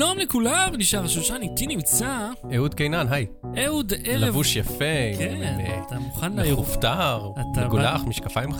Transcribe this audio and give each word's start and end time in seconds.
שלום 0.00 0.09
לכולם, 0.20 0.72
נשאר 0.78 1.06
שושן, 1.08 1.38
איתי 1.42 1.66
נמצא 1.66 2.28
אהוד 2.56 2.74
קינן, 2.74 3.06
היי. 3.10 3.26
אהוד 3.64 3.92
ערב. 4.04 4.28
לבוש 4.28 4.56
יפה, 4.56 4.84
כן, 5.18 5.34
עם, 5.36 5.60
אתה 5.86 5.98
מוכן 5.98 6.38
אה, 6.38 6.44
לאירוע. 6.44 6.64
מכופתר, 6.64 7.30
מגולח, 7.66 8.04
משקפיים 8.04 8.50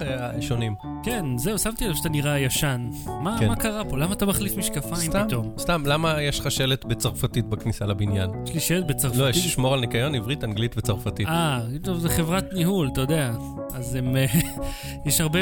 שונים. 0.41 0.75
כן, 1.03 1.39
זהו, 1.39 1.59
שמתי 1.59 1.89
לב 1.89 1.95
שאתה 1.95 2.09
נראה 2.09 2.39
ישן. 2.39 2.91
מה 3.23 3.37
כן. 3.41 3.55
קרה 3.55 3.85
פה? 3.85 3.99
למה 3.99 4.13
אתה 4.13 4.27
מחליף 4.27 4.57
משקפיים 4.57 5.11
פתאום? 5.13 5.53
סתם, 5.59 5.83
למה 5.87 6.23
יש 6.23 6.41
לך 6.41 6.51
שלט 6.51 6.85
בצרפתית 6.85 7.47
בכניסה 7.47 7.87
לבניין? 7.87 8.31
יש 8.45 8.55
לי 8.55 8.61
שלט 8.61 8.87
בצרפתית. 8.87 9.21
לא, 9.21 9.29
יש 9.29 9.49
שמור 9.49 9.75
על 9.75 9.81
ניקיון 9.81 10.15
עברית, 10.15 10.45
אנגלית 10.45 10.79
וצרפתית. 10.79 11.29
אה, 11.29 11.61
טוב, 11.83 11.99
זה 11.99 12.09
חברת 12.09 12.53
ניהול, 12.53 12.89
אתה 12.93 13.01
יודע. 13.01 13.33
אז 13.75 13.95
הם... 13.95 14.17
אה, 14.17 14.27
יש 15.07 15.21
הרבה 15.21 15.39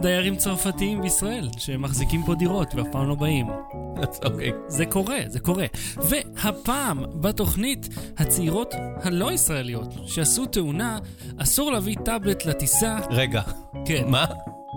דיירים 0.00 0.36
צרפתיים 0.36 1.02
בישראל 1.02 1.48
שמחזיקים 1.58 2.22
פה 2.22 2.34
דירות 2.34 2.74
ואף 2.74 2.86
פעם 2.92 3.08
לא 3.08 3.14
באים. 3.14 3.46
אוקיי. 4.24 4.52
זה 4.68 4.86
קורה, 4.86 5.18
זה 5.26 5.39
קורה. 5.40 5.66
והפעם, 5.96 7.04
בתוכנית, 7.20 7.88
הצעירות 8.18 8.74
הלא 9.02 9.32
ישראליות 9.32 9.94
שעשו 10.06 10.46
תאונה, 10.46 10.98
אסור 11.38 11.72
להביא 11.72 11.96
טאבלט 12.04 12.44
לטיסה. 12.46 12.98
רגע, 13.10 13.42
כן. 13.84 14.04
מה? 14.08 14.26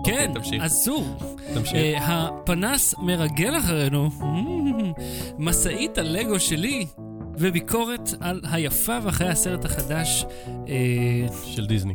כן, 0.04 0.30
אוקיי, 0.30 0.34
תמשיך. 0.34 0.62
אסור. 0.62 1.04
תמשיך. 1.54 1.74
אה, 1.74 2.28
הפנס 2.28 2.94
מרגל 2.98 3.58
אחרינו, 3.58 4.10
משאית 5.38 5.98
הלגו 5.98 6.40
שלי, 6.40 6.86
וביקורת 7.38 8.10
על 8.20 8.40
היפה 8.52 8.98
ואחרי 9.02 9.28
הסרט 9.28 9.64
החדש. 9.64 10.24
אה, 10.68 11.26
של 11.44 11.66
דיסני. 11.66 11.94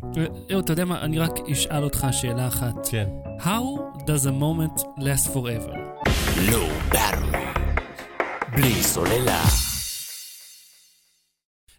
אהוד, 0.52 0.64
אתה 0.64 0.74
יודע 0.74 0.86
מה? 0.86 1.02
אני 1.02 1.20
רק 1.20 1.40
אשאל 1.52 1.84
אותך 1.84 2.08
שאלה 2.12 2.48
אחת. 2.48 2.88
כן. 2.92 3.06
How 3.40 4.00
does 4.00 4.26
a 4.26 4.42
moment 4.42 4.82
last 4.82 5.28
forever? 5.34 5.78
לא 6.52 6.68
ברור. 6.92 7.39
בלי 8.52 8.84
סוללה. 8.84 9.44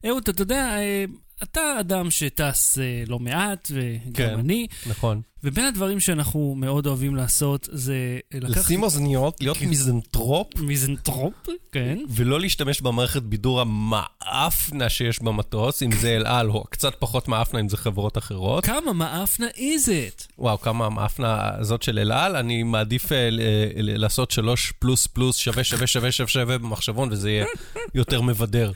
אהוד, 0.07 0.29
אתה 0.29 0.43
יודע, 0.43 0.79
אה, 0.79 1.05
אתה 1.43 1.61
אדם 1.81 2.11
שטס 2.11 2.79
אה, 2.79 3.03
לא 3.07 3.19
מעט, 3.19 3.71
וגם 3.75 4.13
כן. 4.15 4.39
אני, 4.39 4.67
נכון. 4.87 5.21
ובין 5.45 5.65
הדברים 5.65 6.01
שאנחנו 6.01 6.55
מאוד 6.59 6.87
אוהבים 6.87 7.17
לעשות 7.17 7.69
זה 7.73 8.19
לקחת 8.35 8.57
לשים 8.57 8.83
אוזניות, 8.83 9.41
להיות 9.41 9.63
מיזנטרופ, 9.63 10.59
מיזנטרופ, 10.59 11.35
כן, 11.73 11.99
ולא 12.09 12.41
להשתמש 12.41 12.81
במערכת 12.81 13.23
בידור 13.23 13.61
המאפנה 13.61 14.89
שיש 14.89 15.23
במטוס, 15.23 15.83
אם 15.83 15.93
זה 15.93 16.17
אל 16.17 16.27
על, 16.27 16.51
או 16.51 16.65
קצת 16.65 16.95
פחות 16.99 17.29
מאפנה 17.29 17.61
אם 17.61 17.69
זה 17.69 17.77
חברות 17.77 18.19
אחרות. 18.19 18.65
כמה 18.65 18.93
מאפנה 18.93 19.47
is 19.57 19.89
it? 19.89 20.27
וואו, 20.39 20.61
כמה 20.61 20.87
המאפנה 20.87 21.51
הזאת 21.59 21.83
של 21.83 21.99
אל 21.99 22.13
על, 22.13 22.37
אני 22.37 22.63
מעדיף 22.63 23.13
אה, 23.13 23.29
לעשות 23.77 24.31
שלוש 24.31 24.73
פלוס 24.79 25.07
פלוס 25.07 25.37
שווה 25.37 25.65
שווה 25.65 25.87
שווה 25.87 26.13
שווה 26.13 26.59
במחשבון, 26.59 27.09
וזה 27.13 27.31
יהיה 27.31 27.47
יותר 27.95 28.23
מבדר. 28.23 28.73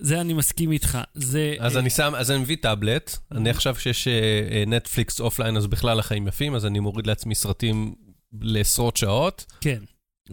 זה 0.00 0.20
אני 0.20 0.32
מסכים 0.32 0.72
איתך. 0.72 0.98
זה... 1.14 1.54
אז 1.58 1.76
אה, 1.76 1.80
אני 1.80 1.90
שם, 1.90 2.12
אז 2.16 2.30
אני 2.30 2.38
מביא 2.38 2.56
טאבלט, 2.60 3.16
אני 3.32 3.50
עכשיו 3.50 3.74
שיש 3.74 4.08
אה, 4.08 4.64
נטפליקס 4.66 5.20
אופליין, 5.20 5.56
אז 5.56 5.66
בכלל 5.66 5.98
החיים 5.98 6.28
יפים, 6.28 6.54
אז 6.54 6.66
אני 6.66 6.80
מוריד 6.80 7.06
לעצמי 7.06 7.34
סרטים 7.34 7.94
לעשרות 8.40 8.96
שעות, 8.96 9.46
כן. 9.60 9.78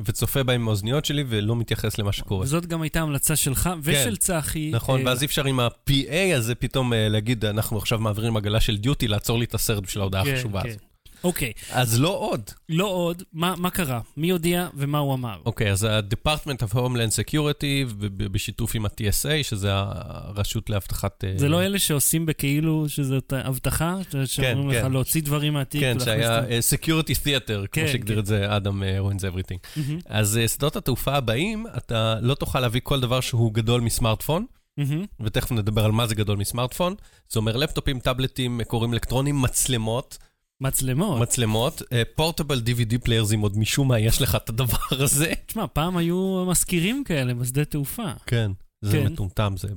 וצופה 0.05 0.43
בהם 0.43 0.61
עם 0.61 0.67
האוזניות 0.67 1.05
שלי, 1.05 1.23
ולא 1.27 1.55
מתייחס 1.55 1.97
למה 1.97 2.11
שקורה. 2.11 2.43
וזאת 2.43 2.65
גם 2.65 2.81
הייתה 2.81 3.01
המלצה 3.01 3.35
שלך 3.35 3.69
ושל 3.83 4.15
צחי. 4.15 4.71
נכון, 4.71 4.99
אה, 4.99 5.05
ואז 5.05 5.21
אי 5.21 5.25
אפשר 5.25 5.45
עם 5.45 5.59
ה-PA 5.59 6.35
הזה 6.35 6.55
פתאום 6.55 6.93
אה, 6.93 7.09
להגיד, 7.09 7.45
אנחנו 7.45 7.77
עכשיו 7.77 7.99
מעבירים 7.99 8.37
עגלה 8.37 8.59
של 8.59 8.77
דיוטי, 8.77 9.07
לעצור 9.07 9.39
לי 9.39 9.45
את 9.45 9.53
הסרט 9.53 9.83
בשביל 9.83 10.01
ההודעה 10.01 10.25
כן, 10.25 10.33
החשובה 10.33 10.61
כן. 10.61 10.69
הזאת. 10.69 10.81
אוקיי, 11.23 11.51
אז 11.71 11.99
לא 11.99 12.09
עוד. 12.09 12.41
לא 12.69 12.85
עוד, 12.85 13.23
מה 13.33 13.53
מה 13.57 13.69
קרה? 13.69 14.01
מי 14.17 14.29
הודיע 14.29 14.67
ומה 14.73 14.97
הוא 14.97 15.13
אמר? 15.13 15.39
אוקיי, 15.45 15.71
אז 15.71 15.83
ה-Department 15.83 16.67
of 16.69 16.73
Homeland 16.73 17.29
Security, 17.29 17.93
בשיתוף 18.17 18.75
עם 18.75 18.85
ה-TSA, 18.85 19.43
שזה 19.43 19.69
הרשות 19.73 20.69
לאבטחת... 20.69 21.23
אה, 21.23 21.33
זה 21.37 21.49
לא 21.49 21.63
אלה 21.63 21.79
שעושים 21.79 22.25
בכאילו 22.25 22.89
שזאת 22.89 23.33
אבטחה? 23.35 23.97
שאומרים 24.25 24.69
לך 24.69 24.83
כן. 24.83 24.91
להוציא 24.91 25.21
דברים 25.21 25.53
מהתיק? 25.53 25.81
כן, 25.81 25.99
שהיה? 25.99 26.39
אה, 26.39 26.59
Security 26.75 27.15
Theater, 27.23 27.67
כן, 27.71 27.81
כמו 27.81 27.87
שהגדיר 27.87 28.15
כן. 28.15 28.19
את 28.19 28.25
זה 28.25 28.55
Adam 28.55 28.83
Ruins 28.99 29.23
Everything. 29.25 29.59
מהמם, 29.75 29.99
אז 30.05 30.37
אה, 30.37 30.47
שדות 30.47 30.75
התעופה 30.75 31.15
הבאים, 31.15 31.65
אתה 31.77 32.15
לא 32.21 32.35
תוכל 32.35 32.59
להביא 32.59 32.81
כל 32.83 32.99
דבר 32.99 33.21
שהוא 33.21 33.53
גדול 33.53 33.81
מסמארטפון, 33.81 34.45
מהמם. 34.77 35.05
ותכף 35.19 35.51
נדבר 35.51 35.85
על 35.85 35.91
מה 35.91 36.07
זה 36.07 36.15
גדול 36.15 36.37
מסמארטפון. 36.37 36.95
זה 37.29 37.39
אומר 37.39 37.57
לפטופים, 37.57 37.99
טאבלטים, 37.99 38.57
קוראים 38.57 38.93
אלקטרונים, 38.93 39.41
מצלמות, 39.41 40.17
מצלמות. 40.61 41.21
מצלמות, 41.21 41.81
portable 42.15 42.61
DVD 42.65 42.97
players, 43.03 43.33
אם 43.33 43.39
עוד 43.39 43.57
משום 43.57 43.87
מה 43.87 43.99
יש 43.99 44.21
לך 44.21 44.35
את 44.35 44.49
הדבר 44.49 44.77
הזה. 44.91 45.33
תשמע, 45.45 45.67
פעם 45.67 45.97
היו 45.97 46.45
משכירים 46.49 47.03
כאלה 47.03 47.33
בשדה 47.33 47.65
תעופה. 47.65 48.11
כן. 48.25 48.51
זה 48.81 48.91
כן. 48.91 49.05
מטומטם, 49.05 49.53
זה 49.57 49.67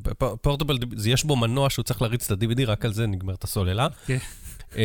portable, 0.42 0.78
יש 1.06 1.24
בו 1.24 1.36
מנוע 1.36 1.70
שהוא 1.70 1.82
צריך 1.82 2.02
להריץ 2.02 2.30
את 2.30 2.42
ה-DVD, 2.42 2.60
רק 2.66 2.84
על 2.84 2.92
זה 2.92 3.06
נגמרת 3.06 3.44
הסוללה. 3.44 3.86
כן. 4.70 4.80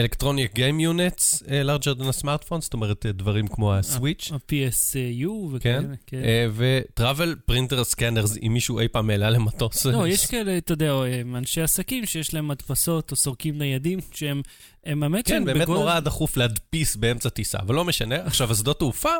electronic 0.00 0.54
game 0.54 0.80
units, 0.80 1.42
larger 1.42 1.98
than 1.98 2.20
a 2.20 2.22
smartphone, 2.22 2.60
זאת 2.60 2.72
אומרת 2.74 3.06
אה, 3.06 3.12
דברים 3.12 3.48
כמו 3.48 3.74
הסוויץ'. 3.74 4.30
ה-PSP 4.32 5.28
כן, 5.28 5.56
וכאלה, 5.56 5.94
כן. 6.06 6.22
ו 6.54 6.65
travel 6.65 7.34
printer 7.46 7.84
scanners, 7.84 8.36
אם 8.46 8.52
מישהו 8.52 8.80
אי 8.80 8.88
פעם 8.88 9.10
העלה 9.10 9.30
למטוס. 9.30 9.86
לא, 9.86 10.08
יש 10.08 10.26
כאלה, 10.26 10.58
אתה 10.58 10.72
יודע, 10.72 10.92
הם 10.92 11.36
אנשי 11.36 11.60
עסקים 11.62 12.06
שיש 12.06 12.34
להם 12.34 12.48
מדפסות 12.48 13.10
או 13.10 13.16
סורקים 13.16 13.58
ניידים, 13.58 13.98
שהם, 14.14 14.42
הם 14.84 15.02
האמת 15.02 15.26
כן, 15.26 15.34
שהם 15.34 15.44
באמת 15.44 15.62
בגודל- 15.62 15.80
נורא 15.80 16.00
דחוף 16.00 16.36
להדפיס 16.36 16.96
באמצע 16.96 17.28
טיסה, 17.28 17.58
אבל 17.58 17.74
לא 17.74 17.84
משנה. 17.84 18.16
עכשיו, 18.26 18.52
השדות 18.52 18.78
תעופה. 18.78 19.10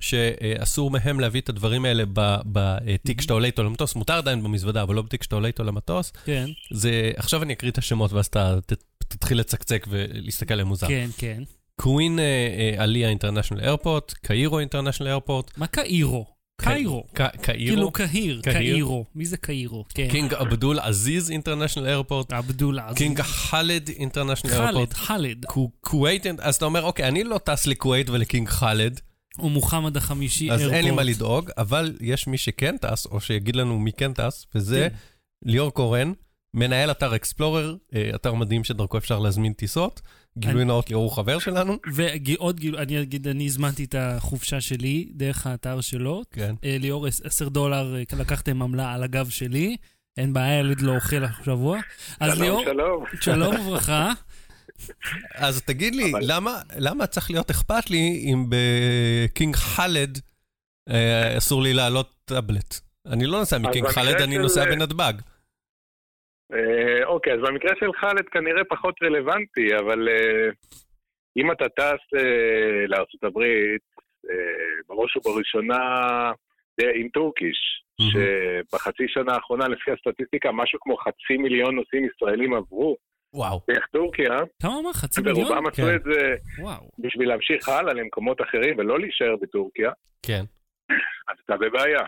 שאסור 0.00 0.90
מהם 0.90 1.20
להביא 1.20 1.40
את 1.40 1.48
הדברים 1.48 1.84
האלה 1.84 2.02
בתיק 2.52 3.20
שאתה 3.20 3.32
עולה 3.32 3.46
איתו 3.46 3.62
למטוס, 3.62 3.94
מותר 3.94 4.12
עדיין 4.12 4.42
במזוודה, 4.42 4.82
אבל 4.82 4.94
לא 4.94 5.02
בתיק 5.02 5.22
שאתה 5.22 5.34
עולה 5.34 5.48
איתו 5.48 5.64
למטוס. 5.64 6.12
כן, 6.24 6.48
זה, 6.72 7.10
עכשיו 7.16 7.42
אני 7.42 7.52
אקריא 7.52 7.70
את 7.72 7.78
השמות 7.78 8.12
ואז 8.12 8.26
אתה 8.26 8.58
תתחיל 9.10 9.38
לצקצק 9.40 9.86
ולהסתכל 9.90 10.54
עליהם 10.54 10.68
מוזר. 10.68 10.88
כן, 10.88 11.08
כן. 11.18 11.42
Queen 11.80 12.18
אה, 12.18 12.74
Alia 12.78 13.08
International 13.08 13.62
Airport, 13.62 14.12
Cairo 14.12 14.58
International 14.58 15.10
Airport, 15.10 15.58
מה 15.58 15.66
קאירו? 15.66 16.26
קאירו. 16.60 17.04
קאירו, 17.14 17.32
כאילו 17.42 17.90
קהיר. 17.92 18.40
קאירו. 18.44 19.04
מי 19.14 19.26
זה 19.26 19.36
קאירו? 19.36 19.84
כן. 19.94 20.08
King 20.10 20.34
Abdulaziz 20.34 21.30
International 21.30 21.88
Airport, 21.88 22.32
עבדולה. 22.32 22.86
אז- 22.88 22.96
King 22.96 23.20
Khalid 23.20 23.88
International 23.88 24.54
חאלד, 24.54 24.64
Airport, 24.66 24.92
חאלד. 24.92 25.44
כווית, 25.80 26.26
אז 26.38 26.54
אתה 26.56 26.64
אומר, 26.64 26.82
אוקיי, 26.82 27.08
אני 27.08 27.24
לא 27.24 27.38
טס 27.38 27.66
לכווית 27.66 28.10
ול 28.10 28.23
King 28.23 28.48
Khalid, 28.48 29.00
או 29.38 29.48
מוחמד 29.48 29.96
החמישי 29.96 30.50
אז 30.50 30.60
אין 30.60 30.68
לי 30.68 30.74
Airport. 30.74 30.96
מה 30.96 31.02
לדאוג, 31.02 31.50
אבל 31.58 31.96
יש 32.00 32.26
מי 32.26 32.38
שכן 32.38 32.76
טס, 32.76 33.06
או 33.06 33.20
שיגיד 33.20 33.56
לנו 33.56 33.78
מי 33.78 33.92
כן 33.92 34.12
טס, 34.12 34.46
וזה 34.54 34.88
כן. 34.90 34.96
ליאור 35.50 35.70
קורן, 35.70 36.12
מנהל 36.54 36.90
אתר 36.90 37.16
אקספלורר, 37.16 37.76
אה, 37.94 38.10
אתר 38.14 38.34
מדהים 38.34 38.64
שדרכו 38.64 38.98
אפשר 38.98 39.18
להזמין 39.18 39.52
טיסות. 39.52 40.00
גילוי 40.38 40.64
נאות, 40.64 40.90
ליאור 40.90 41.04
הוא 41.04 41.12
חבר 41.12 41.38
שלנו. 41.38 41.76
ועוד 41.94 42.60
גילוי, 42.60 42.82
אני 42.82 43.02
אגיד, 43.02 43.28
אני 43.28 43.46
הזמנתי 43.46 43.84
את 43.84 43.94
החופשה 43.98 44.60
שלי 44.60 45.08
דרך 45.14 45.46
האתר 45.46 45.80
שלו. 45.80 46.22
כן. 46.30 46.54
אה, 46.64 46.76
ליאור, 46.80 47.06
10 47.24 47.48
דולר, 47.48 47.96
אה, 47.96 48.18
לקחתם 48.18 48.62
עמלה 48.62 48.92
על 48.92 49.02
הגב 49.02 49.28
שלי. 49.28 49.76
אין 50.16 50.32
בעיה, 50.32 50.58
ילד 50.58 50.80
לא 50.80 50.94
אוכל 50.94 51.24
השבוע. 51.24 51.78
אז 52.20 52.32
שלום, 52.32 52.42
ליאור, 52.42 52.64
שלום. 52.64 53.04
שלום 53.20 53.60
וברכה. 53.60 54.12
אז 55.34 55.62
תגיד 55.62 55.94
לי, 55.94 56.12
למה, 56.76 57.06
צריך 57.06 57.30
להיות 57.30 57.50
אכפת 57.50 57.90
לי 57.90 58.24
אם 58.32 58.46
בקינג 58.48 59.56
חאלד 59.56 60.18
אסור 61.38 61.62
לי 61.62 61.74
לעלות 61.74 62.14
טאבלט? 62.24 62.80
אני 63.06 63.26
לא 63.26 63.38
נוסע 63.38 63.58
מקינג 63.58 63.88
חאלד, 63.88 64.20
אני 64.20 64.38
נוסע 64.38 64.64
בנתב"ג. 64.64 65.12
אה, 66.52 67.04
אוקיי, 67.04 67.32
אז 67.32 67.40
במקרה 67.40 67.70
של 67.80 67.92
חאלד 68.00 68.28
כנראה 68.28 68.64
פחות 68.64 68.94
רלוונטי, 69.02 69.76
אבל 69.78 70.08
אה, 70.08 70.50
אם 71.36 71.52
אתה 71.52 71.68
טס 71.68 72.04
אה, 72.16 72.96
אה, 74.30 74.36
בראש 74.88 75.16
ובראשונה 75.16 75.78
עם 76.94 77.08
טורקיש. 77.08 77.80
שבחצי 78.12 79.08
שנה 79.08 79.32
האחרונה, 79.34 79.68
לפי 79.68 79.90
הסטטיסטיקה, 79.90 80.52
משהו 80.52 80.78
כמו 80.80 80.96
חצי 80.96 81.36
מיליון 81.36 81.74
נוסעים 81.74 82.04
ישראלים 82.06 82.54
עברו 82.54 82.96
וואו. 83.34 83.60
דרך 83.70 83.86
טורקיה, 83.86 84.38
כמה 84.62 84.78
אמר? 84.80 84.92
חצי 84.92 85.20
מיליון? 85.20 85.46
ורובם 85.46 85.66
עשו 85.66 85.82
כן. 85.82 85.94
את 85.94 86.02
זה 86.02 86.34
וואו. 86.58 86.90
בשביל 86.98 87.28
להמשיך 87.28 87.68
הלאה 87.68 87.92
למקומות 87.94 88.40
אחרים 88.40 88.78
ולא 88.78 89.00
להישאר 89.00 89.36
בטורקיה, 89.42 89.90
כן. 90.22 90.42
אז 91.28 91.36
אתה 91.44 91.56
בבעיה. 91.56 92.04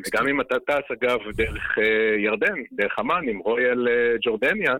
וגם 0.00 0.28
אם 0.28 0.40
אתה 0.40 0.54
טס, 0.66 0.90
אגב, 0.92 1.18
דרך 1.34 1.78
אה, 1.78 2.16
ירדן, 2.18 2.54
דרך 2.72 2.98
אמן, 3.00 3.28
עם 3.28 3.38
רויאל 3.38 3.88
אה, 3.88 4.14
ג'ורדניה, 4.22 4.72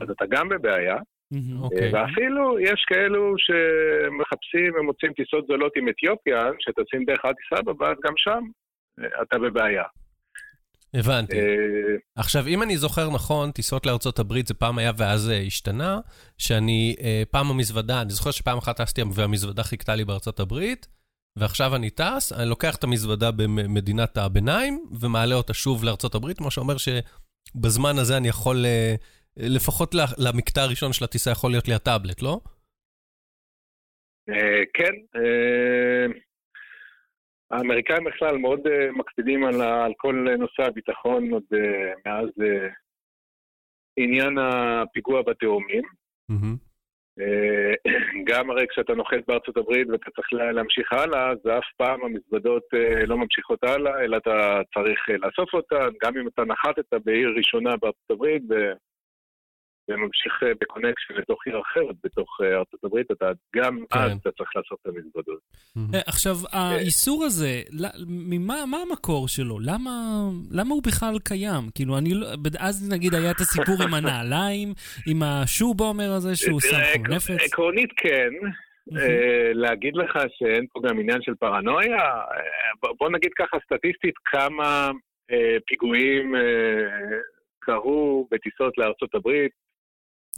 אז 0.00 0.10
אתה 0.10 0.24
גם 0.30 0.48
בבעיה. 0.48 0.96
מהמם. 1.30 1.62
אוקיי. 1.62 1.90
ואפילו 1.94 2.60
יש 2.60 2.84
כאלו 2.86 3.34
שמחפשים 3.38 4.74
ומוצאים 4.74 5.12
טיסות 5.12 5.46
זולות 5.46 5.72
עם 5.76 5.88
אתיופיה, 5.88 6.50
שטסים 6.58 7.04
דרך 7.04 7.24
אדיס 7.24 7.60
אבבה, 7.60 7.90
אז 7.90 7.96
גם 8.04 8.12
שם 8.16 8.42
אה, 9.00 9.22
אתה 9.22 9.38
בבעיה. 9.38 9.84
הבנתי. 10.94 11.38
אה, 11.38 11.44
עכשיו, 12.16 12.46
אם 12.46 12.62
אני 12.62 12.76
זוכר 12.76 13.10
נכון, 13.10 13.50
טיסות 13.50 13.86
לארצות 13.86 14.18
הברית 14.18 14.46
זה 14.46 14.54
פעם 14.54 14.78
היה 14.78 14.92
ואז 14.96 15.30
אה, 15.30 15.40
השתנה, 15.40 15.98
שאני, 16.38 16.96
אה, 17.00 17.22
פעם 17.30 17.50
המזוודה, 17.50 18.02
אני 18.02 18.10
זוכר 18.10 18.30
שפעם 18.30 18.58
אחת 18.58 18.80
טסתי 18.80 19.02
והמזוודה 19.14 19.62
חיכתה 19.62 19.94
לי 19.94 20.04
בארצות 20.04 20.40
הברית, 20.40 20.86
ועכשיו 21.36 21.76
אני 21.76 21.90
טס, 21.90 22.32
אני 22.32 22.48
לוקח 22.48 22.76
את 22.76 22.84
המזוודה 22.84 23.30
במדינת 23.30 24.16
הביניים, 24.16 24.84
ומעלה 25.00 25.34
אותה 25.34 25.54
שוב 25.54 25.84
הברית, 26.14 26.40
מה 26.40 26.50
שאומר 26.50 26.74
שבזמן 26.76 27.98
הזה 28.00 28.16
אני 28.16 28.28
יכול, 28.28 28.56
אה, 28.64 28.94
לפחות 29.36 29.94
למקטע 30.18 30.62
הראשון 30.62 30.92
של 30.92 31.04
הטיסה 31.04 31.30
יכול 31.30 31.50
להיות 31.50 31.68
לי 31.68 31.74
הטאבלט, 31.74 32.22
לא? 32.22 32.40
אה, 34.28 34.62
כן, 34.74 34.94
אה, 35.16 36.06
האמריקאים 37.50 38.04
בכלל 38.04 38.36
מאוד 38.38 38.60
מקפידים 38.98 39.44
על 39.44 39.92
כל 39.96 40.14
נושא 40.38 40.62
הביטחון 40.62 41.30
עוד 41.30 41.44
מאז 42.06 42.28
עניין 43.96 44.38
הפיגוע 44.38 45.22
בתאומים. 45.22 45.82
אה, 47.20 47.72
גם 48.28 48.50
הרי 48.50 48.66
כשאתה 48.70 48.94
נוחת 48.94 49.18
בארצות 49.28 49.56
הברית 49.56 49.88
ואתה 49.90 50.10
צריך 50.10 50.32
לה- 50.32 50.52
להמשיך 50.52 50.92
הלאה, 50.92 51.30
אז 51.30 51.38
אף 51.58 51.64
פעם 51.76 52.00
המזוודות 52.04 52.62
אה, 52.74 53.06
לא 53.06 53.16
ממשיכות 53.16 53.64
הלאה, 53.64 54.00
אלא 54.04 54.16
אתה 54.16 54.60
צריך 54.74 55.00
אה, 55.10 55.16
לאסוף 55.16 55.54
אותן, 55.54 55.88
גם 56.02 56.12
אם 56.18 56.28
אתה 56.28 56.44
נחתת 56.44 56.94
בעיר 57.04 57.28
ראשונה 57.36 57.70
בארצות 57.76 58.10
הברית 58.10 58.42
וממשיך 59.90 60.32
אה, 60.42 60.48
בקונקשן 60.60 61.14
לתוך 61.14 61.46
עיר 61.46 61.60
אחרת 61.60 61.96
בתוך 62.04 62.40
אה, 62.42 62.58
ארצות 62.58 62.84
הברית, 62.84 63.10
אתה 63.10 63.26
גם 63.56 63.78
כן. 63.90 63.98
אז 63.98 64.12
אתה 64.12 64.30
צריך 64.30 64.50
לאסוף 64.56 64.78
את 64.82 64.86
המזוודות. 64.86 65.40
אה, 65.94 66.00
עכשיו, 66.06 66.34
האיסור 66.52 67.24
הזה, 67.24 67.62
ממה 68.08 68.66
מה 68.66 68.78
המקור 68.88 69.28
שלו? 69.28 69.58
למה, 69.60 69.90
למה 70.50 70.74
הוא 70.74 70.82
בכלל 70.86 71.18
קיים? 71.24 71.70
כאילו, 71.74 71.98
אני 71.98 72.14
לא... 72.14 72.26
אז 72.58 72.92
נגיד 72.92 73.14
היה 73.14 73.30
את 73.30 73.40
הסיפור 73.40 73.82
עם 73.82 73.94
הנעליים, 73.94 74.68
עם 75.06 75.22
השובומר 75.22 76.10
הזה 76.16 76.36
שהוא 76.36 76.60
שם 76.60 76.76
חום 76.96 77.06
נפץ. 77.06 77.30
עק- 77.30 77.40
עקרונית 77.40 77.90
כן. 77.96 78.30
להגיד 79.54 79.96
לך 79.96 80.18
שאין 80.38 80.66
פה 80.72 80.80
גם 80.88 80.98
עניין 81.00 81.22
של 81.22 81.34
פרנויה? 81.34 82.10
בוא 82.98 83.10
נגיד 83.10 83.30
ככה 83.38 83.56
סטטיסטית, 83.66 84.14
כמה 84.24 84.90
פיגועים 85.66 86.34
קרו 87.58 88.28
בטיסות 88.30 88.78
לארצות 88.78 89.14
הברית. 89.14 89.52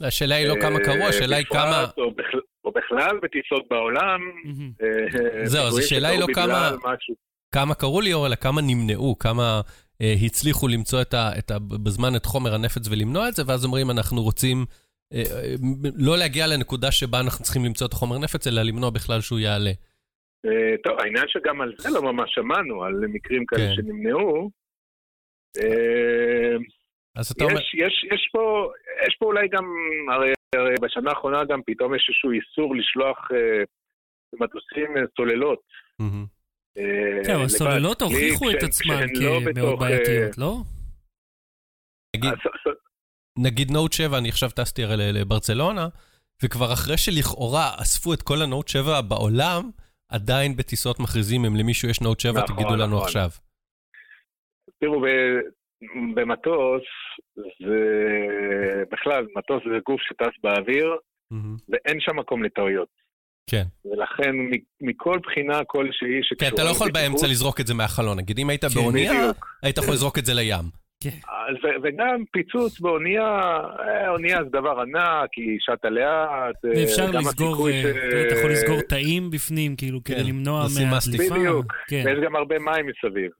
השאלה 0.07 0.35
היא 0.35 0.47
לא 0.47 0.55
כמה 0.61 0.79
אה, 0.79 0.83
קרו, 0.83 1.07
השאלה 1.09 1.35
היא 1.35 1.45
כמה... 1.45 1.85
או 1.97 2.11
בכ- 2.11 2.45
או 2.65 2.71
בכלל 2.71 3.19
בטיסות 3.23 3.67
בעולם. 3.69 4.19
אה, 4.83 5.45
זהו, 5.45 5.65
אז 5.67 5.77
השאלה 5.77 6.07
היא 6.07 6.19
לא 6.19 6.25
כמה-. 6.33 6.71
כמה 7.51 7.75
קראו 7.75 8.01
ליאור, 8.01 8.27
אלא 8.27 8.35
כמה 8.35 8.61
נמנעו, 8.61 9.17
כמה 9.19 9.61
אה, 10.01 10.13
הצליחו 10.25 10.67
למצוא 10.67 11.01
את 11.01 11.13
ה, 11.13 11.31
את 11.37 11.51
ה, 11.51 11.59
בזמן 11.59 12.15
את 12.15 12.25
חומר 12.25 12.53
הנפץ 12.53 12.87
ולמנוע 12.89 13.29
את 13.29 13.33
זה, 13.33 13.43
ואז 13.47 13.65
אומרים, 13.65 13.91
אנחנו 13.91 14.21
רוצים 14.21 14.65
אה, 15.13 15.23
אה, 15.31 15.55
לא 15.95 16.17
להגיע 16.17 16.47
לנקודה 16.47 16.91
שבה 16.91 17.19
אנחנו 17.19 17.43
צריכים 17.43 17.65
למצוא 17.65 17.87
את 17.87 17.93
החומר 17.93 18.17
נפץ, 18.17 18.47
אלא 18.47 18.61
למנוע 18.61 18.89
בכלל 18.89 19.21
שהוא 19.21 19.39
יעלה. 19.39 19.71
אה, 20.45 20.75
טוב, 20.83 20.99
העניין 20.99 21.25
שגם 21.27 21.61
על 21.61 21.73
זה 21.77 21.89
לא 21.89 22.01
ממש 22.01 22.31
שמענו, 22.35 22.83
על 22.83 22.93
מקרים 23.09 23.45
כאלה 23.45 23.67
כן. 23.67 23.75
שנמנעו. 23.75 24.49
אה, 25.57 26.55
אז 27.15 27.31
אתה 27.31 27.43
אומר... 27.43 27.53
יש, 27.53 27.73
יש, 27.73 28.05
יש, 28.13 28.29
פה, 28.31 28.69
יש 29.07 29.15
פה 29.19 29.25
אולי 29.25 29.47
גם, 29.47 29.63
הרי, 30.15 30.31
הרי 30.55 30.75
בשנה 30.81 31.09
האחרונה 31.09 31.45
גם 31.45 31.59
פתאום 31.65 31.95
יש 31.95 32.05
איזשהו 32.09 32.31
איסור 32.31 32.75
לשלוח 32.75 33.31
אה, 33.31 33.63
מטוסים 34.39 34.97
אה, 34.97 35.01
סוללות. 35.17 35.59
אה, 36.77 37.23
כן, 37.25 37.33
אבל 37.35 37.45
בלי- 37.79 37.87
הוכיחו 38.05 38.51
את 38.51 38.63
עצמן 38.63 39.03
לא 39.21 39.39
כמאוד 39.53 39.57
אה, 39.57 39.75
בעייתיות, 39.79 40.37
לא? 40.37 40.55
נגיד, 43.39 43.71
נוט 43.71 43.93
7, 43.93 44.17
אני 44.17 44.29
עכשיו 44.29 44.49
טסתי 44.49 44.83
הרי 44.83 44.95
לברצלונה, 45.13 45.87
וכבר 46.43 46.73
אחרי 46.73 46.97
שלכאורה 46.97 47.69
אספו 47.81 48.13
את 48.13 48.21
כל 48.21 48.41
הנוט 48.43 48.67
7 48.67 49.01
בעולם, 49.01 49.61
עדיין 50.11 50.55
בטיסות 50.55 50.99
מכריזים, 50.99 51.45
אם 51.45 51.55
למישהו 51.55 51.89
יש 51.89 52.01
נוט 52.01 52.19
7, 52.19 52.31
נכון, 52.43 52.55
תגידו 52.55 52.75
לנו 52.75 52.95
נכון. 52.95 53.07
עכשיו. 53.07 53.29
תראו, 54.79 55.01
במטוס, 56.15 56.83
זה 57.35 57.79
בכלל, 58.91 59.25
מטוס 59.37 59.63
זה 59.71 59.77
גוף 59.85 60.01
שטס 60.01 60.35
באוויר, 60.43 60.95
מהמם. 61.31 61.55
ואין 61.69 61.97
שם 61.99 62.19
מקום 62.19 62.43
לטעויות. 62.43 62.87
כן. 63.49 63.63
ולכן 63.85 64.35
מכל 64.81 65.19
בחינה 65.23 65.63
כלשהי 65.67 66.07
כן, 66.15 66.19
שקשורה... 66.23 66.51
אתה 66.53 66.63
לא 66.63 66.69
יכול 66.69 66.87
לבטיחות, 66.87 67.09
באמצע 67.11 67.27
לזרוק 67.27 67.59
את 67.59 67.67
זה 67.67 67.73
מהחלון. 67.73 68.17
נגיד, 68.17 68.39
אם 68.39 68.49
היית 68.49 68.65
כן, 68.65 68.73
באונייה. 68.75 69.31
היית 69.63 69.77
יכול 69.77 69.93
לזרוק 69.93 70.17
את 70.19 70.25
זה 70.25 70.33
לים. 70.33 70.65
אז, 71.27 71.55
ו- 71.63 71.77
וגם 71.83 72.23
פיצוץ 72.31 72.79
באונייה, 72.79 73.23
אה, 73.79 74.09
אונייה 74.09 74.43
זה 74.43 74.49
דבר 74.49 74.79
ענק, 74.81 75.29
היא 75.35 75.57
שטה 75.59 75.89
לאט. 75.89 76.65
אה, 76.65 76.69
ואפשר 76.75 77.11
לסגור, 77.11 77.67
אה, 77.69 77.73
ש- 77.73 77.85
אתה 77.85 78.15
יודע, 78.15 78.27
אתה 78.27 78.35
יכול 78.39 78.51
לסגור 78.51 78.81
תאים 78.81 79.29
בפנים, 79.31 79.75
כאילו, 79.75 79.99
כן, 80.03 80.13
כדי 80.13 80.23
למנוע 80.23 80.65
מהדליפה. 80.89 81.35
בדיוק. 81.35 81.73
כן, 81.87 82.03
ויש 82.05 82.19
גם 82.25 82.35
הרבה 82.35 82.59
מים 82.59 82.85
מסביב. 82.85 83.31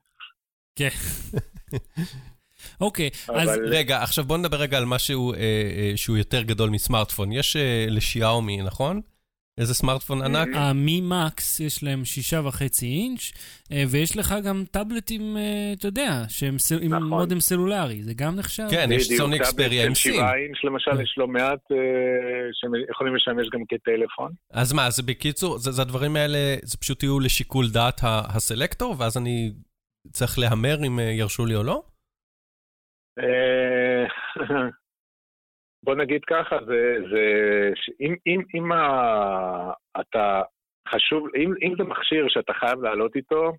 כן. 0.76 0.90
אוקיי, 2.82 3.10
אז 3.30 3.50
אבל- 3.50 3.68
רגע, 3.68 4.02
עכשיו 4.04 4.26
בוא 4.26 4.38
נדבר 4.38 4.58
רגע 4.58 4.78
על 4.78 4.86
משהו 4.86 5.34
אה, 5.34 5.38
אה, 5.40 5.92
שהוא 5.96 6.18
יותר 6.18 6.42
גדול 6.42 6.70
מסמארטפון. 6.70 7.32
יש 7.32 7.56
אה, 7.56 7.86
לשיאומי, 7.90 8.62
נכון? 8.62 9.02
איזה 9.58 9.74
סמארטפון 9.74 10.22
ענק? 10.22 10.48
המי 10.56 11.02
מקס 11.04 11.60
יש 11.60 11.84
להם 11.84 12.06
שישה 12.06 12.42
וחצי 12.44 12.86
אינץ', 12.86 13.32
אה, 13.72 13.84
ויש 13.90 14.18
לך 14.18 14.36
גם 14.44 14.64
טאבלטים, 14.72 15.38
אה, 15.38 15.42
אתה 15.78 15.88
יודע, 15.88 16.24
שהם 16.30 16.60
סל- 16.60 16.80
עם 16.82 16.94
נכון. 16.94 17.08
מודם 17.10 17.40
סלולרי, 17.40 18.04
זה 18.04 18.14
גם 18.14 18.36
נחשב? 18.36 18.64
כן, 18.72 18.90
יש 18.92 19.08
סוני 19.18 19.38
אקספריה 19.38 19.86
עם 19.86 19.96
סים. 19.96 20.14
שבעה 20.14 20.34
אינץ' 20.36 20.58
למשל, 20.64 21.02
יש 21.04 21.16
לא 21.18 21.28
מעט 21.28 21.60
אה, 21.72 21.78
שיכולים 22.54 23.16
לשמש 23.16 23.48
גם 23.54 23.60
כטלפון. 23.70 24.32
אז 24.52 24.74
מה, 24.74 24.90
זה 24.90 25.04
בקיצור, 25.04 25.58
זה, 25.58 25.72
זה 25.72 25.82
הדברים 25.82 26.16
האלה, 26.16 26.38
זה 26.64 26.78
פשוט 26.78 27.04
יהיו 27.04 27.20
לשיקול 27.20 27.70
דעת 27.70 28.04
ה- 28.04 28.22
הסלקטור, 28.26 28.96
ואז 29.00 29.18
אני 29.18 29.52
צריך 30.14 30.40
להמר 30.40 30.86
אם 30.88 31.00
אה, 31.00 31.04
ירשו 31.04 31.46
לי 31.46 31.56
או 31.56 31.64
לא? 31.64 31.84
אה, 33.20 34.06
בוא 35.86 35.96
נגיד 35.96 36.22
ככה, 36.30 36.56
זה, 36.66 36.96
זה, 37.12 37.24
אם, 38.02 38.16
אם, 38.28 38.42
אם 38.56 38.72
ה, 38.72 39.72
אתה 40.02 40.42
חשוב, 40.90 41.28
אם, 41.36 41.54
אם 41.62 41.74
זה 41.78 41.84
מכשיר 41.84 42.26
שאתה 42.30 42.54
חייב 42.54 42.82
לעלות 42.82 43.16
איתו. 43.16 43.52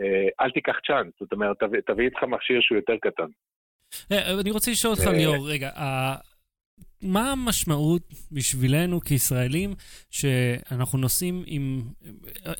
אה, 0.00 0.28
אל 0.40 0.50
תיקח 0.50 0.76
צ'אנס, 0.86 1.12
זאת 1.20 1.32
אומרת, 1.32 1.56
תביא, 1.60 1.80
תביא 1.86 2.04
איתך 2.04 2.22
מכשיר 2.22 2.60
שהוא 2.60 2.76
יותר 2.76 2.94
קטן. 3.02 3.26
אה, 4.12 4.40
אני 4.40 4.50
רוצה 4.50 4.70
לשאול 4.70 4.92
אותך, 4.92 5.06
ליאור, 5.16 5.50
רגע, 5.50 5.68
ה- 5.68 6.35
מה 7.02 7.32
המשמעות 7.32 8.02
בשבילנו 8.32 9.00
כישראלים 9.00 9.70
שאנחנו 10.10 10.98
נוסעים 10.98 11.42
עם... 11.46 11.80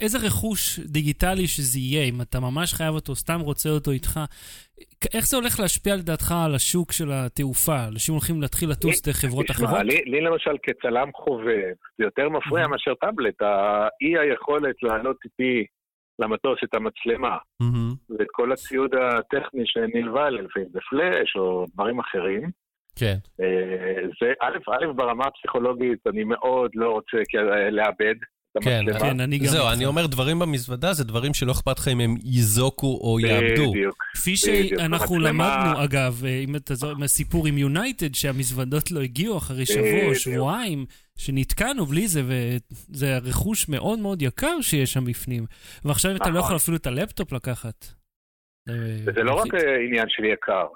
איזה 0.01 0.19
רכוש 0.19 0.81
דיגיטלי 0.81 1.47
שזה 1.47 1.79
יהיה, 1.79 2.05
אם 2.05 2.21
אתה 2.21 2.41
ממש 2.41 2.75
חייב 2.75 2.95
אותו, 2.95 3.15
סתם 3.15 3.41
רוצה 3.41 3.69
אותו 3.69 3.91
איתך, 3.91 4.21
איך 5.15 5.27
זה 5.27 5.37
הולך 5.37 5.61
להשפיע 5.61 5.97
לדעתך 5.97 6.35
על 6.47 6.55
השוק 6.55 6.93
של 6.93 7.13
התעופה? 7.13 7.85
אנשים 7.89 8.15
הולכים 8.15 8.43
להתחיל 8.43 8.71
לטוס 8.71 9.03
דרך 9.03 9.17
חברות 9.17 9.47
תשמע, 9.47 9.67
אחרות? 9.67 9.85
לי, 9.85 9.97
לי 10.07 10.21
למשל 10.21 10.57
כצלם 10.63 11.11
חובב, 11.15 11.75
זה 11.99 12.05
יותר 12.05 12.29
מפריע 12.29 12.65
Mhm. 12.65 12.69
מאשר 12.69 12.95
טאבלט, 12.95 13.43
האי 13.43 14.19
היכולת 14.19 14.83
להעלות 14.83 15.17
איתי 15.25 15.65
למטוס 16.19 16.59
את 16.65 16.75
המצלמה 16.75 17.37
מהמם. 17.61 17.95
ואת 18.11 18.27
כל 18.33 18.53
הציוד 18.53 18.91
הטכני 18.95 19.63
שנלווה 19.65 20.27
אליו, 20.27 20.43
לפעמים 20.45 20.69
זה 20.73 20.79
פלאש 20.91 21.37
או 21.37 21.65
דברים 21.75 22.01
אחרים. 22.01 22.51
כן. 22.99 23.17
אה, 23.41 24.03
זה 24.21 24.33
א', 24.43 24.59
א', 24.71 24.93
ברמה 24.97 25.25
הפסיכולוגית, 25.25 26.07
אני 26.07 26.25
מאוד 26.25 26.71
לא 26.75 26.91
רוצה 26.91 27.17
לאבד 27.71 28.15
כן, 28.63 28.71
המצלמה. 28.71 29.01
כן, 29.01 29.21
אני 29.21 29.39
גם... 29.39 29.47
זהו. 29.47 29.69
אני 29.73 29.87
אומר 29.87 30.07
דברים 30.07 30.39
במזוודה, 30.39 30.93
זה 30.93 31.05
דברים 31.05 31.35
שלא 31.35 31.53
אכפת 31.53 31.79
לך 31.79 31.89
אם 31.89 32.01
הם 32.01 32.15
ייזוקו 32.25 32.99
או 33.03 33.21
יאבדו. 33.21 33.71
בדיוק. 33.71 34.05
כפי 34.15 34.37
שאנחנו 34.37 35.19
למדנו, 35.19 35.85
אגב, 35.85 36.23
אה, 36.25 36.41
אם 36.49 36.57
אתה 36.57 36.75
זוכר 36.75 36.95
מהסיפור 36.95 37.47
עם 37.47 37.59
יונייטד, 37.59 38.15
שהמזוודות 38.15 38.91
לא 38.91 39.01
הגיעו 39.01 39.39
אחרי 39.39 39.67
שבוע 39.67 40.09
או. 40.09 40.15
שבועיים, 40.15 40.87
שנתקענו 41.19 41.87
בלי 41.87 42.09
זה, 42.09 42.23
וזה 42.25 43.19
רכוש 43.19 43.69
מאוד 43.69 43.99
מאוד 43.99 44.23
יקר 44.23 44.61
שיש 44.61 44.93
שם 44.93 45.05
בפנים. 45.05 45.45
ועכשיו 45.85 46.17
אתה 46.17 46.25
לא 46.25 46.31
נכון. 46.31 46.41
יכול 46.41 46.57
אפילו 46.57 46.77
את 46.77 46.87
הלפטופ 46.87 47.33
לקחת. 47.33 47.87
וזה 49.07 49.23
לא 49.23 49.35
רק. 49.35 49.55
אה, 49.55 49.77
עניין 49.87 50.07
של 50.09 50.25
יקר. 50.25 50.67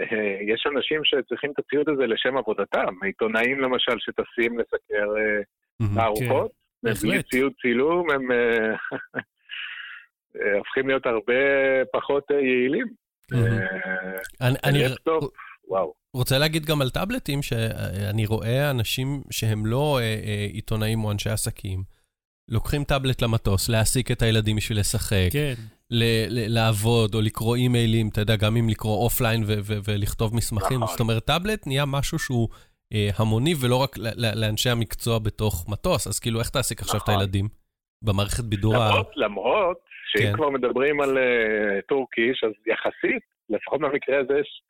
אה, 0.00 0.54
יש 0.54 0.66
אנשים 0.76 1.00
שצריכים 1.04 1.50
את 1.50 1.58
הציוד 1.58 1.88
הזה 1.88 2.06
לשם 2.06 2.36
עבודתם. 2.36 2.94
עיתונאים 3.04 3.60
למשל 3.60 3.98
שטסים 3.98 4.58
לסקר 4.58 5.06
אה. 5.18 5.40
תערוכות, 5.94 6.50
כן, 6.86 6.92
בלי. 6.92 7.22
ציוד 7.22 7.52
צילום, 7.62 8.10
הם 8.10 8.32
אה, 8.32 8.74
הופכים 10.58 10.88
להיות 10.88 11.06
הרבה 11.06 11.34
פחות 11.92 12.30
יעילים. 12.30 12.86
אני-. 14.42 14.84
רוצה 16.14 16.38
להגיד 16.38 16.64
גם 16.64 16.82
על 16.82 16.90
טאבלטים, 16.90 17.42
שאני 17.42 18.26
רואה 18.26 18.70
אנשים 18.70 19.22
שהם 19.30 19.66
לא 19.66 19.98
עיתונאים 20.52 21.04
או 21.04 21.10
אנשי 21.12 21.30
עסקים, 21.30 21.82
לוקחים 22.52 22.84
טאבלט 22.84 23.22
למטוס, 23.22 23.68
להעסיק 23.68 24.10
את 24.10 24.22
הילדים 24.22 24.56
בשביל 24.56 24.78
לשחק, 24.78 25.28
כן, 25.32 25.54
ל- 25.90 26.26
ל- 26.28 26.54
לעבוד 26.54 27.14
או 27.14 27.20
לקרוא 27.20 27.56
אימיילים, 27.56 28.08
אתה 28.08 28.20
יודע, 28.20 28.36
גם 28.36 28.56
אם 28.56 28.68
לקרוא 28.68 28.96
offline 29.04 29.42
ו- 29.46 29.62
ו- 29.66 29.80
ולכתוב 29.86 30.36
מסמכים. 30.36 30.76
נכון. 30.76 30.88
זאת 30.88 31.00
אומרת, 31.00 31.24
טאבלט 31.24 31.66
נהיה 31.66 31.84
משהו 31.86 32.18
שהוא 32.18 32.48
אה, 32.94 33.10
המוני 33.18 33.54
ולא 33.60 33.76
רק 33.76 33.98
ל- 33.98 34.14
ל- 34.22 34.40
לאנשי 34.40 34.70
המקצוע 34.70 35.18
בתוך 35.18 35.66
מטוס, 35.68 36.06
אז 36.06 36.18
כאילו, 36.20 36.40
איך 36.40 36.48
תעסיק 36.50 36.80
עכשיו 36.80 36.96
את 36.96 37.02
נכון. 37.02 37.14
הילדים? 37.14 37.48
במערכת 38.02 38.44
בידור 38.44 38.76
ה... 38.76 38.88
למרות, 38.88 39.12
למרות 39.16 39.78
שאם 40.10 40.22
כן. 40.22 40.32
כבר 40.32 40.50
מדברים 40.50 41.00
על 41.00 41.18
אה, 41.18 41.80
טורקיש, 41.88 42.44
אז 42.44 42.52
יחסית, 42.66 43.22
לפחות 43.50 43.80
במקרה 43.80 44.20
הזה, 44.20 44.34
יש, 44.40 44.62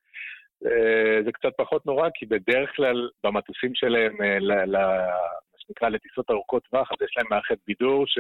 אה, 0.66 1.22
זה 1.24 1.32
קצת 1.32 1.52
פחות 1.56 1.86
נורא, 1.86 2.08
כי 2.14 2.26
בדרך 2.26 2.70
כלל 2.76 3.08
במטוסים 3.24 3.74
שלהם, 3.74 4.12
אה, 4.22 4.38
שנקרא 5.72 5.88
לטיסות 5.88 6.30
ארוכות 6.30 6.62
טווח, 6.70 6.92
אז 6.92 6.96
יש 7.04 7.14
להם 7.16 7.26
מערכת 7.30 7.58
בידור 7.66 8.04
ש... 8.06 8.18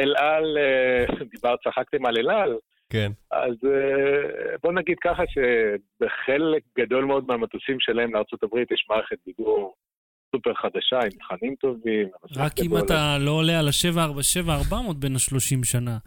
אל 0.00 0.14
על, 0.16 0.58
אה, 0.58 1.04
דיברת, 1.34 1.58
צחקתם 1.64 2.06
על 2.06 2.18
אל 2.18 2.30
על, 2.30 2.56
כן. 2.90 3.12
אז 3.30 3.54
אה, 3.64 4.56
בוא 4.62 4.72
נגיד 4.72 4.96
ככה 5.04 5.22
שבחלק 5.26 6.62
גדול 6.78 7.04
מאוד 7.04 7.24
מהמטוסים 7.28 7.76
שלהם 7.80 8.14
לארה"ב 8.14 8.72
יש 8.72 8.86
מערכת 8.90 9.16
בידור 9.26 9.74
סופר 10.36 10.54
חדשה, 10.54 10.98
עם 11.04 11.10
תכנים 11.10 11.54
טובים. 11.54 12.08
רק 12.36 12.52
אם. 12.64 12.78
אתה 12.78 13.16
לא 13.20 13.30
עולה 13.30 13.58
על 13.58 13.68
ה-747-400 13.68 14.94
בין 14.98 15.12
ה-30 15.12 15.64
שנה. 15.64 15.98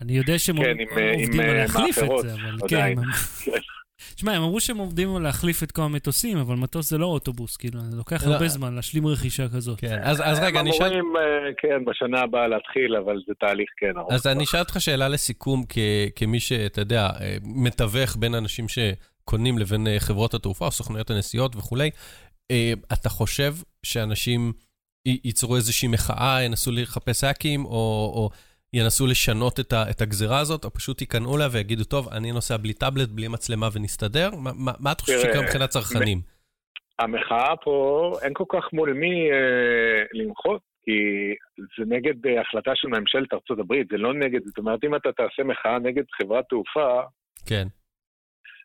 אני 0.00 0.12
יודע 0.12 0.38
שהם 0.38 0.56
כן, 0.56 0.76
אה, 0.96 1.12
עובדים 1.12 1.40
על 1.40 1.46
אה, 1.46 1.54
להחליף 1.54 1.98
את 1.98 2.18
זה, 2.18 2.34
אבל. 2.34 2.68
כן. 2.68 2.94
הם-. 4.10 4.14
תשמע, 4.14 4.32
הם 4.32 4.42
אמרו 4.42 4.60
שהם 4.60 4.76
עובדים 4.78 5.16
על 5.16 5.22
להחליף 5.22 5.62
את 5.62 5.72
כל 5.72 5.82
המטוסים, 5.82 6.38
אבל 6.38 6.56
מטוס 6.56 6.90
זה 6.90 6.98
לא 6.98 7.06
אוטובוס, 7.06 7.56
כאילו, 7.56 7.80
זה 7.80 7.96
לוקח 7.96 8.26
לא. 8.26 8.32
הרבה 8.32 8.48
זמן 8.48 8.74
להשלים 8.74 9.06
רכישה 9.06 9.48
כזאת. 9.48 9.80
כן. 9.80 9.98
אז 10.02 10.22
אז 10.24 10.38
רגע, 10.38 10.60
אני 10.60 10.68
הם 10.70 10.74
אשאל... 10.74 10.86
אמורים, 10.86 11.16
אה, 11.16 11.22
כן, 11.62 11.84
בשנה 11.84 12.20
הבאה 12.20 12.48
להתחיל, 12.48 12.96
אבל 13.04 13.16
זה 13.26 13.32
תהליך 13.40 13.68
כן 13.76 13.98
ארוך. 13.98 14.12
אז 14.12 14.26
אני 14.26 14.44
אשאל 14.44 14.60
אותך 14.60 14.80
שאלה 14.80 15.08
לסיכום, 15.08 15.64
כ- 15.68 15.78
כמי 16.16 16.40
שאתה 16.40 16.80
יודע, 16.80 17.08
אה, 17.20 17.36
מתווך 17.42 18.16
בין 18.16 18.34
אנשים 18.34 18.66
שקונים 18.68 19.58
לבין 19.58 19.86
אה, 19.86 19.96
חברות 20.00 20.34
התעופה 20.34 20.66
או 20.66 20.70
סוכנויות 20.70 21.10
הנסיעות 21.10 21.56
וכולי. 21.56 21.90
אתה 22.92 23.08
חושב 23.08 23.54
שאנשים 23.82 24.52
י- 25.08 25.18
ייצרו 25.24 25.56
איזושהי 25.56 25.88
מחאה, 25.88 26.42
ינסו 26.42 26.72
לחפש 26.72 27.24
האקים, 27.24 27.64
או, 27.64 27.70
או 28.14 28.30
ינסו 28.76 29.06
לשנות 29.06 29.60
את, 29.60 29.72
ה- 29.72 29.90
את 29.90 30.00
הגזירה 30.00 30.38
הזאת, 30.38 30.64
או 30.64 30.70
פשוט 30.70 31.00
ייכנעו 31.00 31.36
לה 31.36 31.46
ויגידו, 31.52 31.84
טוב, 31.84 32.08
אני 32.08 32.32
נוסע 32.32 32.56
בלי 32.56 32.72
טאבלט, 32.72 33.08
בלי 33.08 33.28
מצלמה 33.28 33.68
ונסתדר? 33.74 34.30
מה, 34.44 34.50
מה, 34.64 34.72
מה 34.80 34.92
אתה 34.92 35.02
חושב 35.02 35.12
תראה, 35.12 35.26
שיקרה 35.26 35.42
מבחינת 35.42 35.68
צרכנים? 35.70 36.18
המחאה 36.98 37.56
פה, 37.64 37.76
אין 38.22 38.32
כל 38.34 38.44
כך 38.48 38.72
מול 38.72 38.92
מי 38.92 39.30
אה, 39.32 40.02
למחות, 40.12 40.60
כי 40.84 40.98
זה 41.78 41.84
נגד 41.94 42.26
אה, 42.26 42.40
החלטה 42.40 42.70
של 42.74 42.88
ממשלת 42.88 43.32
ארצות 43.32 43.58
הברית, 43.58 43.86
זה 43.90 43.96
לא 43.96 44.14
נגד, 44.14 44.40
זאת 44.46 44.58
אומרת, 44.58 44.84
אם 44.84 44.94
אתה 44.94 45.12
תעשה 45.12 45.42
מחאה 45.44 45.78
נגד 45.78 46.04
חברת 46.22 46.44
תעופה, 46.48 47.00
כן, 47.46 47.66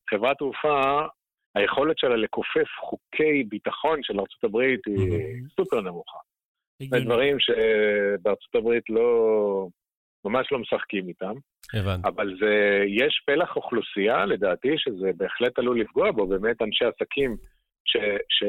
חברת 0.10 0.38
תעופה, 0.38 1.01
היכולת 1.56 1.98
שלה 1.98 2.15
לכופף 2.15 2.70
חוקי 2.80 3.44
ביטחון 3.50 4.00
של 4.03 4.20
ארצות 4.20 4.44
הברית 4.44 4.80
היא 4.86 4.98
מהמם. 4.98 5.48
סופר 5.56 5.82
נמוכה. 5.82 6.18
זה. 6.89 7.00
דברים 7.00 7.38
שבארצות 7.39 8.56
הברית 8.56 8.84
לא, 8.89 9.68
ממש 10.25 10.51
לא 10.51 10.59
משחקים 10.59 11.07
איתם. 11.07 11.33
הבנתי. 11.73 12.07
אבל 12.07 12.37
זה, 12.39 12.83
יש 12.87 13.23
פלח 13.25 13.55
אוכלוסייה, 13.55 14.25
לדעתי, 14.25 14.73
שזה 14.77 15.11
בהחלט 15.17 15.59
עלול 15.59 15.81
לפגוע 15.81 16.11
בו, 16.11 16.27
באמת 16.27 16.61
אנשי 16.61 16.85
עסקים, 16.85 17.35
ש, 17.85 17.97
ש, 18.29 18.43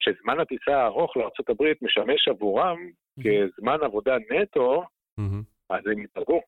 שזמן 0.00 0.40
הטיסה 0.40 0.76
הארוך 0.76 1.16
לארה"ב 1.16 1.64
משמש 1.82 2.28
עבורם 2.28 2.78
כזמן 3.20 3.78
עבודה 3.82 4.16
נטו, 4.30 4.84
מהמם. 5.18 5.42
אז 5.70 5.86
הם 5.86 5.98
ייפגעו. 5.98 6.40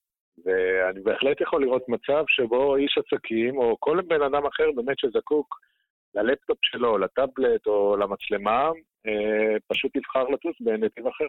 ואני 0.45 1.01
בהחלט 1.01 1.41
יכול 1.41 1.63
לראות 1.63 1.89
מצב 1.89 2.25
שבו 2.29 2.77
איש 2.77 2.99
עסקים, 2.99 3.59
או 3.59 3.77
כל 3.81 4.01
בן 4.09 4.23
אדם 4.23 4.47
אחר 4.47 4.65
באמת 4.77 4.99
שזקוק 4.99 5.61
ללפטופ 6.15 6.59
שלו, 6.63 6.99
לטאבלט, 6.99 7.67
או 7.67 7.97
למצלמה, 7.97 8.71
אה, 9.07 9.57
פשוט 9.67 9.97
יבחר 9.97 10.25
לטוס 10.25 10.57
בנתיב 10.61 11.07
אחר. 11.07 11.25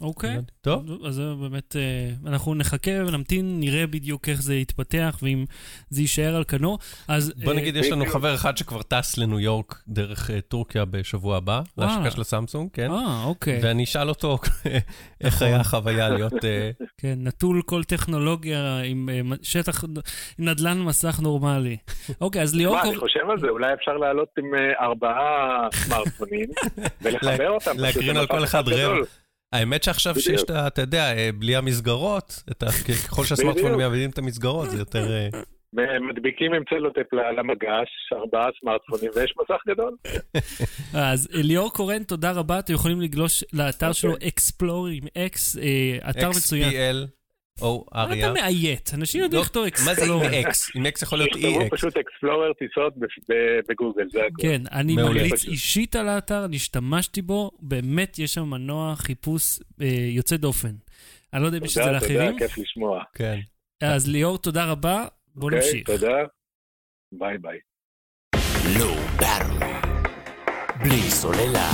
אוקיי. 0.00 0.36
טוב. 0.60 1.04
אז 1.06 1.14
זה 1.14 1.22
באמת, 1.40 1.76
אה, 1.76 2.30
אנחנו 2.30 2.54
נחכה 2.54 2.90
ונמתין, 3.06 3.60
נראה 3.60 3.86
בדיוק 3.86 4.28
איך 4.28 4.42
זה 4.42 4.54
יתפתח, 4.54 5.18
ואם 5.22 5.44
זה 5.90 6.00
יישאר 6.00 6.36
על 6.36 6.44
כנו. 6.44 6.78
אז... 7.08 7.32
בוא 7.44 7.52
אה, 7.52 7.56
נגיד, 7.56 7.76
יש 7.76 7.90
לנו. 7.90 8.06
חבר 8.06 8.34
אחד 8.34 8.56
שכבר 8.56 8.82
טס 8.82 9.18
לניו 9.18 9.40
יורק 9.40 9.82
דרך 9.88 10.30
אה, 10.30 10.40
טורקיה 10.40 10.84
בשבוע 10.84 11.36
הבא. 11.36 11.60
להשקה 11.78 12.10
של 12.10 12.20
הסמסונג, 12.20 12.70
כן? 12.72 12.90
אה, 12.90 13.24
אוקיי. 13.24 13.60
ואני 13.62 13.84
אשאל 13.84 14.08
אותו 14.08 14.38
איך 15.20 15.34
נכון. 15.34 15.46
היה 15.46 15.60
החוויה 15.60 16.08
להיות... 16.08 16.32
כן, 17.00 17.18
נטול 17.18 17.62
כל 17.66 17.84
טכנולוגיה 17.84 18.80
עם 18.84 19.08
שטח, 19.42 19.84
עם 19.84 19.94
נדלן 20.38 20.78
מסך 20.82 21.20
נורמלי. 21.20 21.76
אוקיי, 22.20 22.42
אז 22.42 22.54
ליאור... 22.54 22.76
מה, 22.76 22.82
אני 22.82 22.96
חושב 22.96 23.30
על 23.30 23.38
זה, 23.40 23.48
אולי 23.48 23.74
אפשר 23.74 23.92
לעלות 23.96 24.28
עם 24.38 24.50
ארבעה 24.80 25.68
סמארטפונים 25.74 26.46
ולחבר 27.02 27.50
אותם. 27.50 27.78
להקרין 27.78 28.16
על 28.16 28.26
כל 28.26 28.44
אחד. 28.44 28.68
רבע. 28.68 29.04
האמת 29.52 29.82
שעכשיו. 29.82 30.14
שיש 30.14 30.42
את 30.42 30.50
ה... 30.50 30.66
אתה 30.66 30.80
יודע, 30.80 31.16
אה, 31.16 31.30
בלי 31.38 31.56
המסגרות, 31.56 32.42
ככל 32.88 33.24
שהסמארטפונים. 33.24 33.78
מאבדים 33.78 34.10
את 34.10 34.18
המסגרות, 34.18 34.70
זה 34.70 34.78
יותר... 34.78 35.12
אה, 35.12 35.28
מדביקים 36.00 36.54
עם 36.54 36.62
צלוטפ 36.70 37.12
ל- 37.12 37.40
למגש, 37.40 37.88
ארבעה 38.12 38.48
סמארטפונים, 38.60 39.10
ויש 39.16 39.34
מסך 39.40 39.62
גדול. 39.68 39.96
אז 41.12 41.28
ליאור 41.32 41.72
קורן, 41.72 42.02
תודה 42.02 42.32
רבה, 42.32 42.58
אתם 42.58 42.72
יכולים 42.72 43.00
לגלוש 43.00 43.44
לאתר 43.52 43.86
אוקיי. 43.86 43.94
שלו, 43.94 44.14
אקספלור 44.28 44.86
עם 44.86 45.04
אקס, 45.18 45.56
אה, 45.58 46.10
אתר 46.10 46.28
מצוין. 46.28 46.70
XPL, 46.70 47.06
או 47.60 47.86
מה 47.94 48.04
אתה 48.04 48.10
אריה. 48.12 48.32
מאיית? 48.32 48.90
אנשים 48.94 49.20
יודעים 49.22 49.38
לא, 49.38 49.42
לכתוב 49.44 49.64
מה 49.86 49.94
זה. 49.94 50.04
עם 50.04 50.20
אקס? 50.46 50.70
עם 50.76 50.86
אקס 50.86 51.02
יכול 51.02 51.18
להיות 51.18 51.30
תכתבו 51.32 51.60
EX. 51.60 51.70
פשוט 51.70 51.96
explorer 51.96 52.52
טיסות 52.52 52.96
ב- 52.96 53.04
ב- 53.32 53.60
בגוגל, 53.68 54.04
זה 54.12 54.18
הכול. 54.18 54.42
כן, 54.42 54.62
אני. 54.72 54.96
ממליץ. 54.96 55.44
אישית 55.44 55.96
על 55.96 56.08
האתר, 56.08 56.44
אני 56.44 56.56
השתמשתי 56.56 57.22
בו, 57.22 57.50
באמת 57.60 58.18
יש 58.18 58.34
שם 58.34 58.50
מנוע 58.50 58.96
חיפוש 58.96 59.58
אה, 59.80 59.86
יוצא 60.10 60.36
דופן. 60.36 60.72
אני 61.34 61.42
לא 61.42 61.46
יודע 61.46 61.58
אם 61.58 61.64
יש 61.64 61.78
את 61.78 61.84
זה 61.84 61.90
תודה, 61.90 62.00
תודה, 62.00 62.14
לאחרים. 62.14 62.38
כיף 62.38 62.58
לשמוע. 62.58 63.02
כן. 63.14 63.38
אז 63.82 64.08
ליאור, 64.08 64.38
תודה 64.38 64.64
רבה, 64.64 65.06
בוא 65.34 65.50
אוקיי, 65.50 65.58
נמשיך. 65.58 65.86
תודה. 65.86 66.16
ביי 67.12 67.38
ביי. 67.38 67.58
Low 68.78 69.20
Battery. 69.22 69.86
בלי 70.84 71.10
סוללה. 71.10 71.70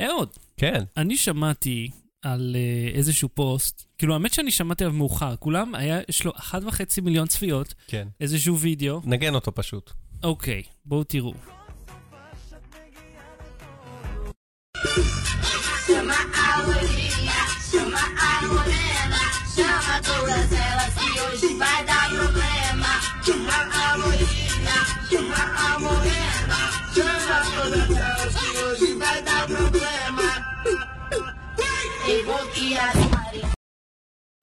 אהוד, 0.00 0.28
כן. 0.56 0.82
אני 0.96 1.16
שמעתי 1.16 1.90
על 2.32 2.56
אה, 2.58 2.98
איזשהו 2.98 3.28
פוסט, 3.28 3.84
כאילו 3.98 4.14
האמת 4.14 4.34
שאני 4.34 4.50
שמעתי 4.50 4.84
עליו 4.84 4.96
מאוחר, 4.96 5.36
כולם, 5.36 5.74
היה, 5.74 6.00
יש 6.08 6.24
לו 6.24 6.32
1.5 6.32 7.02
מיליון 7.02 7.26
צפיות, 7.26 7.74
כן. 7.86 8.08
איזשהו 8.20 8.58
וידאו, 8.58 9.00
נגן 9.04 9.34
אותו 9.34 9.54
פשוט. 9.54 9.90
אוקיי, 10.22 10.62
בואו 10.84 11.04
תראו. 11.04 11.34
Chama 15.86 16.26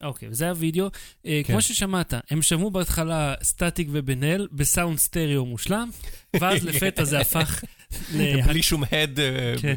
אוקיי, 0.04 0.30
וזה 0.30 0.50
הווידאו. 0.50 0.86
אה, 1.26 1.42
כן. 1.46 1.54
כמו 1.54 1.62
ששמעת, 1.62 2.14
הם 2.30 2.42
שמעו 2.42 2.72
בהתחלה 2.72 3.34
סטטיק 3.44 3.88
ובן-אל 3.92 4.48
בסאונד 4.52 4.98
סטריאו 5.00 5.46
מושלם, 5.46 5.90
ואז 6.40 6.64
לפתע 6.68 7.04
זה 7.04 7.20
הפך... 7.20 7.64
ל- 8.14 8.42
בלי 8.42 8.64
שום 8.64 8.84
הד. 8.92 9.20
אה, 9.20 9.54
כן. 9.62 9.76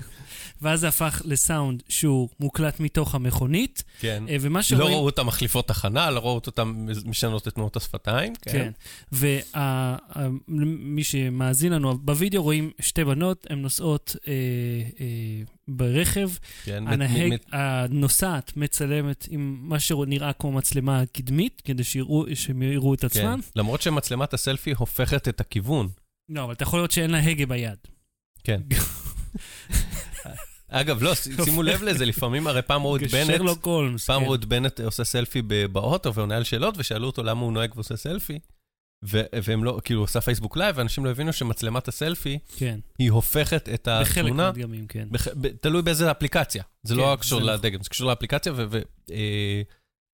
ואז 0.63 0.81
זה 0.81 0.89
הפך 0.89 1.23
לסאונד 1.25 1.83
שהוא 1.89 2.29
מוקלט 2.41 2.81
מתוך 2.81 3.15
המכונית, 3.15 3.85
כן. 4.01 4.25
אה, 4.29 4.37
ומה 4.41 4.59
לא 4.59 4.63
שרואים... 4.63 4.95
ראו 4.95 5.05
אותם 5.05 5.27
מחליפות 5.27 5.69
תחנה, 5.69 6.11
לא 6.11 6.21
ראו 6.21 6.41
אותם 6.47 6.87
משנות 7.05 7.49
את 7.49 7.55
תנועות 7.55 7.77
השפתיים. 7.77 8.33
כן. 8.43 8.71
ומי 9.13 11.05
שמאזין 11.05 11.73
לנו, 11.73 11.99
בווידאו 11.99 12.43
רואים 12.43 12.71
שתי 12.81 13.05
בנות, 13.05 13.47
הן 13.51 13.59
נוסעות 13.59 14.17
אה, 14.29 14.33
אה, 15.01 15.07
ברכב, 15.69 16.29
כן. 16.65 16.85
הנהג, 16.89 17.33
מ- 17.33 17.35
מ- 17.35 17.37
הנוסעת 17.53 18.57
מצלמת 18.57 19.27
עם 19.31 19.57
מה 19.61 19.81
שנראה 19.81 20.33
כמו 20.33 20.53
מצלמה 20.53 21.03
קדמית, 21.13 21.63
כדי 21.65 21.85
שיראו, 21.85 22.25
שהם 22.35 22.63
יראו 22.63 22.95
את 22.95 23.01
כן. 23.01 23.07
עצמם. 23.07 23.41
למרות 23.57 23.83
שמצלמת 23.83 24.35
הסלפי 24.35 24.73
הופכת 24.77 25.29
את 25.29 25.41
הכיוון. 25.41 25.89
לא, 26.29 26.45
אבל 26.45 26.53
אתה 26.53 26.63
יכול 26.63 26.79
להיות 26.79 26.91
שאין 26.91 27.11
לה 27.11 27.19
הגה 27.19 27.47
ביד. 27.47 27.79
כן. 28.45 28.61
אגב, 30.69 31.03
לא, 31.03 31.15
שימו 31.45 31.63
לב 31.63 31.83
לזה, 31.83 32.07
לפעמים 32.07 32.47
הרי 32.47 32.63
פעם 32.63 32.83
ראו 32.83 32.97
את 32.97 33.01
בנט. 33.13 33.31
פעם 34.07 34.21
כן. 34.21 34.27
ראו 34.27 34.35
את 34.35 34.45
בנט 34.45 34.81
עושה 34.81 35.05
סלפי 35.05 35.43
באוטו 35.73 36.15
ועונה 36.15 36.37
על 36.37 36.45
שאלות, 36.45 36.75
ושאלו 36.79 37.07
אותו 37.07 37.23
למה 37.23 37.41
הוא 37.41 37.53
נוהג 37.53 37.71
ועושה 37.75 37.97
סלפי. 37.97 38.39
והם 39.43 39.65
לא, 39.65 39.81
כאילו, 39.85 40.01
הוא 40.01 40.05
עשה 40.05 40.21
פייסבוק 40.21 40.57
live, 40.57 40.79
ואנשים 40.79 41.05
לא 41.05 41.11
הבינו 41.11 41.33
שמצלמת 41.33 41.89
הסלפי, 41.89 42.39
כן, 42.57 42.79
היא 42.99 43.11
הופכת 43.11 43.69
את 43.69 43.89
בחלק 44.01 44.25
התמונה, 44.25 44.43
מהדגמים, 44.47 44.87
כן. 44.87 45.09
בח- 45.11 45.29
ב- 45.41 45.49
תלוי 45.49 45.83
באיזה 45.83 46.11
אפליקציה. 46.11 46.63
זה 46.83 46.95
כן, 46.95 47.01
לא 47.01 47.17
קשור 47.21 47.41
זה 47.41 47.47
נכון. 47.47 47.55
לדגם, 47.59 47.83
זה 47.83 47.89
קשור 47.91 48.09
לאפליקציה, 48.09 48.53
ו... 48.57 48.65
ו- 48.71 48.81
אה, 49.11 49.63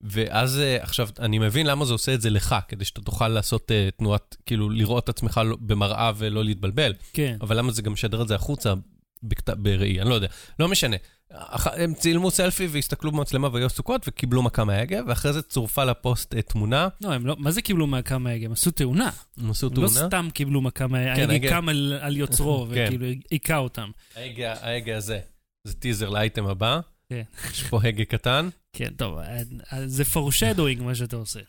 ואז 0.03 0.59
אה, 0.59 0.83
עכשיו, 0.83 1.09
אני 1.19 1.39
מבין 1.39 1.67
למה 1.67 1.85
זה 1.85 1.93
עושה 1.93 2.15
את 2.15 2.21
זה 2.21 2.31
לך, 2.31 2.57
כדי 2.69 2.85
שאתה 2.85 3.01
תוכל 3.01 3.29
לעשות 3.29 3.71
אה, 3.71 3.89
תנועת, 3.99 4.37
כאילו, 4.47 4.71
לראות 4.71 5.05
את 5.05 5.09
עצמך 5.09 5.41
לא- 5.45 5.57
במראה 5.61 6.13
ולא 6.17 6.45
להתבלבל. 6.45 6.95
כן. 7.13 7.37
אבל 7.41 7.59
למה 7.59 7.73
זה 7.73 7.83
גם 7.83 7.93
משדר 7.93 8.23
את 8.23 8.29
זה 8.29 8.35
החוצה? 8.35 8.75
בכת- 9.23 9.49
בראי, 9.51 10.01
אני 10.01 10.09
לא 10.11 10.15
יודע. 10.15 10.29
לא 10.59 10.69
משנה. 10.69 10.97
אח- 11.31 11.67
הם 11.67 11.95
צילמו 11.95 12.31
סלפי 12.31 12.67
והסתכלו 12.71 13.13
במצלמה 13.13 13.49
והיו 13.53 13.67
עסוקות 13.67 14.05
וקיבלו 14.09 14.43
מכה 14.43 14.65
מההגה, 14.65 15.01
ואחרי 15.07 15.33
זה 15.33 15.43
צורפה 15.43 15.85
לפוסט 15.85 16.35
אה, 16.35 16.43
תמונה, 16.43 16.89
לא, 17.01 17.13
הם 17.13 17.27
לא, 17.27 17.37
מה 17.39 17.51
זה 17.51 17.63
קיבלו 17.63 17.87
מכה 17.87 18.19
מההגה? 18.19 18.47
הם 18.47 18.53
עשו 18.53 18.71
תאונה. 18.71 19.11
הם 19.39 19.51
עשו 19.51 19.67
הם 19.67 19.73
לא 19.73 19.89
תאונה. 19.89 20.07
סתם 20.09 20.29
קיבלו 20.35 20.61
מכה 20.61 20.87
מההגה, 20.87 21.15
כן, 21.17 21.31
ההגה 21.31 21.33
ההגה- 21.33 21.49
קם 21.61 21.69
על, 21.69 21.99
על 22.01 22.17
יוצרו, 22.17 22.67
כן. 22.75 22.85
וכאילו 22.87 23.07
היכה 23.31 23.57
אותם. 23.57 23.91
ההגה 24.17 24.55
ההגה 24.61 24.97
הזה, 24.97 25.19
זה 25.65 25.75
טיזר 25.75 26.09
לאייטם 26.09 26.47
הבא. 26.47 26.81
כן. 27.09 27.23
יש 27.51 27.63
פה 27.63 27.81
הגה 27.85 28.05
קטן. 28.05 28.49
כן, 28.73 28.91
טוב, 28.97 29.19
אה, 29.19 29.39
אה, 29.73 29.89
זה 29.89 30.03
foreshadowing 30.03 30.83
מה 30.83 30.95
שאתה 30.95 31.17
עושה. 31.17 31.41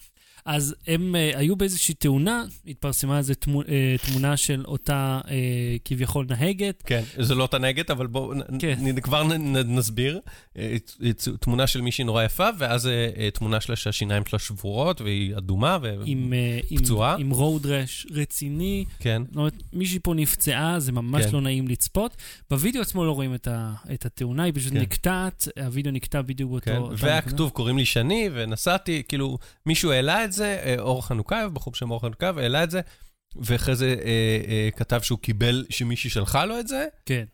אז 0.46 0.76
הם 0.88 1.16
uh, 1.16 1.38
היו 1.38 1.56
באיזושהי 1.56 1.94
תאונה, 1.94 2.44
התפרסמה 2.68 3.18
איזו 3.18 3.34
תמו, 3.34 3.62
uh, 3.62 3.66
תמונה 4.08 4.38
של 4.38 4.64
אותה 4.68 5.22
uh, 5.24 5.28
כביכול 5.86 6.26
נהגת. 6.30 6.84
כן, 6.86 7.04
זה 7.20 7.36
לא 7.36 7.42
אותה 7.42 7.58
נגד, 7.58 7.92
אבל 7.92 8.08
בואו 8.08 8.34
כן. 8.60 8.76
כן. 8.86 9.00
כבר 9.02 9.24
נ- 9.24 9.58
נ- 9.58 9.76
נסביר. 9.76 10.20
אה, 10.58 10.76
צ- 11.16 11.28
תמונה 11.40 11.68
של 11.68 11.82
מישהי 11.82 12.04
נורא 12.04 12.24
יפה, 12.24 12.48
ואז 12.58 12.88
אה, 12.88 13.10
אה, 13.18 13.32
תמונה 13.32 13.62
שלה 13.62 13.76
שהשיניים 13.76 14.26
שלה 14.26 14.40
שבורות, 14.40 15.02
והיא 15.02 15.38
אדומה, 15.38 15.78
ו... 15.82 15.94
עם, 16.06 16.34
uh, 16.34 16.66
עם, 17.20 17.32
road 17.32 17.66
rash 17.66 18.14
רציני. 18.14 18.86
כן. 19.00 19.22
זאת 19.28 19.36
אומרת, 19.36 19.54
מישהי 19.74 20.00
פה 20.00 20.14
נפצעה, 20.14 20.80
זה 20.80 20.92
ממש 20.92 21.26
כן. 21.26 21.32
לא 21.34 21.42
נעים 21.42 21.68
לצפות. 21.68 22.16
בווידאו 22.50 22.82
עצמו 22.82 23.06
לא 23.06 23.12
רואים 23.12 23.36
את, 23.36 23.48
ה, 23.48 23.74
את 23.94 24.06
התאונה, 24.06 24.44
היא 24.44 24.54
פשוט 24.56 24.74
כן. 24.74 24.80
נקטעת, 24.80 25.48
הווידאו 25.64 25.92
נקטע 25.92 26.22
בדיוק 26.22 26.52
באותו... 26.52 26.66
כן, 26.66 26.78
אותה 26.78 26.96
והיה 26.98 27.18
נקודה. 27.18 27.34
כתוב, 27.36 27.50
קוראים 27.50 27.78
לי 27.78 27.86
שני, 27.86 28.30
ונסעתי, 28.34 29.04
כאילו, 29.08 29.38
מישהו 29.66 29.92
העלה 29.92 30.26
את 30.26 30.33
זה, 30.34 30.62
אה, 30.66 30.76
אור 30.80 31.06
חנוכייב, 31.06 31.54
בחור 31.54 31.74
בשם 31.74 31.92
אור 31.92 32.02
חנוכייב, 32.02 32.38
העלה 32.38 32.64
את 32.64 32.72
זה, 32.72 32.82
ואחרי 33.36 33.76
זה 33.76 33.96
אה, 34.06 34.42
אה, 34.48 34.70
כתב 34.76 35.02
שהוא 35.02 35.20
קיבל, 35.20 35.66
שמישהי 35.70 36.10
שלחה 36.10 36.46
לו 36.46 36.60
את 36.60 36.68
זה, 36.68 36.88
כן, 37.06 37.26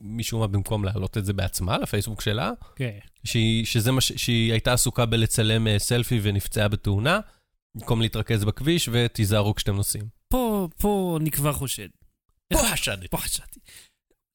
משום 0.00 0.40
מה 0.40 0.46
במקום 0.46 0.84
להעלות 0.84 1.18
את 1.18 1.24
זה 1.24 1.32
בעצמה 1.32 1.78
לפייסבוק 1.78 2.20
שלה, 2.20 2.52
כן. 2.76 2.98
שהיא, 3.24 3.64
שזה 3.64 3.92
מה, 3.92 4.00
שהיא 4.00 4.52
הייתה 4.52 4.72
עסוקה 4.72 5.06
בלצלם 5.06 5.66
אה, 5.66 5.78
סלפי 5.78 6.20
ונפצעה 6.22 6.68
בתאונה, 6.68 7.20
במקום 7.74 8.00
להתרכז 8.00 8.44
בכביש, 8.44 8.88
ותיזהרו 8.92 9.54
כשאתם 9.54 9.74
נוסעים. 9.76 10.04
פה, 10.28 10.68
פה 10.78 11.18
אני 11.20 11.30
כבר 11.30 11.52
חושד. 11.52 11.88
פה 12.52 12.58
חשדתי. 12.72 13.08
פה 13.08 13.16
חשדתי. 13.18 13.60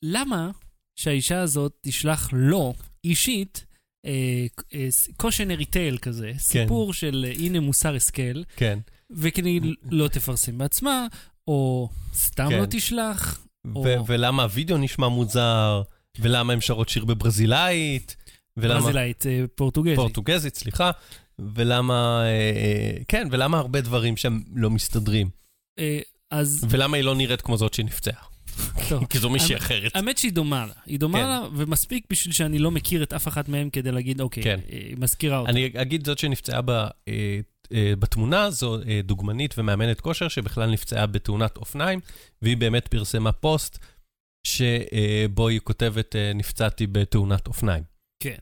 למה 0.04 0.52
שהאישה 0.96 1.42
הזאת 1.42 1.78
תשלח 1.82 2.30
לו, 2.34 2.74
אישית, 3.04 3.66
אה, 4.06 4.46
אה, 4.74 4.88
קושנרי 5.18 5.66
טייל 5.66 5.98
כזה, 5.98 6.32
סיפור 6.38 6.94
של 6.94 7.26
אה, 7.28 7.34
הנה 7.46 7.60
מוסר 7.60 7.96
השכל, 7.96 8.44
כן. 8.56 8.80
וכדי 9.12 9.60
לא 9.92 10.08
תפרסם 10.08 10.58
בעצמה, 10.58 11.08
או 11.48 11.90
סתם 12.14 12.48
כן. 12.50 12.60
לא 12.60 12.66
תשלח, 12.70 13.46
או- 13.76 14.06
ולמה 14.08 14.44
הווידאו 14.44 14.78
נשמע 14.78 15.08
מוזר, 15.08 15.82
ולמה 16.20 16.54
הן 16.54 16.62
שרות 16.62 16.90
שיר 16.90 17.06
בברזילאית, 17.06 18.16
ולמה... 18.58 18.80
ברזילאית, 18.80 19.26
אה, 19.26 19.44
פורטוגזית. 19.56 19.96
פורטוגזית, 19.96 20.56
סליחה. 20.56 20.92
ולמה, 21.40 22.22
אה, 22.24 22.28
אה, 22.28 23.04
כן, 23.08 23.28
ולמה 23.32 23.58
הרבה 23.60 23.82
דברים 23.82 24.18
שם 24.18 24.40
לא 24.56 24.70
מסתדרים. 24.70 25.30
אה, 25.80 26.00
אז 26.32 26.66
ולמה 26.70 26.98
היא 26.98 27.04
לא 27.04 27.16
נראית 27.16 27.42
כמו 27.42 27.58
זאת 27.58 27.74
שנפצעה. 27.74 28.31
כי 29.10 29.20
זו 29.20 29.30
מישהי 29.30 29.56
אחרת. 29.56 29.96
האמת 29.96 30.18
שהיא 30.18 30.34
דומה 30.34 30.66
לה. 30.66 30.74
היא 30.86 31.00
דומה 31.00 31.20
כן. 31.20 31.28
לה, 31.28 31.42
ומספיק 31.56 32.06
בשביל 32.10 32.34
שאני 32.34 32.60
לא 32.60 32.72
מכיר 32.72 33.04
את 33.04 33.14
אף 33.14 33.28
אחת 33.28 33.50
מהן 33.50 33.70
כדי 33.70 33.92
להגיד, 33.92 34.22
אוקיי, 34.22 34.44
כן. 34.44 34.60
אה, 34.72 34.78
היא 34.78 34.96
מזכירה 35.00 35.38
אותה. 35.38 35.52
אני 35.52 35.70
אגיד 35.76 36.06
זאת 36.06 36.18
שנפצעה 36.18 36.62
אה, 36.70 37.40
אה, 37.74 37.94
בתמונה, 38.00 38.52
זו 38.52 38.78
דוגמנית 39.04 39.56
ומאמנת 39.58 40.02
כושר 40.02 40.28
שבכלל 40.28 40.70
נפצעה 40.72 41.06
בתאונת 41.06 41.58
אופניים, 41.58 42.00
והיא 42.42 42.58
באמת 42.58 42.88
פרסמה 42.88 43.32
פוסט 43.32 43.78
שבו 44.48 45.48
היא 45.48 45.60
כותבת, 45.64 46.16
נפצעתי 46.36 46.88
בתאונת 46.88 47.48
אופניים. 47.48 47.84
כן. 48.24 48.38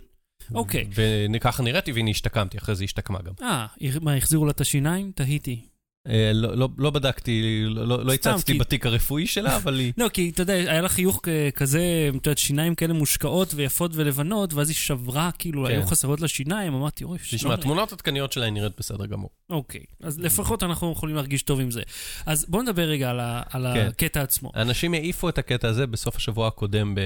אוקיי. 0.54 0.88
וככה 1.36 1.64
נראיתי, 1.64 1.92
והנה 1.92 2.10
השתקמתי, 2.10 2.58
אחרי 2.58 2.76
זה 2.76 2.84
השתקמה 2.84 3.22
גם. 3.22 3.34
אה, 3.42 3.66
מה, 4.02 4.16
החזירו 4.16 4.46
לה 4.46 4.52
את 4.52 4.62
השיניים? 4.62 5.12
תהיתי. 5.16 5.69
אה, 6.10 6.32
לא, 6.34 6.58
לא, 6.58 6.70
לא 6.78 6.90
בדקתי, 6.90 7.64
לא, 7.66 8.04
לא, 8.06 8.14
הצצתי 8.14 8.54
כי- 8.54 8.60
בתיק 8.60 8.86
הרפואי 8.86 9.28
שלה, 9.28 9.56
אבל 9.56 9.80
היא... 9.80 9.94
לא, 9.98 10.10
כי 10.10 10.30
אתה 10.30 10.42
יודע, 10.42 10.54
היה 10.54 10.82
לה 10.82 10.90
חיוך 10.90 11.22
כזה, 11.56 11.82
את 12.10 12.26
יודעת, 12.26 12.38
שיניים 12.38 12.76
כאלה 12.76 12.94
מושקעות 12.94 13.54
ויפות 13.56 13.92
ולבנות, 13.94 14.54
ואז 14.54 14.70
היא 14.70 14.76
שברה, 14.76 15.30
כאילו, 15.40 15.66
כן. 15.66 15.72
היו 15.72 15.84
חסרות 15.88 16.22
לה 16.22 16.28
שיניים, 16.28 16.74
אמרתי, 16.74 17.04
אוי, 17.04 17.18
תשמע, 17.18 17.40
שלום. 17.40 17.52
התמונות 17.54 17.92
העדכניות 17.92 18.32
שלה 18.32 18.46
היא 18.46 18.54
נראית 18.54 18.74
בסדר 18.78 19.06
גמור. 19.06 19.30
אוקיי, 19.50 19.82
אז 20.04 20.20
לפחות 20.20 20.64
אנחנו 20.64 20.92
יכולים 20.92 21.16
להרגיש 21.16 21.44
טוב 21.44 21.60
עם 21.60 21.72
זה. 21.72 21.82
אז 22.26 22.46
בואו 22.50 22.64
נדבר 22.64 22.84
רגע 22.84 23.10
על 23.10 23.20
ה- 23.20 23.42
על 23.50 23.68
כן. 23.74 23.88
הקטע 23.88 24.22
עצמו. 24.22 24.52
אנשים 24.56 24.94
העיפו 24.94 25.30
את 25.30 25.38
הקטע 25.38 25.68
הזה 25.68 25.88
בסוף 25.88 26.16
השבוע 26.16 26.48
הקודם 26.48 26.96
ב... 26.96 27.00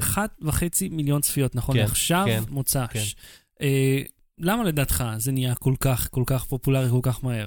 אחת 0.00 0.30
וחצי 0.42 0.88
מיליון 0.88 1.20
צפיות, 1.20 1.54
נכון 1.54 1.74
כן, 1.74 1.80
לעכשיו, 1.80 2.24
כן, 2.26 2.42
מוצ"ש. 2.48 2.74
כן. 2.90 3.00
אה, 3.62 4.02
למה 4.38 4.64
לדעתך 4.64 5.04
זה 5.16 5.32
נהיה 5.32 5.54
כל 5.54 5.74
כך, 5.80 6.08
כל 6.10 6.22
כך 6.26 6.44
פופולרי 6.44 6.90
כל 6.90 7.00
כך 7.02 7.24
מהר? 7.24 7.46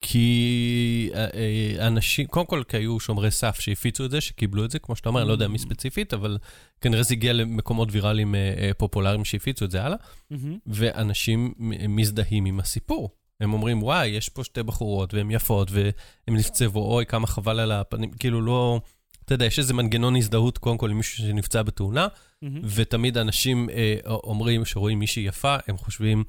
כי 0.00 1.10
אה, 1.14 1.26
אה, 1.34 1.86
אנשים, 1.86 2.26
קודם 2.26 2.46
כל, 2.46 2.62
כי 2.68 2.76
היו 2.76 3.00
שומרי 3.00 3.30
סף 3.30 3.60
שהפיצו 3.60 4.04
את 4.04 4.10
זה, 4.10 4.20
שקיבלו 4.20 4.64
את 4.64 4.70
זה, 4.70 4.78
כמו 4.78 4.96
שאתה 4.96 5.08
אומר, 5.08 5.20
אני 5.20 5.28
לא 5.28 5.32
יודע 5.32 5.48
מי 5.48 5.58
ספציפית, 5.58 6.14
אבל 6.14 6.38
כנראה 6.80 7.02
זה 7.02 7.14
הגיע 7.14 7.32
למקומות 7.32 7.88
ויראליים 7.92 8.34
אה, 8.34 8.70
פופולריים 8.78 9.24
שהפיצו 9.24 9.64
את 9.64 9.70
זה 9.70 9.82
הלאה, 9.82 9.98
מהמם. 10.30 10.58
ואנשים 10.66 11.54
מזדהים 11.88 12.44
עם 12.44 12.60
הסיפור. 12.60 13.10
הם 13.40 13.52
אומרים, 13.52 13.82
וואי, 13.82 14.06
יש 14.06 14.28
פה 14.28 14.44
שתי 14.44 14.62
בחורות, 14.62 15.14
והן 15.14 15.30
יפות, 15.30 15.70
והן 15.70 15.92
נפצבו, 16.28 16.94
אוי, 16.94 17.06
כמה 17.06 17.26
חבל 17.26 17.60
על 17.60 17.72
הפנים, 17.72 18.10
כאילו 18.10 18.42
לא... 18.42 18.80
אתה 19.24 19.34
יודע, 19.34 19.44
יש 19.44 19.58
איזה 19.58 19.74
מנגנון 19.74 20.16
הזדהות, 20.16 20.58
קודם 20.58 20.78
כל, 20.78 20.90
עם 20.90 20.96
מישהו 20.96 21.18
שנפצע 21.18 21.62
בתאונה, 21.62 22.06
מהמם. 22.42 22.60
ותמיד 22.64 23.18
אנשים 23.18 23.70
אה, 23.70 23.96
אומרים, 24.06 24.64
שרואים 24.64 24.98
מישהי 24.98 25.22
יפה, 25.22 25.56
הם 25.68 25.76
חושבים 25.76 26.24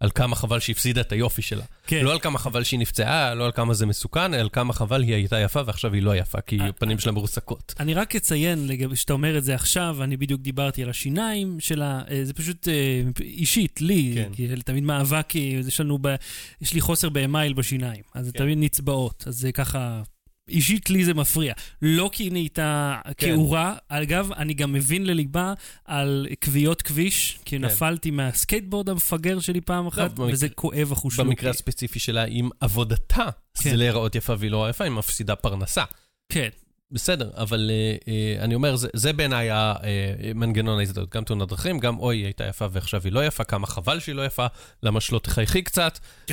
על 0.00 0.10
כמה 0.14 0.36
חבל 0.36 0.60
שהפסידה 0.60 1.00
את 1.00 1.12
היופי 1.12 1.42
שלה. 1.42 1.64
כן. 1.86 2.04
לא 2.04 2.12
על 2.12 2.18
כמה 2.18 2.38
חבל 2.38 2.64
שהיא 2.64 2.80
נפצעה, 2.80 3.34
לא 3.34 3.44
על 3.44 3.52
כמה 3.52 3.74
זה 3.74 3.86
מסוכן, 3.86 4.34
אלא 4.34 4.40
על 4.40 4.48
כמה 4.52 4.72
חבל 4.72 5.02
היא 5.02 5.14
הייתה 5.14 5.40
יפה 5.40 5.60
ועכשיו 5.66 5.92
היא 5.92 6.02
לא 6.02 6.16
יפה, 6.16 6.40
כי 6.40 6.60
אה, 6.60 6.68
הפנים 6.68 6.98
שלה 6.98 7.12
מרוסקות. 7.12 7.74
אני 7.80 7.94
רק 7.94 8.16
אציין, 8.16 8.66
לגבי 8.66 8.96
שאתה 8.96 9.12
אומר 9.12 9.38
את 9.38 9.44
זה 9.44 9.54
עכשיו, 9.54 10.02
אני 10.02 10.16
בדיוק 10.16 10.40
דיברתי 10.40 10.82
על 10.82 10.90
השיניים 10.90 11.60
שלה, 11.60 12.02
אה, 12.10 12.24
זה 12.24 12.34
פשוט 12.34 12.68
אה, 12.68 13.02
אישית, 13.20 13.80
לי, 13.80 14.12
כן. 14.14 14.30
כי 14.32 14.48
תמיד 14.64 14.84
מאבק, 14.84 15.36
אה, 15.36 15.40
יש 15.40 15.80
לנו, 15.80 15.98
ב, 16.00 16.14
יש 16.60 16.72
לי 16.74 16.80
חוסר 16.80 17.08
באמייל 17.08 17.52
בשיניים, 17.52 18.02
אז 18.14 18.26
זה 18.26 18.32
כן. 18.32 18.38
תמיד 18.38 18.58
נצבעות, 18.58 19.24
אז 19.26 19.38
זה 19.38 19.52
ככה... 19.52 20.02
אישית 20.48 20.90
לי 20.90 21.04
זה 21.04 21.14
מפריע. 21.14 21.52
לא 21.82 22.10
כי 22.12 22.22
היא 22.22 22.32
נהייתה 22.32 22.96
כן. 23.16 23.34
כאורה, 23.34 23.74
אגב, 23.88 24.32
אני 24.32 24.54
גם 24.54 24.72
מבין 24.72 25.06
לליבה 25.06 25.54
על 25.84 26.26
כוויות 26.44 26.82
כביש, 26.82 27.38
כי 27.44 27.58
כן. 27.58 27.64
נפלתי 27.64 28.10
מהסקייטבורד 28.10 28.88
המפגר 28.88 29.40
שלי 29.40 29.60
פעם 29.60 29.86
אחת, 29.86 30.10
במקרה- 30.10 30.32
וזה 30.32 30.48
כואב 30.48 30.92
החושלוקי. 30.92 31.28
במקרה 31.30 31.50
הספציפי 31.50 31.98
שלה, 31.98 32.24
עם 32.28 32.48
עבודתה, 32.60 33.24
כן. 33.62 33.70
זה 33.70 33.76
להיראות 33.76 34.14
יפה 34.14 34.34
והיא 34.38 34.50
לא 34.50 34.70
יפה, 34.70 34.84
היא 34.84 34.92
מפסידה 34.92 35.36
פרנסה. 35.36 35.84
כן, 36.32 36.48
בסדר, 36.90 37.30
אבל 37.34 37.70
אה, 37.70 37.96
אה, 38.08 38.44
אני 38.44 38.54
אומר, 38.54 38.76
זה, 38.76 38.88
זה 38.94 39.12
בעיניי 39.12 39.48
המנגנון 39.50 40.78
ההזדהות. 40.78 41.14
גם 41.14 41.24
תאונת 41.24 41.48
דרכים, 41.48 41.78
גם 41.78 41.98
אוי, 41.98 42.16
היא 42.16 42.24
הייתה 42.24 42.44
יפה 42.44 42.66
ועכשיו 42.72 43.00
היא 43.04 43.12
לא 43.12 43.26
יפה, 43.26 43.44
כמה 43.44 43.66
חבל 43.66 44.00
שהיא 44.00 44.14
לא 44.14 44.26
יפה, 44.26 44.46
למה 44.82 45.00
שלא 45.00 45.18
תחייכי 45.18 45.62
קצת. 45.62 45.98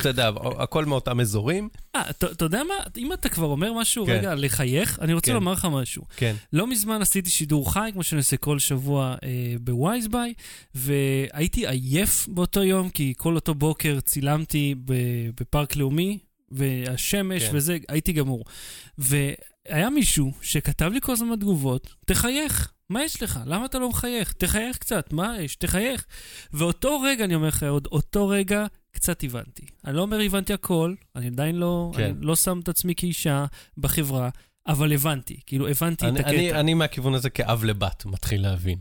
אתה 0.00 0.08
יודע, 0.08 0.30
הכל 0.58 0.84
מאותם 0.84 1.20
אזורים. 1.20 1.68
אה, 1.96 2.10
אתה 2.10 2.44
יודע 2.44 2.62
מה? 2.62 2.74
אם 2.96 3.12
אתה 3.12 3.28
כבר 3.28 3.46
אומר 3.46 3.72
משהו, 3.72 4.06
כן. 4.06 4.12
רגע, 4.12 4.34
לחייך, 4.34 4.98
אני 5.00 5.14
רוצה 5.14 5.26
כן. 5.26 5.34
לומר 5.34 5.52
לך 5.52 5.68
משהו. 5.70 6.02
כן. 6.16 6.34
לא 6.52 6.66
מזמן 6.66 7.02
עשיתי 7.02 7.30
שידור 7.30 7.72
חי, 7.72 7.90
כמו 7.92 8.02
שאני 8.02 8.18
עושה 8.18 8.36
כל 8.36 8.58
שבוע 8.58 9.14
אה, 9.24 9.54
בווייזביי, 9.60 10.34
והייתי 10.74 11.68
עייף 11.68 12.28
באותו 12.28 12.62
יום, 12.62 12.90
כי 12.90 13.14
כל 13.16 13.34
אותו 13.34 13.54
בוקר 13.54 14.00
צילמתי 14.00 14.74
בפארק 15.34 15.76
לאומי, 15.76 16.18
והשמש 16.50 17.44
כן. 17.44 17.56
וזה, 17.56 17.76
הייתי 17.88 18.12
גמור. 18.12 18.44
והיה 19.68 19.90
מישהו 19.90 20.32
שכתב 20.42 20.90
לי 20.92 21.00
כל 21.00 21.12
הזמן 21.12 21.32
בתגובות, 21.32 21.94
תחייך. 22.06 22.72
מה 22.90 23.02
יש 23.02 23.22
לך? 23.22 23.40
למה 23.46 23.64
אתה 23.66 23.78
לא 23.78 23.88
מחייך? 23.88 24.32
תחייך 24.32 24.78
קצת, 24.78 25.12
מה 25.12 25.40
יש? 25.40 25.56
תחייך. 25.56 26.06
ואותו 26.52 27.00
רגע, 27.00 27.24
אני 27.24 27.34
אומר 27.34 27.48
לך, 27.48 27.62
עוד 27.62 27.88
אותו 27.92 28.28
רגע, 28.28 28.66
קצת 28.92 29.24
הבנתי. 29.24 29.66
אני 29.84 29.96
לא 29.96 30.02
אומר 30.02 30.20
הבנתי 30.20 30.52
הכל, 30.52 30.94
אני 31.16 31.26
עדיין 31.26 31.56
לא, 31.56 31.92
כן. 31.96 32.02
אני 32.02 32.14
לא 32.20 32.36
שם 32.36 32.60
את 32.62 32.68
עצמי 32.68 32.94
כאישה 32.94 33.44
בחברה, 33.78 34.28
אבל 34.66 34.92
הבנתי, 34.92 35.40
כאילו 35.46 35.68
הבנתי 35.68 36.04
את 36.04 36.10
אני, 36.10 36.20
הקטע. 36.20 36.30
אני, 36.30 36.52
אני 36.52 36.74
מהכיוון 36.74 37.14
הזה 37.14 37.30
כאב 37.30 37.64
לבת 37.64 38.04
מתחיל 38.06 38.42
להבין. 38.42 38.78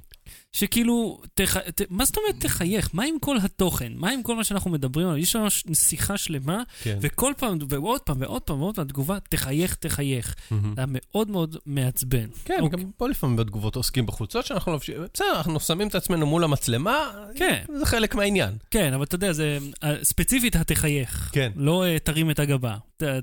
שכאילו, 0.53 1.21
תח... 1.33 1.57
ת... 1.57 1.81
מה 1.89 2.05
זאת 2.05 2.17
אומרת 2.17 2.35
תחייך? 2.39 2.89
מה 2.93 3.03
עם 3.03 3.19
כל 3.19 3.37
התוכן? 3.43 3.93
מה 3.95 4.09
עם 4.09 4.23
כל 4.23 4.35
מה 4.35 4.43
שאנחנו 4.43 4.71
מדברים 4.71 5.07
עליו? 5.07 5.17
יש 5.17 5.35
לנו 5.35 5.47
שיחה 5.73 6.17
שלמה, 6.17 6.63
כן. 6.83 6.97
וכל 7.01 7.33
פעם, 7.37 7.57
ועוד 7.69 8.01
פעם, 8.01 8.17
ועוד 8.21 8.41
פעם, 8.41 8.61
ועוד 8.61 8.75
פעם, 8.75 8.87
תגובה, 8.87 9.17
תחייך, 9.29 9.75
תחייך. 9.75 10.35
מהמם. 10.51 10.73
זה 10.75 10.81
היה 10.81 10.87
מאוד 10.89 11.29
מאוד 11.29 11.57
מעצבן. 11.65 12.27
כן, 12.45 12.57
אוקיי. 12.61 12.79
גם 12.79 12.91
פה 12.97 13.09
לפעמים 13.09 13.35
בתגובות 13.35 13.75
עוסקים 13.75 14.05
בחולצות 14.05 14.45
שאנחנו 14.45 14.71
לובשים, 14.71 14.95
בסדר, 15.13 15.37
אנחנו 15.37 15.59
שמים 15.59 15.87
את 15.87 15.95
עצמנו 15.95 16.25
מול 16.25 16.43
המצלמה, 16.43 17.11
כן, 17.35 17.63
זה 17.79 17.85
חלק 17.85 18.15
מהעניין. 18.15 18.57
כן, 18.71 18.93
אבל 18.93 19.03
אתה 19.03 19.15
יודע, 19.15 19.33
זה 19.33 19.57
אה, 19.83 19.95
ספציפית 20.03 20.55
התחייך. 20.55 21.29
כן. 21.33 21.51
לא 21.55 21.85
אה, 21.85 21.99
תרים 21.99 22.31
את 22.31 22.39
הגבה. 22.39 22.75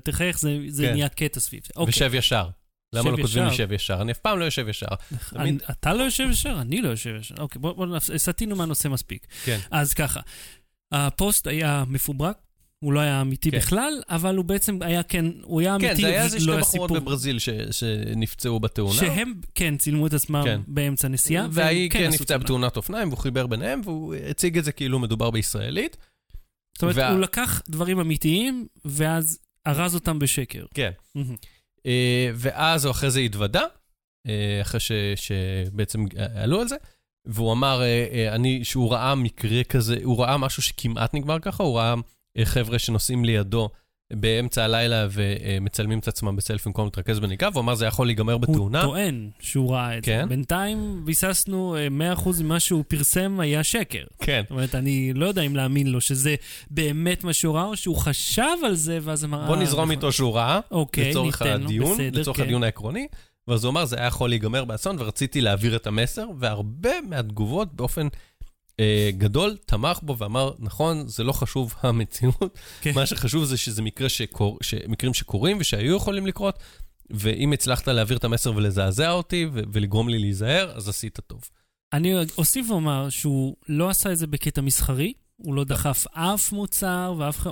תחייך, 0.03 0.39
זה, 0.39 0.57
זה 0.67 0.83
כן. 0.83 0.93
נהיה 0.93 1.09
קטע 1.09 1.39
סביב 1.39 1.61
זה. 1.63 1.73
אוקיי. 1.75 1.91
ושב 1.91 2.13
ישר. 2.13 2.47
למה 2.93 3.11
לא 3.11 3.17
כותבים 3.17 3.43
לי 3.43 3.47
ישר. 3.49 3.57
שב 3.57 3.71
ישר? 3.71 4.01
אני 4.01 4.11
אף 4.11 4.17
פעם 4.17 4.39
לא 4.39 4.45
יושב 4.45 4.67
ישר. 4.69 4.85
תמיד- 5.29 5.61
אתה 5.71 5.93
לא 5.93 6.03
יושב 6.03 6.27
ישר? 6.31 6.61
אני 6.61 6.81
לא 6.81 6.89
יושב 6.89 7.15
ישר. 7.19 7.35
אוקיי, 7.39 7.59
בוא, 7.59 7.73
בוא, 7.73 7.85
נפ- 7.87 8.17
סטינו 8.17 8.55
מהנושא 8.55 8.87
מספיק. 8.87 9.27
כן. 9.43 9.59
אז 9.71 9.93
ככה, 9.93 10.19
הפוסט 10.91 11.47
היה 11.47 11.83
מפוברק, 11.87 12.37
הוא 12.79 12.93
לא 12.93 12.99
היה 12.99 13.21
אמיתי 13.21 13.51
כן. 13.51 13.57
בכלל, 13.57 14.01
אבל 14.09 14.35
הוא 14.35 14.45
בעצם 14.45 14.77
היה 14.81 15.03
כן, 15.03 15.25
הוא 15.43 15.61
היה 15.61 15.75
אמיתי, 15.75 15.95
כן, 15.95 16.01
זה 16.01 16.07
היה 16.07 16.23
איזה 16.23 16.37
ולא 16.37 16.53
שתי 16.53 16.61
בחורות. 16.61 16.91
בברזיל 16.91 17.39
ש- 17.39 17.49
שנפצעו 17.71 18.59
בתאונה. 18.59 18.93
שהם, 18.99 19.33
כן, 19.55 19.77
צילמו 19.77 20.07
את 20.07 20.13
עצמם 20.13 20.41
כן. 20.45 20.61
באמצע 20.67 21.07
נסיעה. 21.07 21.43
והם 21.43 21.51
וההיא 21.53 21.89
כן 21.89 22.03
עשו 22.03 22.15
נפצעה. 22.23 22.37
בתאונת 22.37 22.77
אופניים, 22.77 23.07
והוא 23.07 23.17
חיבר 23.19 23.47
ביניהם, 23.47 23.81
והוא 23.85 24.15
הציג 24.15 24.57
את 24.57 24.63
זה 24.63 24.71
כאילו 24.71 24.99
מדובר 24.99 25.31
בישראלית. 25.31 25.97
זאת 26.73 26.81
אומרת, 26.81 26.95
וה- 26.95 27.11
הוא 27.11 27.19
לקח 27.19 27.61
דברים 27.69 27.99
אמיתיים, 27.99 28.67
ואז 28.85 29.39
ארז 29.67 29.95
אותם 29.95 30.19
בשקר. 30.19 30.65
כן. 30.73 30.91
מהמם. 31.15 31.35
אה, 31.85 32.29
ואז 32.35 32.85
הוא 32.85 32.91
אחרי 32.91 33.11
זה 33.11 33.19
התוודה, 33.19 33.63
אה, 34.27 34.59
אחרי 34.61 34.79
ש- 34.79 34.91
שבעצם 35.15 36.05
עלו 36.35 36.61
על 36.61 36.67
זה, 36.67 36.75
והוא 37.25 37.53
אמר, 37.53 37.81
אה, 37.81 38.35
אני, 38.35 38.63
שהוא 38.63 38.91
ראה 38.91 39.15
מקרה 39.15 39.63
כזה, 39.63 39.97
הוא 40.03 40.19
ראה 40.23 40.37
משהו 40.37 40.61
שכמעט 40.63 41.13
נגמר 41.13 41.39
ככה, 41.39 41.63
הוא 41.63 41.77
ראה 41.77 41.93
אה, 42.37 42.45
חבר'ה 42.45 42.79
שנוסעים 42.79 43.25
לידו 43.25 43.69
באמצע 44.13 44.63
הלילה 44.63 45.07
ומצלמים 45.11 45.99
את 45.99 46.07
עצמם 46.07 46.35
בסלפי 46.35 46.69
במקום 46.69 46.85
להתרכז 46.85 47.19
בנהיגה, 47.19 47.49
והוא 47.53 47.61
אמר, 47.61 47.75
זה 47.75 47.85
יכול 47.85 48.07
להיגמר 48.07 48.33
הוא 48.33 48.41
בתאונה. 48.41 48.81
טוען 48.81 49.29
שהוא 49.39 49.73
ראה 49.73 49.97
את 49.97 50.03
זה. 50.05 50.11
כן. 50.11 50.29
בינתיים 50.29 51.01
ביססנו 51.05 51.75
אה, 51.99 52.13
100% 52.15 52.43
ממה 52.43 52.59
שהוא 52.59 52.83
פרסם 52.87 53.39
היה 53.39 53.63
שקר. 53.63 54.03
כן. 54.19 54.41
זאת 54.43 54.51
אומרת, 54.51 54.75
אני 54.75 55.13
לא 55.13 55.25
יודע 55.25 55.41
אם 55.41 55.55
להאמין 55.55 55.87
לו 55.87 56.01
שזה 56.01 56.35
באמת 56.71 57.23
מה 57.23 57.33
שהוא 57.33 57.55
ראה, 57.55 57.65
או 57.65 57.77
שהוא 57.77 57.97
חשב 57.97 58.57
על 58.65 58.75
זה, 58.75 58.99
ואז 59.01 59.25
אמר... 59.25 59.45
בוא 59.47 59.55
"אה, 59.55 59.61
נזרום 59.61 59.81
נכון." 59.83 59.91
איתו 59.91 60.11
שהוא 60.11 60.35
ראה, 60.35 60.59
אוקיי, 60.71 61.09
לצורך 61.09 61.41
הדיון, 61.41 61.93
בסדר, 61.93 62.19
לצורך 62.21 62.37
כן. 62.37 62.43
הדיון 62.43 62.63
העקרוני, 62.63 63.07
ואז 63.47 63.63
הוא 63.63 63.71
אמר, 63.71 63.85
זה 63.85 63.95
היה 63.97 64.07
יכול 64.07 64.29
להיגמר 64.29 64.65
באסון, 64.65 64.95
ורציתי 64.99 65.41
להעביר 65.41 65.75
את 65.75 65.87
המסר, 65.87 66.25
והרבה 66.39 66.91
מהתגובות 67.09 67.73
באופן 67.73 68.01
אה, 68.05 68.09
גדול 69.17 69.57
תמך 69.65 69.99
בו 70.01 70.17
ואמר, 70.17 70.51
נכון, 70.59 71.07
זה 71.07 71.23
לא 71.23 71.31
חשוב 71.31 71.73
המציאות, 71.81 72.59
כן. 72.81 72.91
מה 72.95 73.05
שחשוב 73.05 73.43
זה 73.43 73.57
שזה 73.57 73.81
מקרה 73.81 74.09
שקור, 74.09 74.59
מקרים 74.87 75.13
שקורים 75.13 75.57
ושהיו 75.59 75.95
יכולים 75.95 76.27
לקרות, 76.27 76.59
ואם 77.09 77.53
הצלחת 77.53 77.87
להעביר 77.87 78.17
את 78.17 78.23
המסר 78.23 78.55
ולזעזע 78.55 79.11
אותי 79.11 79.45
ו- 79.53 79.61
ולגרום 79.73 80.09
לי 80.09 80.19
להיזהר, 80.19 80.71
אז 80.75 80.89
עשית 80.89 81.19
טוב. 81.27 81.41
אני 81.93 82.13
אוסיף 82.37 82.69
ואומר 82.69 83.09
שהוא 83.09 83.55
לא 83.69 83.89
עשה 83.89 84.11
את 84.11 84.17
זה 84.17 84.27
בקטע 84.27 84.61
מסחרי, 84.61 85.13
הוא 85.43 85.55
לא 85.55 85.63
דחף 85.63 86.05
אף 86.13 86.51
מוצר 86.51 87.13
ואף 87.17 87.39
אחד, 87.39 87.51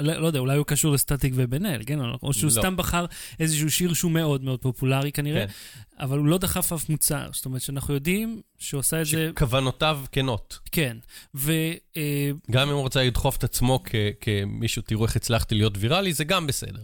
לא, 0.00 0.14
לא 0.14 0.26
יודע, 0.26 0.38
אולי 0.38 0.56
הוא 0.56 0.66
קשור 0.66 0.94
לסטטיק 0.94 1.32
ובן 1.36 1.66
אל, 1.66 1.82
כן? 1.86 1.98
או 2.22 2.32
שהוא 2.32 2.50
לא. 2.54 2.60
סתם 2.60 2.76
בחר 2.76 3.06
איזשהו 3.40 3.70
שיר 3.70 3.94
שהוא 3.94 4.10
מאוד 4.10 4.44
מאוד 4.44 4.60
פופולרי 4.60 5.12
כנראה, 5.12 5.46
כן. 5.46 5.52
אבל 6.00 6.18
הוא 6.18 6.26
לא 6.26 6.38
דחף 6.38 6.72
אף 6.72 6.88
מוצר. 6.88 7.28
זאת 7.32 7.44
אומרת 7.44 7.62
שאנחנו 7.62 7.94
יודעים 7.94 8.40
שהוא 8.58 8.80
עשה 8.80 9.00
את 9.00 9.06
זה, 9.06 9.30
שכוונותיו 9.30 10.00
כנות. 10.12 10.58
כן. 10.72 10.96
ו... 11.34 11.52
אה, 11.96 12.30
גם 12.50 12.68
אם 12.68 12.74
הוא 12.74 12.82
רוצה 12.82 13.04
לדחוף 13.04 13.36
את 13.36 13.44
עצמו 13.44 13.82
כ- 13.84 13.94
כמישהו, 14.20 14.82
תראו 14.82 15.04
איך 15.04 15.16
הצלחתי 15.16 15.54
להיות 15.54 15.74
ויראלי, 15.78 16.12
זה 16.12 16.24
גם 16.24 16.46
בסדר. 16.46 16.82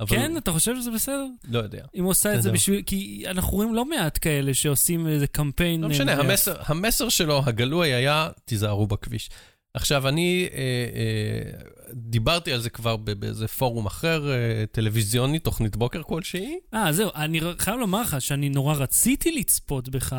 אבל 0.00 0.16
כן, 0.16 0.36
אתה 0.36 0.52
חושב 0.52 0.76
שזה 0.80 0.90
בסדר? 0.90 1.26
לא 1.48 1.58
יודע. 1.58 1.84
אם 1.94 2.02
הוא 2.02 2.10
עושה 2.10 2.28
את 2.34 2.42
זה 2.42 2.48
בסדר. 2.48 2.52
בשביל... 2.52 2.82
כי 2.86 3.24
אנחנו 3.26 3.56
רואים 3.56 3.74
לא 3.74 3.84
מעט 3.84 4.18
כאלה 4.22 4.54
שעושים 4.54 5.06
איזה 5.06 5.26
קמפיין... 5.26 5.80
לא 5.80 5.88
משנה, 5.88 6.12
אה, 6.14 6.20
המסר, 6.20 6.56
המסר 6.66 7.08
שלו, 7.08 7.42
הגלוי 7.46 7.92
היה, 7.92 8.28
תיזהרו 8.44 8.86
בכביש. 8.86 9.30
עכשיו, 9.74 10.08
אני 10.08 10.48
אה, 10.52 10.58
אה, 10.58 11.68
דיברתי 11.92 12.52
על 12.52 12.60
זה 12.60 12.70
כבר 12.70 12.96
באיזה 12.96 13.48
פורום 13.48 13.86
אחר, 13.86 14.30
אה, 14.30 14.64
טלוויזיוני, 14.72 15.38
תוכנית 15.38 15.76
בוקר 15.76 16.02
כלשהי. 16.02 16.58
אה, 16.74 16.92
זהו, 16.92 17.10
אני 17.14 17.40
חייב 17.58 17.78
לומר 17.80 18.02
לך 18.02 18.20
שאני 18.20 18.48
נורא 18.48 18.74
רציתי 18.74 19.32
לצפות 19.32 19.88
בך, 19.88 20.16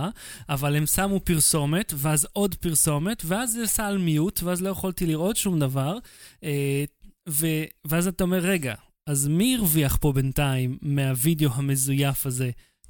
אבל 0.50 0.76
הם 0.76 0.86
שמו 0.86 1.20
פרסומת, 1.20 1.94
ואז 1.96 2.28
עוד 2.34 2.56
פרסומת, 2.56 3.24
ואז 3.26 3.52
זה 3.52 3.64
עשה 3.64 3.88
על 3.88 3.98
מיוט, 3.98 4.44
ואז 4.44 4.62
לא 4.62 4.70
יכולתי 4.70 5.06
לראות 5.06 5.38
שום 5.38 5.60
דבר. 5.60 5.98
אה, 6.44 6.84
ו... 7.30 7.48
ואז 7.86 8.08
אתה 8.08 8.24
אומר, 8.24 8.40
רגע, 8.40 8.76
אז 9.08 9.28
מי 9.28 9.56
הרוויח 9.56 9.98
פה 10.02 10.12
בינתיים 10.12 10.78
מהווידאו 10.82 11.50
המזויף 11.54 12.26
הזה? 12.26 12.50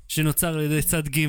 שנוצר 0.09 0.53
על 0.53 0.61
ידי 0.61 0.81
צד 0.81 1.07
ג' 1.07 1.27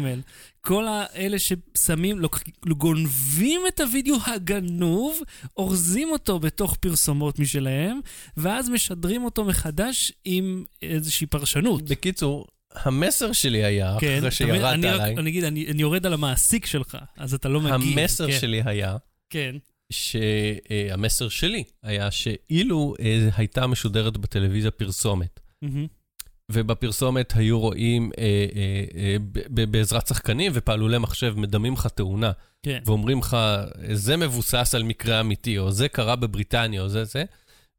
כל 0.61 0.87
האלה 0.89 1.37
ששמים, 1.39 2.19
לוק- 2.19 2.43
גונבים 2.69 3.61
את 3.69 3.81
הוידאו 3.81 4.17
הגנוב, 4.27 5.19
אורזים 5.57 6.09
אותו 6.11 6.39
בתוך 6.41 6.77
פרסומות 6.77 7.39
משלהם, 7.39 8.01
ואז 8.37 8.69
משדרים 8.69 9.25
אותו 9.25 9.45
מחדש 9.45 10.13
עם 10.25 10.65
איזושהי 10.83 11.27
פרשנות. 11.27 11.83
בקיצור, 11.83 12.47
המסר 12.75 13.33
שלי 13.33 13.65
היה, 13.65 13.97
אחרי 13.97 14.09
אתה 14.09 14.19
מבין? 14.19 14.31
שירדת 14.31 14.65
אני 14.65 14.89
עליי, 14.89 15.17
אני 15.19 15.31
אגיד, 15.31 15.45
אני 15.45 15.67
אני 15.71 15.83
יורד 15.83 16.07
על 16.07 16.13
המעסיק 16.13 16.67
שלך, 16.67 16.99
אז 17.17 17.35
אתה 17.35 17.49
לא 17.49 17.61
מגיב. 17.61 17.99
המסר 17.99 18.27
כן, 18.31 18.39
שלי 18.41 18.63
היה, 18.65 18.97
כן. 19.31 19.55
שהמסר 19.93 21.29
שלי 21.29 21.65
היה 21.83 22.11
שאילו 22.11 22.95
אה, 23.01 23.29
הייתה 23.37 23.67
משודרת 23.67 24.17
בטלוויזיה 24.17 24.71
פרסומת, 24.71 25.41
מהמם. 25.63 25.87
ובפרסומת 26.53 27.33
היו 27.37 27.61
רואים 27.61 28.11
אה, 28.19 28.25
אה, 28.25 29.01
אה, 29.01 29.17
ב- 29.33 29.71
בעזרת 29.71 30.07
שחקנים 30.07 30.53
ופעלולי 30.55 30.99
מחשב 30.99 31.35
מדמים 31.37 31.73
לך 31.73 31.87
תאונה, 31.87 32.31
כן. 32.63 32.79
ואומרים 32.87 33.19
לך, 33.19 33.37
זה 33.93 34.17
מבוסס 34.17 34.75
על 34.75 34.83
מקרה 34.83 35.21
אמיתי, 35.21 35.59
או 35.59 35.71
זה 35.71 35.89
קרה 35.89 36.17
בבריטניה, 36.17 36.83
או 36.83 36.89
זה 36.89 37.05
זה, 37.05 37.25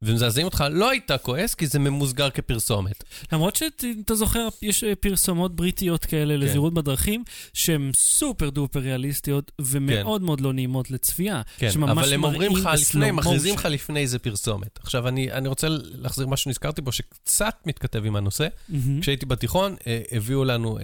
ומזעזעים 0.02 0.46
אותך, 0.46 0.64
לא 0.72 0.90
היית 0.90 1.12
כועס, 1.22 1.56
כי 1.56 1.68
זה 1.68 1.80
ממוסגר 1.80 2.30
כפרסומת. 2.30 3.04
למרות 3.32 3.56
שאתה 3.56 4.16
זוכר, 4.16 4.48
יש 4.62 4.84
אה, 4.84 4.96
פרסומות 4.96 5.56
בריטיות 5.56 6.06
כאלה 6.06 6.38
לזהירות 6.38 6.74
בדרכים, 6.74 7.24
שהן 7.54 7.92
סופר 7.96 8.50
דופר 8.50 8.80
ריאליסטיות, 8.80 9.52
ומאוד 9.62 10.22
מאוד 10.22 10.42
לא 10.42 10.54
נעימות 10.54 10.92
לצפייה. 10.92 11.42
כן, 11.58 11.70
אבל 11.84 12.14
הם 12.14 12.24
אומרים 12.24 12.56
לך 12.56 12.70
לפני, 12.74 13.12
מכריזים. 13.12 13.56
לך 13.56 13.66
לפני 13.66 14.08
זה 14.08 14.20
פרסומת. 14.20 14.80
עכשיו, 14.84 15.08
אני, 15.08 15.32
אני 15.32 15.48
רוצה 15.48 15.68
להחזיר 15.70 16.28
משהו 16.28 16.44
שנזכרתי 16.44 16.82
בו, 16.82 16.92
שקצת 16.92 17.56
מתכתב 17.66 18.06
עם 18.06 18.16
הנושא. 18.16 18.48
מהמם. 18.70 19.02
כשהייתי 19.02 19.26
בתיכון, 19.26 19.76
אה, 19.88 20.02
הביאו 20.12 20.44
לנו 20.44 20.78
אה, 20.78 20.84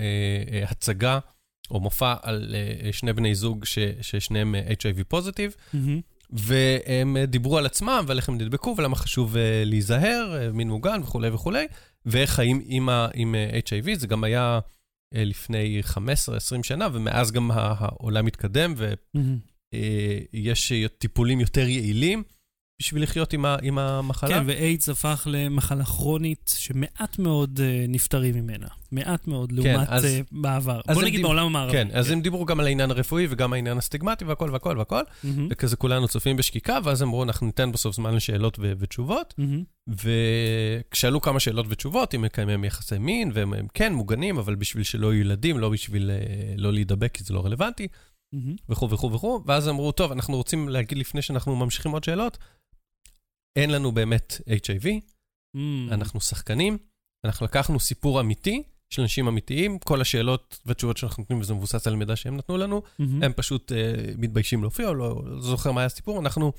הצגה 0.70 1.20
או 1.72 1.80
מופע 1.80 2.14
על 2.22 2.56
שני 2.92 3.14
בני 3.14 3.36
זוג 3.36 3.66
ש, 3.66 3.80
ששניהם 4.02 4.56
HIV 4.56 5.04
פוזיטיב, 5.08 5.56
מהמם. 5.74 6.02
והם 6.30 7.18
אה, 7.18 7.26
דיברו 7.26 7.58
על 7.58 7.66
עצמם 7.66 8.04
ועל 8.08 8.18
איך 8.18 8.30
הם 8.30 8.36
נדבקו 8.36 8.76
ולמה 8.78 8.96
חשוב 8.96 9.38
אה, 9.38 9.64
להיזהר, 9.66 10.38
אה, 10.38 10.52
מין 10.52 10.70
מוגן 10.70 11.02
וכולי 11.04 11.30
וכולי, 11.30 11.66
ואיך 12.06 12.32
חיים 12.32 12.62
עם, 12.66 12.90
ה, 12.90 13.08
עם 13.14 13.36
אה, 13.36 13.60
HIV. 13.60 14.00
זה 14.00 14.08
גם 14.08 14.24
היה 14.24 14.60
לפני 15.14 15.82
15-20 15.86 15.98
שנה, 16.64 16.88
ומאז 16.94 17.32
גם 17.32 17.52
העולם 17.52 18.26
מהמם. 19.16 19.38
ויש 20.34 20.74
טיפולים 20.98 21.40
יותר 21.40 21.68
יעילים 21.68 22.24
בשביל 22.82 23.04
לחיות 23.04 23.34
עם, 23.34 23.46
ה, 23.46 23.58
עם 23.62 23.78
המחלה. 23.78 24.30
כן, 24.30 24.44
ואיידס 24.48 24.90
הפך 24.90 25.28
למחלה 25.32 25.86
כרונית 25.86 26.54
שמעט 26.58 27.20
מאוד 27.20 27.60
אה, 27.64 27.86
נפטרים 27.88 28.36
ממנה. 28.36 28.68
מעט 28.92 29.28
מאוד, 29.28 29.52
לעומת 29.52 29.88
אז- 29.90 30.06
אה, 30.06 30.20
בעבר. 30.32 30.82
אז 30.88 30.96
בוא 30.98 31.04
נגיד 31.04 31.16
דיב- 31.16 31.26
בעולם 31.26 31.46
המערבי. 31.46 31.72
כן, 31.72 31.88
אז 31.94 32.12
הם 32.12 32.22
דיברו 32.22 32.46
גם 32.46 32.60
על 32.60 32.66
העניין 32.66 32.92
הרפואי 32.92 33.28
וגם 33.30 33.54
העניין 33.54 33.78
הסטיגמטי 33.78 34.26
והכל 34.26 34.50
והכל 34.52 34.76
והכל, 34.78 35.02
מהמם. 35.24 35.48
וכזה 35.52 35.76
כולנו 35.76 36.08
צופים 36.08 36.38
בשקיקה, 36.38 36.80
ואז 36.84 37.04
אמרו, 37.04 37.24
אנחנו 37.24 37.46
ניתן 37.46 37.72
בסוף 37.72 37.96
זמן 37.96 38.16
לשאלות 38.16 38.58
ו- 38.60 38.74
ותשובות, 38.80 39.34
מהמם. 39.38 39.64
וכשאלו 39.90 41.22
כמה 41.22 41.40
שאלות 41.40 41.66
ותשובות, 41.70 42.16
אם 42.16 42.22
מקיימים 42.22 42.64
יחסי 42.64 42.98
מין, 42.98 43.32
והם 43.34 43.54
הם 43.54 43.68
כן 43.74 43.94
מוגנים, 43.94 44.38
אבל 44.38 44.56
בשביל 44.56 44.84
שלא 44.84 45.14
יהיו 45.14 45.22
ילדים, 45.22 45.58
לא 45.60 45.70
בשביל 45.70 46.12
אה, 46.12 46.18
לא 46.58 46.74
להידבק, 46.74 47.12
כי 47.14 47.24
זה 47.24 47.34
לא 47.34 47.46
רלוונטי, 47.46 47.88
מהמם. 48.34 48.56
וכו' 48.70 48.90
וכו' 48.90 49.12
וכו', 49.14 49.42
ואז 49.46 49.70
אמרו, 49.70 49.92
טוב, 49.92 50.12
אנחנו 50.12 50.36
רוצים 50.38 50.70
להגיד 50.70 50.98
לפני 50.98 51.22
שאנחנו 51.22 51.56
ממשיכים 51.56 51.92
עוד 51.92 52.04
שאלות, 52.04 52.38
אין 53.58 53.70
לנו 53.70 53.92
באמת 53.92 54.42
HIV, 54.50 54.88
מהמם. 55.54 55.90
אנחנו 55.92 56.22
שחקנים, 56.22 56.78
אנחנו 57.26 57.46
לקחנו 57.46 57.80
סיפור 57.80 58.20
אמיתי 58.20 58.64
של 58.90 59.02
אנשים 59.02 59.28
אמיתיים, 59.28 59.80
כל 59.80 60.02
השאלות 60.02 60.60
והתשובות 60.66 60.98
שאנחנו 60.98 61.22
נותנים, 61.22 61.40
וזה 61.42 61.54
מבוסס 61.54 61.88
על 61.88 61.96
מידע 61.96 62.16
שהם 62.16 62.38
נתנו 62.38 62.58
לנו, 62.58 62.82
מהמם. 63.00 63.24
הם 63.24 63.34
פשוט 63.34 63.72
אה, 63.72 63.78
מתביישים 64.18 64.62
להופיע, 64.62 64.88
או 64.88 64.94
לא, 64.94 65.22
לא 65.26 65.42
זוכר 65.42 65.72
מה 65.72 65.82
היה 65.82 65.86
הסיפור, 65.86 66.20
אנחנו 66.20 66.54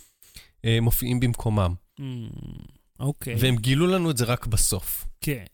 אה, 0.64 0.78
מופיעים 0.82 1.20
במקומם. 1.20 1.74
מהמם. 1.98 2.28
אוקיי. 3.00 3.34
והם 3.38 3.56
גילו 3.56 3.87
לנו 3.87 4.11
את 4.11 4.16
זה 4.16 4.24
רק 4.24 4.46
בסוף. 4.46 5.06
כן. 5.20 5.44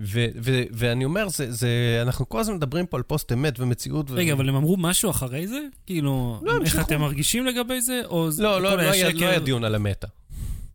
ו- 0.00 0.26
ו- 0.42 0.62
ואני 0.72 1.04
אומר, 1.04 1.28
זה, 1.28 1.52
זה, 1.52 1.68
אנחנו 2.02 2.28
כל 2.28 2.40
הזמן 2.40 2.54
מדברים 2.54 2.86
פה 2.86 2.96
על 2.96 3.02
פוסט 3.02 3.32
אמת 3.32 3.60
ומציאות. 3.60 4.10
ו- 4.10 4.14
רגע, 4.14 4.32
אבל 4.32 4.48
הם 4.48 4.54
אמרו 4.56 4.76
משהו 4.76 5.10
אחרי 5.10 5.46
זה? 5.46 5.60
כאילו, 5.86 6.40
לא, 6.42 6.52
איך 6.62 6.72
שלחו- 6.72 6.86
אתם 6.86 7.00
מרגישים 7.00 7.46
לגבי 7.46 7.80
זה? 7.80 8.00
או 8.04 8.30
זה- 8.30 8.42
לא, 8.42 8.62
לא, 8.62 8.76
לא, 8.76 8.82
היה? 8.90 9.12
לא 9.12 9.26
היה 9.26 9.38
דיון 9.40 9.64
על 9.64 9.74
המטה. 9.74 10.06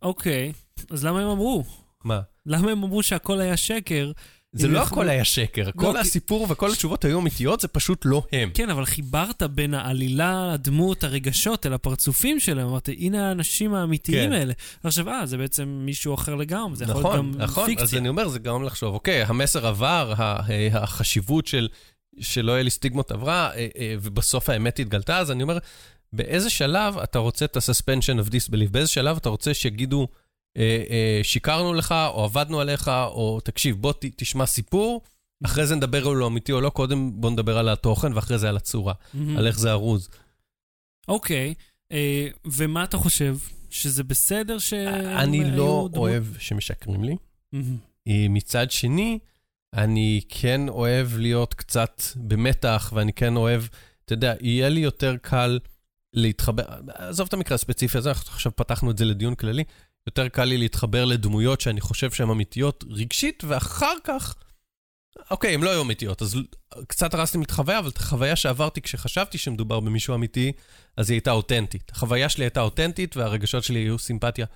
אוקיי, 0.02 0.52
אז 0.90 1.04
למה 1.04 1.20
הם 1.20 1.28
אמרו? 1.28 1.64
מה? 2.04 2.20
למה 2.46 2.70
הם 2.70 2.82
אמרו 2.82 3.02
שהכל 3.02 3.40
היה 3.40 3.56
שקר, 3.56 4.12
זה 4.52 4.68
לא 4.68 4.82
הכל 4.82 5.08
היה 5.08 5.24
שקר, 5.24 5.70
כל 5.76 5.92
כי- 5.92 5.98
הסיפור 5.98 6.46
וכל 6.50 6.70
התשובות 6.72 7.04
היו 7.04 7.18
אמיתיות, 7.20 7.60
זה 7.60 7.68
פשוט 7.68 8.02
לא 8.04 8.22
הם. 8.32 8.50
כן, 8.54 8.70
אבל 8.70 8.84
חיברת 8.84 9.42
בין 9.42 9.74
העלילה, 9.74 10.52
הדמות, 10.52 11.04
הרגשות, 11.04 11.66
אל 11.66 11.72
הפרצופים 11.72 12.40
שלהם. 12.40 12.68
אמרתי, 12.68 12.96
הנה 12.98 13.28
האנשים 13.28 13.74
האמיתיים 13.74 14.30
כן. 14.30 14.32
האלה. 14.36 14.52
עכשיו, 14.84 15.08
אה, 15.08 15.26
זה 15.26 15.36
בעצם 15.36 15.64
מישהו 15.84 16.14
אחר 16.14 16.34
לגמרי, 16.34 16.76
זה 16.76 16.84
יכול 16.84 16.96
להיות 16.96 17.06
נכון, 17.14 17.32
גם 17.32 17.40
נכון, 17.40 17.64
אז 17.64 17.68
פיקציה. 17.76 17.98
אני 17.98 18.08
אומר, 18.08 18.28
זה 18.28 18.38
גרם 18.38 18.62
לחשוב, 18.64 18.94
אוקיי, 18.94 19.22
המסר 19.22 19.66
עבר, 19.66 20.14
החשיבות 20.72 21.46
של 21.46 21.68
שלא 22.20 22.52
יהיה 22.52 22.62
לי 22.62 22.70
סטיגמות 22.70 23.10
עברה, 23.10 23.50
אה, 23.54 23.66
אה, 23.78 23.94
ובסוף 24.02 24.48
האמת 24.50 24.78
התגלתה, 24.78 25.18
אז 25.18 25.30
אני 25.30 25.42
אומר, 25.42 25.58
באיזה 26.12 26.50
שלב 26.50 26.98
אתה 26.98 27.18
רוצה 27.18 27.44
את 27.44 27.56
ה-suspension 27.56 28.26
of 28.26 28.30
disbelief? 28.30 28.70
באיזה 28.70 28.90
שלב 28.90 29.16
אתה 29.16 29.28
רוצה 29.28 29.54
שיגידו, 29.54 30.08
אה, 30.56 30.84
אה, 30.90 31.20
שיקרנו 31.22 31.74
לך, 31.74 31.94
או 32.08 32.24
עבדנו 32.24 32.60
עליך, 32.60 32.88
או 32.88 33.40
תקשיב, 33.40 33.76
בוא 33.76 33.92
ת, 33.92 34.04
תשמע 34.16 34.46
סיפור, 34.46 35.02
אחרי 35.44 35.66
זה 35.66 35.76
נדבר 35.76 36.12
אם 36.12 36.20
הוא 36.20 36.26
אמיתי 36.26 36.52
או 36.52 36.60
לא, 36.60 36.70
קודם 36.70 37.20
בוא 37.20 37.30
נדבר 37.30 37.58
על 37.58 37.68
התוכן, 37.68 38.12
ואחרי 38.12 38.38
זה 38.38 38.48
על 38.48 38.56
הצורה, 38.56 38.94
מהמם. 39.14 39.36
על 39.36 39.46
איך 39.46 39.58
זה 39.58 39.72
ארוז. 39.72 40.08
אוקיי, 41.08 41.54
אה, 41.92 42.28
ומה 42.44 42.84
אתה 42.84 42.96
חושב? 42.96 43.36
שזה 43.70 44.04
בסדר 44.04 44.58
ש... 44.58 44.72
אני 44.72 45.50
לא 45.50 45.88
אוהב 45.96 46.24
שמשקרים 46.38 47.04
לי. 47.04 47.16
אה, 48.08 48.26
מצד 48.30 48.70
שני, 48.70 49.18
אני 49.74 50.20
כן 50.28 50.68
אוהב 50.68 51.16
להיות 51.16 51.54
קצת 51.54 52.02
במתח, 52.16 52.92
ואני 52.94 53.12
כן 53.12 53.36
אוהב, 53.36 53.62
אתה 54.04 54.12
יודע, 54.12 54.34
יהיה 54.40 54.68
לי 54.68 54.80
יותר 54.80 55.16
קל 55.22 55.58
להתחבר, 56.12 56.62
עזוב 56.88 57.26
את 57.26 57.32
המקרה 57.32 57.54
הספציפי 57.54 57.98
הזה, 57.98 58.10
עכשיו 58.10 58.56
פתחנו 58.56 58.90
את 58.90 58.98
זה 58.98 59.04
לדיון 59.04 59.34
כללי, 59.34 59.64
יותר 60.06 60.28
קל 60.28 60.44
לי 60.44 60.58
להתחבר 60.58 61.04
לדמויות 61.04 61.60
שאני 61.60 61.80
חושב 61.80 62.10
שהן 62.10 62.30
אמיתיות 62.30 62.84
רגשית, 62.90 63.42
ואחר 63.46 63.94
כך, 64.04 64.34
אוקיי, 65.30 65.54
הן 65.54 65.62
לא 65.62 65.70
היו 65.70 65.82
אמיתיות, 65.82 66.22
אז 66.22 66.36
קצת 66.88 67.14
הרסתי 67.14 67.38
את 67.42 67.50
החוויה, 67.50 67.78
אבל 67.78 67.88
את 67.88 67.96
החוויה 67.96 68.36
שעברתי 68.36 68.80
כשחשבתי 68.80 69.38
שמדובר 69.38 69.80
במישהו 69.80 70.14
אמיתי, 70.14 70.52
אז 70.96 71.10
היא 71.10 71.16
הייתה 71.16 71.30
אותנטית. 71.30 71.90
החוויה 71.90 72.28
שלי 72.28 72.44
הייתה 72.44 72.60
אותנטית, 72.60 73.16
והרגשות 73.16 73.64
שלי 73.64 73.78
היו 73.78 73.98
סימפתיה 73.98 74.46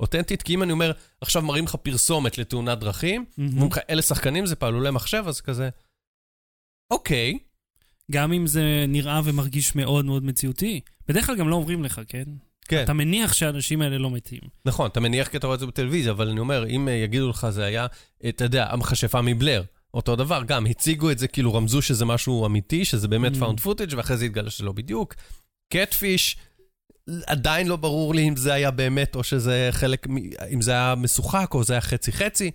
אותנטית, 0.00 0.42
כי 0.42 0.54
אם 0.54 0.62
אני 0.62 0.72
אומר, 0.72 0.92
עכשיו 1.20 1.42
מראים 1.42 1.64
לך 1.64 1.74
פרסומת 1.74 2.38
לתאונת 2.38 2.78
דרכים, 2.78 3.24
אומרים 3.38 3.70
לך, 3.70 3.78
אלה 3.90 4.02
שחקנים, 4.02 4.46
זה 4.46 4.56
פעלולי 4.56 4.90
מחשב, 4.90 5.24
אז 5.26 5.40
כזה, 5.40 5.68
אוקיי, 6.92 7.38
גם 8.10 8.32
אם 8.32 8.46
זה 8.46 8.84
נראה 8.88 9.20
ומרגיש 9.24 9.74
מאוד 9.74 10.04
מאוד 10.04 10.24
מציאותי. 10.24 10.80
בדרך 11.08 11.26
כלל 11.26 11.36
גם 11.36 11.48
לא 11.48 11.56
אומרים 11.56 11.84
לך, 11.84 12.00
כן? 12.08 12.24
כן, 12.68 12.82
אתה 12.82 12.92
מניח 12.92 13.32
שהאנשים 13.32 13.82
האלה 13.82 13.98
לא 13.98 14.10
מתים. 14.10 14.40
נכון, 14.64 14.90
אתה 14.90 15.00
מניח 15.00 15.28
כי 15.28 15.36
אתה 15.36 15.46
רואה 15.46 15.54
את 15.54 15.60
זה 15.60 15.66
בטלוויזיה, 15.66 16.12
אבל 16.12 16.28
אני 16.28 16.40
אומר, 16.40 16.66
אם 16.66 16.88
אה, 16.88 16.92
יגידו 16.92 17.28
לך 17.28 17.46
זה 17.50 17.64
היה, 17.64 17.86
אה, 18.24 18.28
אתה 18.28 18.44
יודע, 18.44 18.66
המכשפה 18.70 19.22
מבלייר, 19.22 19.62
אותו 19.94 20.16
דבר, 20.16 20.42
גם 20.46 20.66
הציגו 20.66 21.10
את 21.10 21.18
זה, 21.18 21.28
כאילו 21.28 21.54
רמזו 21.54 21.82
שזה 21.82 22.04
משהו 22.04 22.46
אמיתי, 22.46 22.84
שזה 22.84 23.08
באמת 23.08 23.32
Mm. 23.32 23.38
found 23.38 23.60
footage 23.60 23.94
ואחרי 23.96 24.16
זה 24.16 24.24
התגלה 24.24 24.50
שזה 24.50 24.64
לא 24.64 24.72
בדיוק. 24.72 25.14
קטפיש, 25.72 26.36
עדיין 27.26 27.66
לא 27.66 27.76
ברור 27.76 28.14
לי 28.14 28.28
אם 28.28 28.36
זה 28.36 28.52
היה 28.52 28.70
באמת, 28.70 29.16
או 29.16 29.24
שזה 29.24 29.68
חלק, 29.70 30.06
אם 30.52 30.60
זה 30.60 30.72
היה 30.72 30.94
משוחק, 30.94 31.50
או 31.54 31.64
זה 31.64 31.72
היה 31.74 31.80
חצי-חצי. 31.80 32.50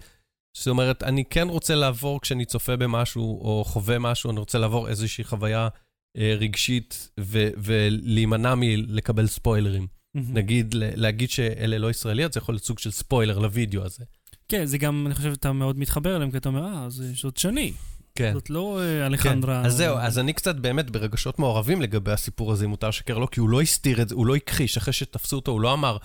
זאת 0.57 0.67
אומרת, 0.67 1.03
אני 1.03 1.23
כן 1.29 1.47
רוצה 1.49 1.75
לעבור, 1.75 2.21
כשאני 2.21 2.45
צופה 2.45 2.75
במשהו, 2.75 3.41
או 3.41 3.63
חווה 3.67 3.99
משהו, 3.99 4.31
אני 4.31 4.39
רוצה 4.39 4.57
לעבור 4.57 4.89
איזושהי 4.89 5.23
חוויה 5.23 5.67
רגשית, 6.17 7.09
ו- 7.19 7.49
ולהימנע 7.57 8.55
מלקבל 8.55 9.27
ספוילרים. 9.27 9.87
מהמם. 10.15 10.33
נגיד, 10.33 10.75
להגיד 10.77 11.29
שאלה 11.29 11.77
לא 11.77 11.89
ישראליות, 11.89 12.33
זה 12.33 12.37
יכול 12.37 12.55
להיות 12.55 12.63
סוג 12.65 12.79
של 12.79 12.91
ספוילר 12.91 13.39
לוידאו 13.39 13.85
הזה. 13.85 14.03
כן, 14.47 14.65
זה 14.65 14.77
גם, 14.77 15.03
אני 15.07 15.15
חושב, 15.15 15.31
אתה 15.31 15.51
מאוד 15.51 15.79
מתחבר 15.79 16.15
אליהם, 16.15 16.31
כי 16.31 16.37
אתה 16.37 16.49
אומר, 16.49 16.65
אה, 16.65 16.87
זאת 17.15 17.37
שני. 17.37 17.73
כן. 18.15 18.33
זאת 18.33 18.49
לא 18.49 18.79
אה, 18.79 18.85
כן. 18.85 19.05
אלחנדרה. 19.05 19.65
אז 19.65 19.73
זהו, 19.73 19.97
אז 19.97 20.19
אני 20.19 20.33
קצת 20.33 20.55
באמת 20.55 20.91
ברגשות 20.91 21.39
מעורבים 21.39 21.81
לגבי 21.81 22.11
הסיפור 22.11 22.51
הזה, 22.51 22.65
אם 22.65 22.69
מותר 22.69 22.89
לשקר 22.89 23.17
לו, 23.17 23.31
כי 23.31 23.39
הוא 23.39 23.49
לא 23.49 23.61
הסתיר 23.61 24.01
את 24.01 24.09
זה, 24.09 24.15
הוא 24.15 24.25
לא 24.25 24.35
הכחיש, 24.35 24.77
אחרי 24.77 24.93
שתפסו 24.93 25.35
אותו, 25.35 25.51
הוא 25.51 25.61
לא 25.61 25.73
אמר, 25.73 25.97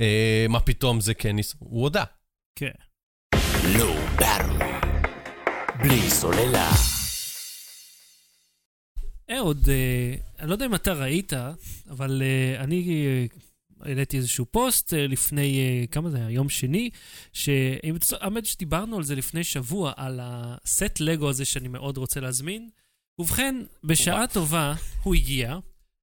אה, 0.00 0.46
מה 0.48 0.60
פתאום 0.60 1.00
זה 1.00 1.14
כן, 1.14 1.36
ניס-" 1.36 1.54
הוא 1.58 1.82
הודה. 1.82 2.04
כן. 2.58 2.70
לא. 3.78 3.96
בלי 5.82 6.10
סוללה. 6.10 6.93
אהוד, 9.30 9.68
אה, 9.68 10.14
אני 10.38 10.48
לא 10.48 10.54
יודע 10.54 10.66
אם 10.66 10.74
אתה 10.74 10.92
ראית, 10.92 11.32
אבל 11.90 12.22
אה, 12.24 12.64
אני 12.64 13.06
אה, 13.06 13.26
העליתי 13.88 14.16
איזשהו 14.16 14.46
פוסט 14.50 14.94
אה, 14.94 15.06
לפני, 15.06 15.58
אה, 15.58 15.86
כמה 15.86 16.10
זה 16.10 16.16
היה? 16.16 16.30
יום 16.30 16.48
שני, 16.48 16.90
שאם 17.32 17.96
אתה- 17.96 18.16
האמת 18.20 18.46
שדיברנו 18.46 18.96
על 18.96 19.02
זה 19.02 19.14
לפני 19.14 19.44
שבוע, 19.44 19.92
על 19.96 20.20
הסט 20.22 21.00
לגו 21.00 21.30
הזה 21.30 21.44
שאני 21.44 21.68
מאוד 21.68 21.96
רוצה 21.96 22.20
להזמין. 22.20 22.68
ובכן, 23.18 23.54
בשעה 23.84 24.26
טובה 24.26 24.74
הוא 25.02 25.14
הגיע. 25.14 25.56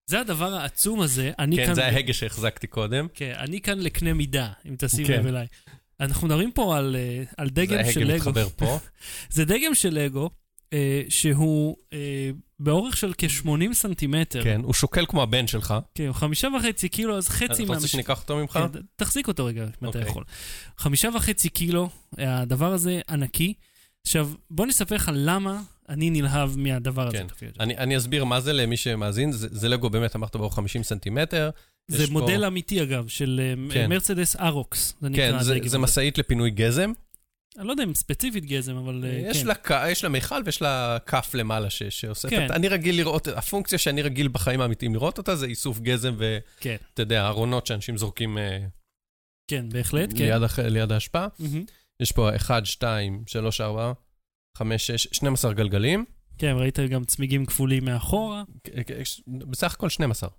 זה 0.07 0.19
הדבר 0.19 0.53
העצום 0.53 1.01
הזה. 1.01 1.31
אני 1.39 1.55
כן, 1.55 1.65
כאן... 1.65 1.75
זה 1.75 1.85
ההגה 1.85 2.13
שהחזקתי 2.13 2.67
קודם. 2.67 3.07
כן, 3.13 3.33
אני 3.37 3.61
כאן 3.61 3.79
לקנה 3.79 4.13
מידה, 4.13 4.51
אם 4.69 4.75
תשים 4.77 5.07
כן. 5.07 5.13
לב 5.19 5.25
אליי. 5.27 5.47
אנחנו 5.99 6.27
מדברים 6.27 6.51
פה 6.51 6.77
על, 6.77 6.95
על 7.37 7.47
זה 7.47 7.53
דגם 7.53 7.77
של 7.93 7.99
ההגה 7.99 8.13
לגו. 8.13 8.15
מתחבר 8.15 8.49
פה. 8.49 8.79
זה 9.35 9.45
דגם 9.45 9.75
של 9.75 9.89
לגו, 9.93 10.29
אה, 10.73 11.01
שהוא 11.09 11.75
אה, 11.93 11.97
באורך 12.59 12.97
של 12.97 13.13
כ-80 13.17 13.73
סנטימטר. 13.73 14.43
כן, 14.43 14.61
הוא 14.63 14.73
שוקל 14.73 15.05
כמו 15.05 15.23
הבן 15.23 15.47
שלך. 15.47 15.73
כן, 15.95 16.05
הוא 16.07 16.13
חמישה 16.15 16.47
וחצי 16.59 16.89
קילו, 16.89 17.17
אז 17.17 17.29
חצי 17.29 17.63
אתה 17.63 17.73
רוצה 17.73 17.87
שניקח 17.87 18.21
אותו 18.21 18.37
ממך? 18.37 18.51
כן, 18.73 18.79
תחזיק 18.95 19.27
אותו 19.27 19.45
רגע, 19.45 19.63
אם 19.63 19.69
אתה 19.77 19.85
אוקיי. 19.87 20.01
יכול. 20.01 20.23
חמישה 20.77 21.09
וחצי 21.15 21.49
קילו, 21.49 21.89
הדבר 22.17 22.73
הזה 22.73 23.01
ענקי. 23.09 23.53
עכשיו, 24.01 24.29
בוא 24.49 24.65
נספר 24.65 24.95
לך 24.95 25.11
למה 25.13 25.61
אני 25.89 26.09
נלהב 26.09 26.57
מהדבר 26.57 27.07
הזה. 27.07 27.17
כן. 27.37 27.47
אני 27.59 27.77
אני 27.77 27.97
אסביר 27.97 28.23
מה 28.25 28.41
זה 28.41 28.53
למי 28.53 28.77
שמאזין, 28.77 29.31
זה 29.31 29.47
זה 29.51 29.69
לגו 29.69 29.89
באמת, 29.89 30.15
אמרת 30.15 30.35
באורך 30.35 30.53
50 30.55 30.83
סנטימטר. 30.83 31.49
זה 31.87 32.03
יש 32.03 32.09
פה- 32.09 32.13
מודל 32.13 32.45
אמיתי, 32.45 32.83
אגב, 32.83 33.07
של 33.07 33.41
אה, 33.43 33.73
כן. 33.73 33.89
מרצדס 33.89 34.35
ארוקס, 34.35 34.93
זה 35.01 35.09
נקרא 35.09 35.31
כן, 35.31 35.43
זה- 35.43 35.55
זה. 35.65 35.77
משאית 35.77 36.17
לפינוי 36.17 36.49
גזם. 36.49 36.91
אני 37.57 37.67
לא 37.67 37.71
יודע 37.71 37.83
אם 37.83 37.93
ספציפית 37.93 38.45
גזם, 38.45 38.75
אבל 38.77 39.03
אה, 39.05 39.09
יש 39.29 39.43
כן. 39.43 39.47
לה 39.47 39.89
יש 39.91 40.03
לה 40.03 40.09
מיכל 40.09 40.35
ויש 40.45 40.61
לה 40.61 40.97
כף 41.05 41.31
למעלה 41.33 41.69
ש- 41.69 41.83
שעושה 41.83 42.27
את 42.27 42.33
כן. 42.33 42.47
זה. 42.47 42.55
אני 42.55 42.67
רגיל 42.67 42.95
לראות, 42.97 43.27
הפונקציה 43.27 43.77
שאני 43.77 44.01
רגיל 44.01 44.27
בחיים 44.27 44.61
האמיתיים 44.61 44.93
לראות 44.93 45.17
אותה 45.17 45.35
זה 45.35 45.45
איסוף 45.45 45.79
גזם 45.79 46.15
כן, 46.59 46.75
ואתה 46.89 47.01
יודע, 47.01 47.27
ארונות 47.27 47.67
שאנשים 47.67 47.97
זורקים 47.97 48.37
אה, 48.37 48.59
כן, 49.47 49.69
בהחלט, 49.69 50.09
כן. 50.11 50.17
ליד 50.17 50.43
הח- 50.43 50.59
ליד 50.59 50.91
האשפה. 50.91 51.25
מהמם. 51.39 51.63
יש 52.01 52.11
פה 52.11 52.35
1, 52.35 52.65
2, 52.65 53.23
3, 53.27 53.61
4, 53.61 53.93
5, 54.57 54.87
6, 54.91 55.07
12 55.11 55.53
גלגלים. 55.53 56.05
כן, 56.37 56.53
ראית 56.59 56.79
גם 56.79 57.03
צמיגים 57.03 57.45
כפולים 57.45 57.85
מאחורה. 57.85 58.43
בסך 59.27 59.73
הכל 59.73 59.89
12. 59.89 60.29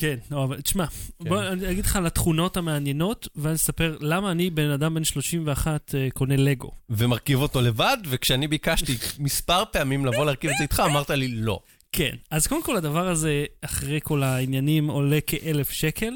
כן, 0.00 0.18
לא, 0.30 0.44
אבל 0.44 0.60
תשמע, 0.60 0.86
כן. 0.86 1.28
בוא 1.28 1.42
אני 1.42 1.70
אגיד 1.70 1.84
לך 1.84 1.96
על 1.96 2.06
התכונות 2.06 2.56
המעניינות, 2.56 3.28
ואז 3.36 3.56
אספר 3.56 3.96
למה 4.00 4.30
אני, 4.30 4.50
בן 4.50 4.70
אדם 4.70 4.94
בן 4.94 5.04
31, 5.04 5.94
אה, 5.94 6.08
קונה 6.14 6.36
לגו. 6.36 6.70
ומרכיב 6.90 7.38
אותו 7.40 7.60
לבד, 7.60 7.96
וכשאני 8.08 8.48
ביקשתי 8.48 8.96
מספר 9.18 9.62
פעמים 9.72 10.06
לבוא 10.06 10.26
להרכיב 10.26 10.50
את 10.50 10.56
זה 10.56 10.62
איתך, 10.62 10.82
אמרת 10.86 11.10
לי 11.10 11.28
לא. 11.28 11.60
כן, 11.92 12.14
אז 12.30 12.46
קודם 12.46 12.62
כל 12.62 12.76
הדבר 12.76 13.08
הזה, 13.08 13.44
אחרי 13.60 14.00
כל 14.02 14.22
העניינים, 14.22 14.88
עולה 14.88 15.18
כאלף 15.26 15.70
שקל, 15.70 16.12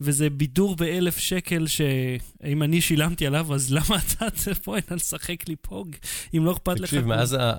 וזה 0.00 0.30
בידור 0.30 0.76
באלף 0.76 1.18
שקל, 1.18 1.66
שאם 1.66 2.62
אני 2.62 2.80
שילמתי 2.80 3.26
עליו, 3.26 3.54
אז 3.54 3.72
למה 3.72 3.84
אתה 4.08 4.26
פה 4.64 4.72
הנה 4.76 4.96
לשחק 4.96 5.48
לי 5.48 5.56
פוג, 5.56 5.96
אם 6.36 6.44
לא 6.44 6.52
אכפת 6.52 6.80
לך? 6.80 6.84
תקשיב, 6.90 7.04
מאז 7.06 7.36
ה- 7.40 7.54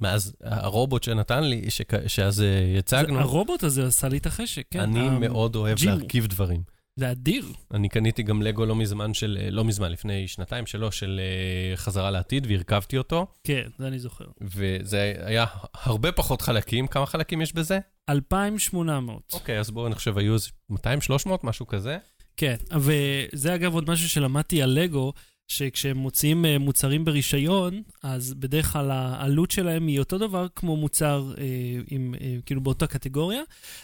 מאז 0.00 0.32
הרובוט 0.44 1.02
שנתן 1.02 1.44
לי, 1.44 1.62
שכ- 1.68 2.08
שאז 2.08 2.42
אה, 2.42 2.78
הצגנו, 2.78 3.18
הרובוט 3.20 3.62
הזה 3.64 3.86
עשה 3.86 4.08
לי 4.08 4.16
את 4.18 4.26
החשק, 4.26 4.62
כן. 4.70 4.80
אני 4.80 5.08
מאוד 5.18 5.56
אוהב. 5.56 5.78
להרכיב 5.84 6.26
דברים. 6.26 6.79
זה 6.96 7.10
אדיר. 7.10 7.44
אני 7.74 7.88
קניתי 7.88 8.22
גם 8.22 8.42
לגו 8.42 8.66
לא 8.66 8.76
מזמן 8.76 9.14
של, 9.14 9.38
אה, 9.40 9.50
לא 9.50 9.64
מזמן, 9.64 9.92
לפני 9.92 10.28
שנתיים, 10.28 10.66
שלוש, 10.66 10.98
של 10.98 11.20
אה, 11.20 11.76
חזרה 11.76 12.10
לעתיד, 12.10 12.46
והרכבתי 12.48 12.98
אותו, 12.98 13.26
כן, 13.44 13.68
זה 13.78 13.86
אני 13.88 13.98
זוכר. 13.98 14.24
וזה 14.40 15.14
היה 15.24 15.44
הרבה 15.74 16.12
פחות 16.12 16.42
חלקים. 16.42 16.86
כמה 16.86 17.06
חלקים 17.06 17.42
יש 17.42 17.52
בזה? 17.52 17.78
2,800. 18.10 19.22
אוקיי, 19.32 19.60
אז 19.60 19.70
בואו, 19.70 19.86
אני 19.86 19.94
חושב, 19.94 20.18
היו 20.18 20.34
איזה 20.34 20.48
200, 20.70 21.00
300, 21.00 21.44
משהו 21.44 21.66
כזה. 21.66 21.98
כן, 22.36 22.56
וזה 22.76 23.54
אגב 23.54 23.74
עוד 23.74 23.90
משהו 23.90 24.08
שלמדתי 24.08 24.62
על 24.62 24.70
לגו, 24.70 25.12
שכשהם 25.50 25.96
מוציאים 25.96 26.44
אה, 26.44 26.58
מוצרים 26.58 27.04
ברישיון, 27.04 27.82
אז 28.02 28.34
בדרך 28.34 28.72
כלל 28.72 28.90
העלות 28.90 29.50
שלהם 29.50 29.86
היא 29.86 29.98
אותו 29.98 30.18
דבר 30.18 30.46
כמו 30.56 30.76
מוצר 30.76 31.34
אה, 31.38 31.44
עם, 31.88 32.14
אה, 32.20 32.36
כאילו 32.46 32.60
באותה 32.60 32.86
קטגוריה, 32.86 33.42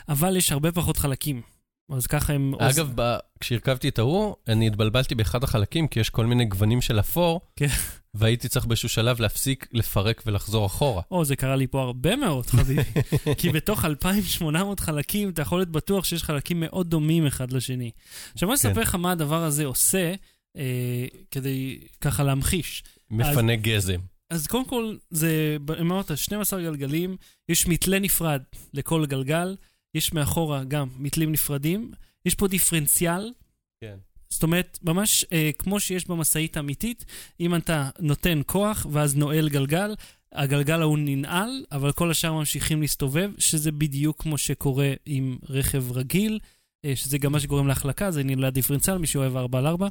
אבל 0.09 0.37
יש 0.37 0.53
הרבה 0.53 0.73
פחות 0.73 0.97
חלקים. 0.97 1.43
אז 1.91 2.07
ככה 2.07 2.33
הם... 2.33 2.55
אגב, 2.59 2.93
ב- 2.95 3.17
כשהרכבתי 3.41 3.89
את 3.89 3.99
ההוא, 3.99 4.35
אני 4.49 4.67
התבלבלתי 4.67 5.15
באחד 5.15 5.45
החלקים, 5.45 5.89
כי 5.89 6.01
יש 6.01 6.11
כל 6.11 6.27
מיני 6.27 6.45
גוונים 6.45 6.81
של 6.81 7.01
אפור, 7.01 7.41
כן. 7.57 7.67
והייתי 8.15 8.49
צריך 8.49 8.67
באיזשהו 8.67 8.89
שלב 8.89 9.21
להפסיק, 9.21 9.67
לפרק 9.73 10.23
ולחזור 10.27 10.67
אחורה. 10.67 11.03
או, 11.11 11.25
זה 11.25 11.37
קרה 11.37 11.57
לי 11.57 11.67
פה 11.67 11.83
הרבה 11.83 12.17
מאוד, 12.17 12.47
חביבי. 12.47 12.83
כי 13.39 13.49
בתוך 13.49 13.85
2,800 13.85 14.81
חלקים, 14.81 15.29
אתה 15.29 15.43
יכול 15.43 15.59
להיות 15.59 15.69
בטוח 15.69 16.05
שיש 16.05 16.23
חלקים 16.23 16.61
מאוד 16.61 16.91
דומים 16.91 17.27
אחד 17.27 17.53
לשני. 17.53 17.91
עכשיו, 18.33 18.49
בוא 18.49 18.57
כן. 18.57 18.69
נספר 18.69 18.81
לך 18.81 18.95
מה 18.95 19.13
הדבר 19.13 19.43
הזה 19.43 19.65
עושה, 19.65 20.15
אה, 20.57 21.07
כדי 21.31 21.79
ככה 22.01 22.25
להמחיש. 22.25 22.85
מפנה 23.11 23.57
גזם. 23.57 24.01
אז 24.31 24.47
קודם 24.47 24.65
כל, 24.65 24.97
זה, 25.11 25.57
אמרת, 25.81 26.19
12 26.19 26.63
גלגלים, 26.63 27.17
יש 27.49 27.67
מתלה 27.67 27.99
נפרד 27.99 28.43
לכל 28.75 29.07
גלגל, 29.07 29.57
יש 29.97 30.13
מאחורה 30.13 30.65
גם 30.65 30.89
מתלים 30.99 31.33
נפרדים, 31.33 31.91
יש 32.27 32.35
פה 32.35 32.49
דיפרנציאל, 32.49 33.33
כן. 33.81 33.97
זאת 34.29 34.43
אומרת, 34.43 34.79
ממש 34.83 35.25
אה, 35.33 35.51
כמו 35.59 35.81
שיש 35.81 36.09
במשאית 36.09 36.57
האמיתית, 36.57 37.05
אם 37.41 37.55
אתה 37.55 37.91
נותן 38.01 38.41
כוח 38.47 38.87
ואז 38.93 39.17
נועל 39.17 39.49
גלגל, 39.49 39.95
הגלגל 40.33 40.81
ההוא 40.81 40.99
ננעל, 40.99 41.65
אבל 41.73 41.93
כל 41.93 42.11
השאר 42.11 42.33
ממשיכים 42.33 42.81
להסתובב, 42.81 43.31
שזה 43.39 43.73
בדיוק 43.73 44.23
כמו 44.23 44.39
שקורה 44.39 44.93
עם 45.07 45.39
רכב 45.49 45.93
רגיל, 45.93 46.39
אה, 46.85 46.97
שזה 46.97 47.19
גם 47.19 47.33
מה 47.33 47.41
שגורם 47.41 47.67
להחלקה, 47.67 48.11
זה 48.11 48.23
נעלה 48.23 48.51
דיפרנציאל, 48.51 48.99
מי 48.99 49.07
שאוהב 49.07 49.37
4 49.37 49.59
על 49.59 49.67
4. 49.67 49.89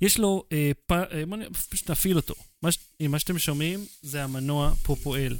יש 0.00 0.18
לו, 0.18 0.44
אה, 0.52 0.70
פ... 0.86 0.92
אה, 0.92 1.26
בוא 1.28 1.36
נפעיל 1.88 2.16
אותו. 2.16 2.34
מה, 2.62 2.72
ש... 2.72 2.78
מה 3.08 3.18
שאתם 3.18 3.38
שומעים 3.38 3.80
זה 4.02 4.24
המנוע 4.24 4.74
פה 4.82 4.96
פועל. 5.02 5.36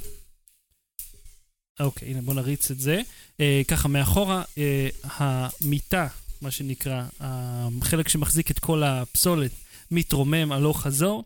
אוקיי, 1.79 2.09
הנה 2.09 2.21
בואו 2.21 2.35
נריץ 2.35 2.71
את 2.71 2.79
זה. 2.79 3.01
אה, 3.39 3.61
ככה, 3.67 3.87
מאחורה, 3.87 4.43
אה, 4.57 4.89
המיטה, 5.03 6.07
מה 6.41 6.51
שנקרא, 6.51 7.03
החלק 7.19 8.07
שמחזיק 8.07 8.51
את 8.51 8.59
כל 8.59 8.83
הפסולת, 8.83 9.51
מתרומם 9.91 10.51
הלוך 10.51 10.81
חזור. 10.81 11.23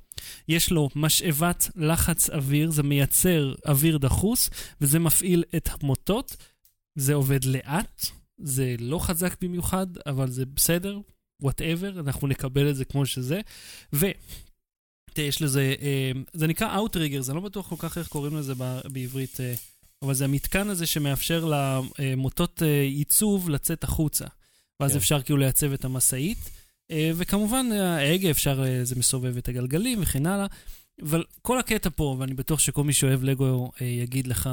יש 0.48 0.72
לו 0.72 0.90
משאבת 0.96 1.70
לחץ 1.76 2.30
אוויר, 2.30 2.72
זה 2.72 2.84
מייצר 2.84 3.54
אוויר 3.68 3.98
דחוס, 3.98 4.50
וזה 4.82 5.00
מפעיל 5.00 5.44
את 5.56 5.70
המוטות. 5.72 6.36
זה 6.96 7.14
עובד 7.14 7.46
לאט, 7.46 8.06
זה 8.38 8.76
לא 8.80 9.00
חזק 9.00 9.36
במיוחד, 9.42 9.88
אבל 10.06 10.30
זה 10.32 10.46
בסדר, 10.46 11.00
whatever, 11.42 12.00
אנחנו 12.00 12.28
נקבל 12.28 12.70
את 12.70 12.76
זה 12.76 12.86
כמו 12.86 13.06
שזה. 13.06 13.42
ו... 13.94 14.06
יש 15.18 15.42
לזה, 15.42 15.76
אה, 15.82 16.12
זה 16.34 16.48
נקרא 16.48 16.78
Outrigger, 16.78 17.30
אני 17.30 17.36
לא 17.36 17.42
בטוח 17.42 17.70
כל 17.70 17.76
כך 17.80 17.98
איך 17.98 18.08
קוראים 18.08 18.38
לזה 18.38 18.54
בעברית, 18.92 19.40
אה, 19.40 19.54
אבל 20.04 20.14
זה 20.14 20.26
המתקן 20.26 20.70
הזה 20.70 20.86
שמאפשר 20.86 21.52
למוטות 22.00 22.64
אה, 22.64 22.82
עיצוב 22.82 23.50
לצאת 23.50 23.84
החוצה. 23.84 24.26
ואז 24.80 24.92
כן. 24.92 24.98
אפשר 24.98 25.22
כאילו 25.22 25.38
לייצב 25.40 25.74
את 25.74 25.86
המשאית. 25.86 26.50
אה, 26.92 27.12
וכמובן, 27.16 27.66
אה, 27.72 27.98
ההגה 27.98 28.32
אפשר, 28.32 28.64
זה 28.84 28.96
מסובב 28.96 29.38
את 29.38 29.48
הגלגלים 29.48 30.02
וכן 30.02 30.26
הלאה. 30.26 30.48
אבל 31.02 31.24
כל 31.42 31.60
הקטע 31.60 31.90
פה, 31.96 32.16
ואני 32.20 32.34
בטוח 32.34 32.60
שכל 32.60 32.84
מי 32.84 32.94
שאוהב 32.94 33.24
לגו 33.24 33.72
יגיד 33.82 34.28
לך 34.28 34.50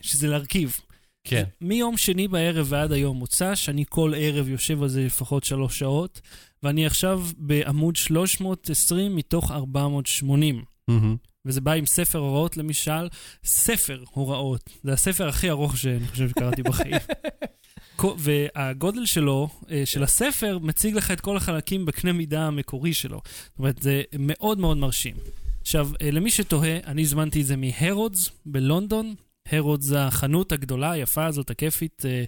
שזה 0.00 0.28
להרכיב. 0.28 0.76
כן. 1.24 1.44
מיום 1.60 1.96
שני 1.96 2.28
בערב 2.28 2.66
ועד 2.68 2.92
היום 2.92 3.16
מוצ"ש, 3.16 3.68
אני 3.68 3.84
כל 3.88 4.12
ערב 4.16 4.48
יושב 4.48 4.82
על 4.82 4.88
זה 4.88 5.04
לפחות 5.04 5.44
שלוש 5.44 5.78
שעות, 5.78 6.20
ואני 6.62 6.86
עכשיו 6.86 7.22
בעמוד 7.36 7.96
320 7.96 9.16
מתוך 9.16 9.50
480. 9.50 10.64
מהמם. 10.88 11.16
וזה 11.46 11.60
בא 11.60 11.72
עם 11.72 11.86
ספר 11.86 12.18
הוראות 12.18 12.56
למי 12.56 12.74
ששאל, 12.74 13.08
ספר 13.44 14.02
הוראות. 14.10 14.70
זה 14.82 14.92
הספר 14.92 15.28
הכי 15.28 15.50
ארוך 15.50 15.76
שאני 15.76 16.08
חושב 16.08 16.28
שקראתי 16.28 16.62
בחיים. 16.62 16.96
והגודל 18.18 19.06
שלו, 19.06 19.48
אה, 19.70 19.82
של 19.84 20.02
הספר, 20.02 20.58
מציג 20.58 20.94
לך 20.94 21.10
את 21.10 21.20
כל 21.20 21.36
החלקים 21.36 21.86
בקנה 21.86 22.12
מידה 22.12 22.46
המקורי 22.46 22.94
שלו. 22.94 23.20
זאת 23.24 23.58
אומרת, 23.58 23.82
זה 23.82 24.02
מאוד 24.18 24.58
מאוד 24.58 24.76
מרשים. 24.76 25.14
עכשיו, 25.60 25.90
אה, 26.02 26.10
למי 26.10 26.30
שתוהה, 26.30 26.78
אני 26.86 27.02
הזמנתי 27.02 27.40
את 27.40 27.46
זה 27.46 27.56
מהרודס 27.56 28.30
בלונדון. 28.46 29.14
הרודס 29.52 29.84
זה 29.84 30.04
החנות 30.04 30.52
הגדולה, 30.52 30.90
היפה 30.90 31.26
הזאת, 31.26 31.50
הכיפית. 31.50 32.02
אה, 32.06 32.24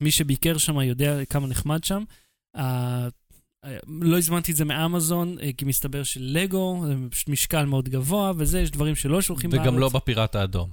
מי 0.00 0.10
שביקר 0.10 0.58
שם 0.58 0.80
יודע 0.80 1.24
כמה 1.24 1.46
נחמד 1.46 1.84
שם. 1.84 2.04
אה, 3.64 3.70
אה, 3.70 3.78
לא 3.88 4.18
הזמנתי 4.18 4.52
את 4.52 4.56
זה 4.56 4.64
מאמזון, 4.64 5.36
אה, 5.42 5.50
כי 5.52 5.64
מסתבר 5.64 6.02
שלגו, 6.02 6.82
זה 6.86 6.94
פשוט 7.10 7.28
משקל 7.28 7.64
מאוד 7.64 7.88
גבוה, 7.88 8.32
וזה, 8.36 8.60
יש 8.60 8.70
דברים 8.70 8.94
שלא 8.94 9.22
שולחים 9.22 9.50
בארץ. 9.50 9.62
וגם 9.62 9.78
לא 9.78 9.88
בפיראט 9.88 10.34
האדום. 10.36 10.70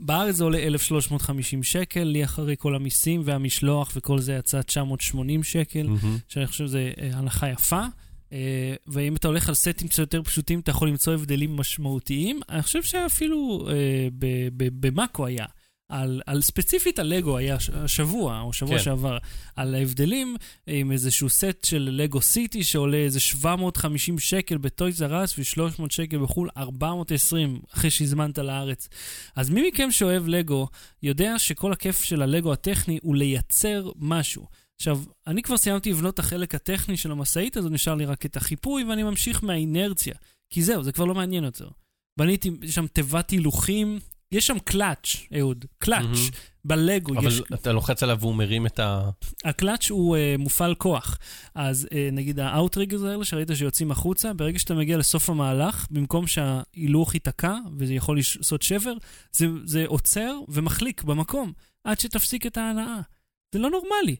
בארץ 0.00 0.34
זה 0.34 0.44
עולה 0.44 0.58
1,350 0.58 1.62
שקל, 1.62 2.02
לי 2.02 2.24
אחרי 2.24 2.54
כל 2.58 2.74
המיסים 2.74 3.22
והמשלוח 3.24 3.92
וכל 3.96 4.18
זה 4.18 4.32
יצא 4.32 4.62
980 4.62 5.42
שקל, 5.42 5.82
מהמם. 5.82 6.18
שאני 6.28 6.46
חושב 6.46 6.66
שזו 6.66 6.78
הנחה 7.12 7.48
יפה. 7.48 7.82
אה, 8.32 8.74
ואם 8.86 9.16
אתה 9.16 9.28
הולך 9.28 9.48
על 9.48 9.54
סטים 9.54 9.88
קצת 9.88 9.98
יותר 9.98 10.22
פשוטים, 10.22 10.60
אתה 10.60 10.70
יכול 10.70 10.88
למצוא 10.88 11.14
הבדלים 11.14 11.56
משמעותיים. 11.56 12.40
אני 12.48 12.62
חושב 12.62 12.82
שאפילו 12.82 13.68
אה, 13.70 14.08
במאקו 14.58 15.26
היה. 15.26 15.46
על, 15.92 16.20
על 16.26 16.42
ספציפית 16.42 16.98
על 16.98 17.06
לגו 17.06 17.38
היה 17.38 17.56
השבוע, 17.72 18.40
או 18.40 18.52
שבוע 18.52 18.76
כן. 18.78 18.84
שעבר, 18.84 19.18
על 19.56 19.74
ההבדלים 19.74 20.36
עם 20.66 20.92
איזשהו 20.92 21.28
סט 21.28 21.64
של 21.64 21.88
לגו 21.92 22.20
סיטי 22.20 22.64
שעולה 22.64 22.96
איזה 22.96 23.20
750 23.20 24.18
שקל 24.18 24.56
בטויז 24.56 25.02
ארס 25.02 25.38
ו-300 25.38 25.82
שקל 25.90 26.18
בחו"ל, 26.18 26.48
420 26.56 27.60
אחרי 27.74 27.90
שהזמנת 27.90 28.38
לארץ. 28.38 28.88
אז 29.36 29.50
מי 29.50 29.68
מכם 29.68 29.90
שאוהב 29.90 30.28
לגו 30.28 30.68
יודע 31.02 31.38
שכל 31.38 31.72
הכיף 31.72 32.02
של 32.02 32.22
הלגו 32.22 32.52
הטכני 32.52 32.98
הוא 33.02 33.16
לייצר 33.16 33.90
משהו. 33.96 34.46
עכשיו, 34.76 35.00
אני 35.26 35.42
כבר 35.42 35.56
סיימתי 35.56 35.90
לבנות 35.90 36.14
את 36.14 36.18
החלק 36.18 36.54
הטכני 36.54 36.96
של 36.96 37.12
המשאית, 37.12 37.56
אז 37.56 37.66
נשאר 37.66 37.94
לי 37.94 38.04
רק 38.04 38.26
את 38.26 38.36
החיפוי, 38.36 38.84
ואני 38.84 39.02
ממשיך 39.02 39.44
מהאינרציה. 39.44 40.14
כי 40.50 40.62
זהו, 40.62 40.82
זה 40.82 40.92
כבר 40.92 41.04
לא 41.04 41.14
מעניין 41.14 41.44
יותר. 41.44 41.68
בניתי, 42.16 42.50
שם 42.70 42.86
תיבת 42.86 43.30
הילוכים, 43.30 43.98
יש 44.32 44.46
שם 44.46 44.58
קלאץ', 44.58 45.16
אהוד, 45.38 45.64
קלאץ'. 45.78 46.02
מהמם. 46.02 46.52
בלגו 46.64 47.18
אבל 47.18 47.28
יש... 47.28 47.42
אתה 47.54 47.72
לוחץ 47.72 48.02
עליו 48.02 48.16
והוא 48.20 48.34
מרים 48.34 48.66
את 48.66 48.78
ה... 48.78 49.10
הקלאץ' 49.44 49.90
הוא 49.90 50.16
uh, 50.16 50.38
מופעל 50.38 50.74
כוח. 50.74 51.18
אז 51.54 51.88
uh, 51.90 51.94
נגיד 52.12 52.40
ה 52.40 52.46
outriggers 52.46 53.02
האלה 53.02 53.24
שראית 53.24 53.50
שיוצאים 53.54 53.90
החוצה, 53.90 54.32
ברגע 54.32 54.58
שאתה 54.58 54.74
מגיע 54.74 54.98
לסוף 54.98 55.30
המהלך, 55.30 55.86
במקום 55.90 56.26
שההילוך 56.26 57.14
ייתקע 57.14 57.54
וזה 57.78 57.94
יכול 57.94 58.16
לעשות 58.16 58.62
שבר, 58.62 58.94
זה, 59.32 59.46
זה 59.64 59.84
עוצר 59.86 60.34
ומחליק 60.48 61.02
במקום, 61.02 61.52
עד 61.84 62.00
שתפסיק 62.00 62.46
את 62.46 62.56
ההנאה. 62.56 63.00
זה 63.52 63.58
לא 63.58 63.70
נורמלי. 63.70 64.16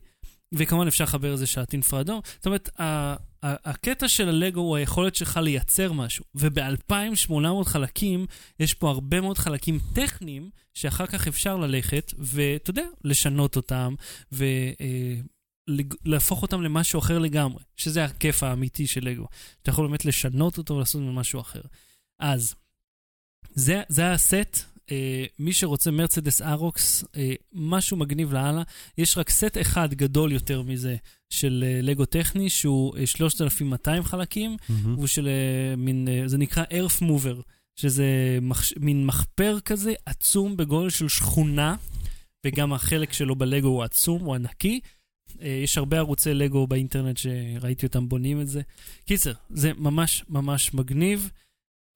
וכמובן 0.52 0.86
אפשר 0.86 1.04
לחבר 1.04 1.32
איזה 1.32 1.46
שעטין 1.46 1.82
פרדו. 1.82 2.22
זאת 2.36 2.46
אומרת, 2.46 2.70
הקטע 3.42 4.08
של 4.08 4.28
הלגו 4.28 4.60
הוא 4.60 4.76
היכולת 4.76 5.14
שלך 5.14 5.36
לייצר 5.42 5.92
משהו. 5.92 6.24
וב-2800 6.34 7.64
חלקים, 7.64 8.26
יש 8.60 8.74
פה 8.74 8.90
הרבה 8.90 9.20
מאוד 9.20 9.38
חלקים 9.38 9.78
טכניים, 9.94 10.50
שאחר 10.74 11.06
כך 11.06 11.28
אפשר 11.28 11.56
ללכת, 11.56 12.12
ואתה 12.18 12.70
יודע, 12.70 12.84
לשנות 13.04 13.56
אותם, 13.56 13.94
ולהפוך 15.66 16.42
אותם 16.42 16.62
למשהו 16.62 16.98
אחר 16.98 17.18
לגמרי, 17.18 17.62
שזה 17.76 18.04
הכיף 18.04 18.42
האמיתי 18.42 18.86
של 18.86 19.04
לגו. 19.04 19.26
אתה 19.62 19.70
יכול 19.70 19.86
באמת 19.86 20.04
לשנות 20.04 20.58
אותו 20.58 20.74
ולעשות 20.74 21.00
ממנו 21.00 21.12
משהו 21.12 21.40
אחר. 21.40 21.60
אז, 22.18 22.54
זה, 23.54 23.82
זה 23.88 24.12
הסט. 24.12 24.71
אה, 24.90 25.24
מי 25.38 25.52
שרוצה 25.52 25.90
מרצדס 25.90 26.42
ארוקס, 26.42 27.04
אה, 27.16 27.34
משהו 27.52 27.96
מגניב 27.96 28.32
לאללה. 28.32 28.62
יש 28.98 29.18
רק 29.18 29.30
סט 29.30 29.58
אחד 29.60 29.94
גדול 29.94 30.32
יותר 30.32 30.62
מזה 30.62 30.96
של 31.30 31.64
אה, 31.66 31.80
לגו 31.82 32.04
טכני, 32.04 32.50
שהוא 32.50 32.96
אה, 32.96 33.06
3,200 33.06 34.04
חלקים, 34.04 34.56
הוא 34.96 35.06
של 35.06 35.28
אה, 35.28 35.76
מין, 35.76 36.08
אה, 36.08 36.28
זה 36.28 36.38
נקרא 36.38 36.64
earth 36.64 37.02
mover, 37.02 37.42
שזה 37.76 38.38
מחש, 38.42 38.74
מין 38.80 39.06
מחפר 39.06 39.58
כזה 39.64 39.92
עצום 40.06 40.56
בגודל 40.56 40.90
של 40.90 41.08
שכונה, 41.08 41.76
וגם 42.46 42.72
החלק 42.72 43.12
שלו 43.12 43.36
בלגו 43.36 43.68
הוא 43.68 43.82
עצום, 43.82 44.22
הוא 44.22 44.34
ענקי. 44.34 44.80
אה, 45.42 45.48
יש 45.64 45.78
הרבה 45.78 45.98
ערוצי 45.98 46.34
לגו 46.34 46.66
באינטרנט 46.66 47.16
שראיתי 47.16 47.86
אותם 47.86 48.08
בונים 48.08 48.40
את 48.40 48.48
זה. 48.48 48.62
קיצר, 49.04 49.32
זה 49.50 49.72
ממש 49.76 50.24
ממש 50.28 50.74
מגניב. 50.74 51.30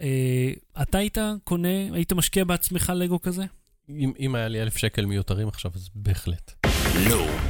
אה, 0.02 0.52
אתה 0.82 0.98
היית 0.98 1.18
קונה, 1.44 1.92
היית 1.92 2.12
משקיע 2.12 2.44
בעצמך 2.44 2.92
לגו 2.96 3.20
כזה? 3.20 3.44
אם 3.88 4.12
אם 4.18 4.34
היה 4.34 4.48
לי 4.48 4.62
אלף 4.62 4.76
שקל 4.76 5.06
מיותרים 5.06 5.48
עכשיו, 5.48 5.70
אז 5.74 5.88
בהחלט. 5.94 6.52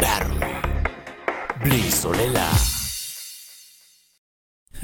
Battery. 0.01 0.67
בלי 1.61 1.91
סוללה. 1.91 2.76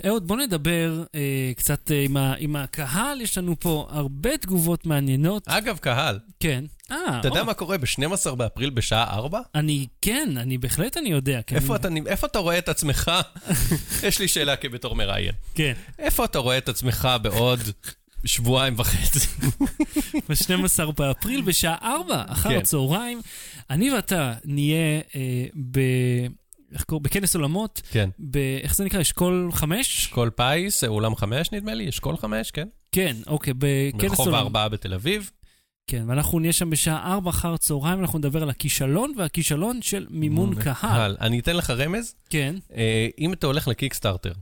אהוד, 0.06 0.26
בוא 0.26 0.36
נדבר 0.36 1.04
אה, 1.14 1.52
קצת 1.56 1.90
אה, 1.90 2.02
עם, 2.04 2.16
ה, 2.16 2.34
עם 2.38 2.56
הקהל, 2.56 3.20
יש 3.20 3.38
לנו 3.38 3.60
פה 3.60 3.86
הרבה 3.90 4.36
תגובות 4.36 4.86
מעניינות. 4.86 5.48
אגב, 5.48 5.78
קהל, 5.78 6.18
כן. 6.40 6.64
אה, 6.90 7.20
אתה 7.20 7.28
יודע 7.28 7.42
מה 7.42 7.54
קורה 7.54 7.78
ב-12 7.78 8.34
באפריל 8.34 8.70
בשעה 8.70 9.14
4? 9.14 9.40
אני, 9.54 9.86
כן, 10.02 10.28
אני 10.36 10.58
בהחלט 10.58 10.96
אני 10.96 11.08
יודע. 11.08 11.42
כי 11.42 11.54
איפה 11.54 11.76
אתה 11.76 11.88
איפה 12.06 12.26
אתה 12.26 12.38
רואה 12.38 12.58
את 12.58 12.68
עצמך? 12.68 13.10
יש 14.06 14.18
לי 14.18 14.28
שאלה 14.28 14.56
כבתור 14.56 14.94
מראיין. 14.94 15.34
כן, 15.54 15.72
איפה 15.98 16.24
אתה 16.24 16.38
רואה 16.38 16.58
את 16.58 16.68
עצמך 16.68 17.08
בעוד 17.22 17.60
שבועיים 18.24 18.74
וחצי? 18.76 19.28
ב-12 20.28 20.92
באפריל 20.96 21.42
בשעה 21.42 21.76
4 21.82 22.24
אחר 22.28 22.48
כן. 22.48 22.58
הצהריים. 22.58 23.20
אני 23.70 23.92
ואתה 23.92 24.34
נהיה 24.44 25.00
אה, 25.16 25.46
ב... 25.70 25.80
איך 26.74 26.84
קוראים? 26.84 27.02
בכנס 27.02 27.36
עולמות, 27.36 27.82
כן. 27.90 28.10
ב... 28.30 28.36
איך 28.62 28.74
זה 28.74 28.84
נקרא? 28.84 29.00
אשכול 29.00 29.50
5? 29.52 29.98
אשכול 29.98 30.30
פיס, 30.30 30.84
אולם 30.84 31.16
חמש 31.16 31.52
נדמה 31.52 31.74
לי, 31.74 31.88
אשכול 31.88 32.16
חמש, 32.16 32.50
כן? 32.50 32.68
כן, 32.92 33.16
אוקיי, 33.26 33.54
בכנס 33.58 34.02
ברחוב 34.10 34.18
עולמות. 34.18 34.38
הארבעה 34.38 34.68
בתל 34.68 34.94
אביב. 34.94 35.30
כן, 35.86 36.04
ואנחנו 36.06 36.38
נהיה 36.38 36.52
שם 36.52 36.70
בשעה 36.70 37.14
4 37.14 37.30
אחר 37.30 37.54
הצהריים, 37.54 38.00
אנחנו 38.00 38.18
נדבר 38.18 38.42
על 38.42 38.50
הכישלון 38.50 39.12
והכישלון 39.18 39.82
של 39.82 40.06
מימון 40.10 40.54
קהל. 40.62 41.16
אני 41.20 41.38
אתן 41.38 41.56
לך 41.56 41.70
רמז. 41.70 42.14
כן, 42.30 42.54
אה, 42.76 43.08
אם 43.18 43.32
אתה 43.32 43.46
הולך 43.46 43.68
לקיקסטארטר, 43.68 44.32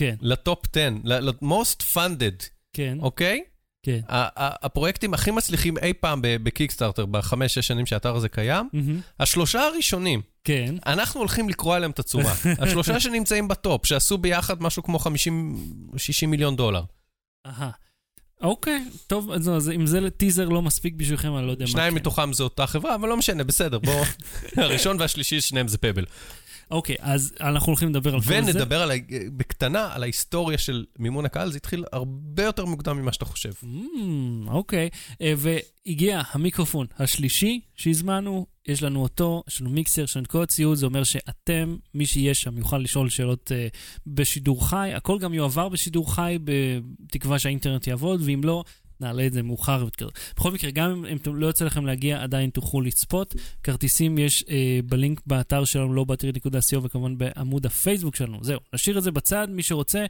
כן, 0.00 0.14
לטופ 0.20 0.58
10, 0.76 0.88
ל-most 1.04 1.82
funded, 1.94 2.44
כן, 2.72 2.98
אוקיי? 3.00 3.42
כן. 3.86 4.00
הפרויקטים 4.08 5.14
הכי 5.14 5.30
מצליחים 5.30 5.78
אי 5.78 5.92
פעם 5.92 6.20
בקיקסטארטר, 6.22 7.06
בחמש, 7.06 7.54
שש 7.54 7.66
שנים 7.66 7.86
שהאתר 7.86 8.16
הזה 8.16 8.28
קיים, 8.28 8.68
מהמם. 8.72 9.00
השלושה 9.20 9.60
הראשונים, 9.60 10.22
כן. 10.44 10.74
אנחנו 10.86 11.20
הולכים 11.20 11.48
לקרוע 11.48 11.78
להם 11.78 11.90
את 11.90 11.98
הצורה. 11.98 12.34
השלושה 12.62 13.00
שנמצאים 13.00 13.48
בטופ, 13.48 13.86
שעשו 13.86 14.18
ביחד 14.18 14.62
משהו 14.62 14.82
כמו 14.82 14.98
50-60 14.98 15.06
מיליון 16.26 16.56
דולר. 16.56 16.82
אהה. 17.46 17.70
אוקיי, 18.40 18.84
טוב, 19.06 19.30
אז 19.30 19.48
אז 19.48 19.70
אם 19.70 19.86
זה 19.86 20.10
טיזר 20.10 20.48
לא 20.48 20.62
מספיק 20.62 20.94
בשבילכם, 20.94 21.36
אני 21.36 21.46
לא 21.46 21.50
יודע 21.50 21.64
מה 21.64 21.70
שניים 21.70 21.92
כן. 21.92 21.96
מתוכם 21.96 22.32
זה 22.32 22.42
אותה 22.42 22.66
חברה, 22.66 22.94
אבל 22.94 23.08
לא 23.08 23.16
משנה, 23.16 23.44
בסדר, 23.44 23.78
בואו. 23.78 24.04
הראשון 24.56 24.96
והשלישי, 25.00 25.40
שניהם 25.40 25.68
זה 25.68 25.78
פבל. 25.78 26.04
אוקיי, 26.70 26.96
אז 27.00 27.34
אנחנו 27.40 27.66
הולכים 27.66 27.88
לדבר 27.88 28.14
על 28.14 28.20
כל 28.20 28.26
זה. 28.26 28.38
ונדבר 28.38 28.82
על 28.82 28.90
בקטנה 29.36 29.94
על 29.94 30.02
ההיסטוריה 30.02 30.58
של 30.58 30.84
מימון 30.98 31.24
הקהל, 31.24 31.50
זה 31.50 31.56
התחיל 31.56 31.84
הרבה 31.92 32.44
יותר 32.44 32.64
מוקדם 32.64 32.96
ממה 32.96 33.12
שאתה 33.12 33.24
חושב. 33.24 33.52
Mm, 33.62 34.48
אוקיי, 34.48 34.88
אה, 35.20 35.34
והגיע 35.36 36.22
המיקרופון 36.30 36.86
השלישי 36.98 37.60
שהזמנו, 37.76 38.46
יש 38.68 38.82
לנו 38.82 39.02
אותו, 39.02 39.42
יש 39.48 39.60
לנו 39.60 39.70
מיקסר, 39.70 40.02
יש 40.02 40.16
לנו 40.16 40.24
את 40.24 40.30
כל 40.30 40.42
הציוד, 40.42 40.78
זה 40.78 40.86
אומר 40.86 41.04
שאתם, 41.04 41.76
מי 41.94 42.06
שיהיה 42.06 42.34
שם, 42.34 42.58
יוכל 42.58 42.78
לשאול 42.78 43.08
שאלות 43.08 43.52
אה, 43.52 43.68
בשידור 44.06 44.68
חי, 44.68 44.90
הכל 44.94 45.18
גם 45.18 45.34
יועבר 45.34 45.68
בשידור 45.68 46.14
חי, 46.14 46.38
בתקווה 46.44 47.38
שהאינטרנט 47.38 47.86
יעבוד, 47.86 48.20
ואם 48.24 48.40
לא, 48.44 48.64
נעלה 49.00 49.26
את 49.26 49.32
זה 49.32 49.42
מאוחר 49.42 49.80
יותר. 49.80 50.08
בכל 50.36 50.52
מקרה, 50.52 50.70
גם 50.70 51.04
אם 51.12 51.34
לא 51.34 51.46
יוצא 51.46 51.64
לכם 51.64 51.86
להגיע, 51.86 52.22
עדיין 52.22 52.50
תוכלו 52.50 52.80
לצפות. 52.80 53.34
כרטיסים 53.62 54.18
יש 54.18 54.44
אה, 54.48 54.80
בלינק 54.84 55.20
באתר 55.26 55.64
שלנו, 55.64 55.94
לא 55.94 56.04
באתר.co, 56.04 56.78
וכמובן 56.82 57.18
בעמוד 57.18 57.66
הפייסבוק 57.66 58.16
שלנו. 58.16 58.38
זהו, 58.42 58.60
נשאיר 58.74 58.98
את 58.98 59.02
זה 59.02 59.10
בצד, 59.10 59.48
מי 59.50 59.62
שרוצה, 59.62 60.06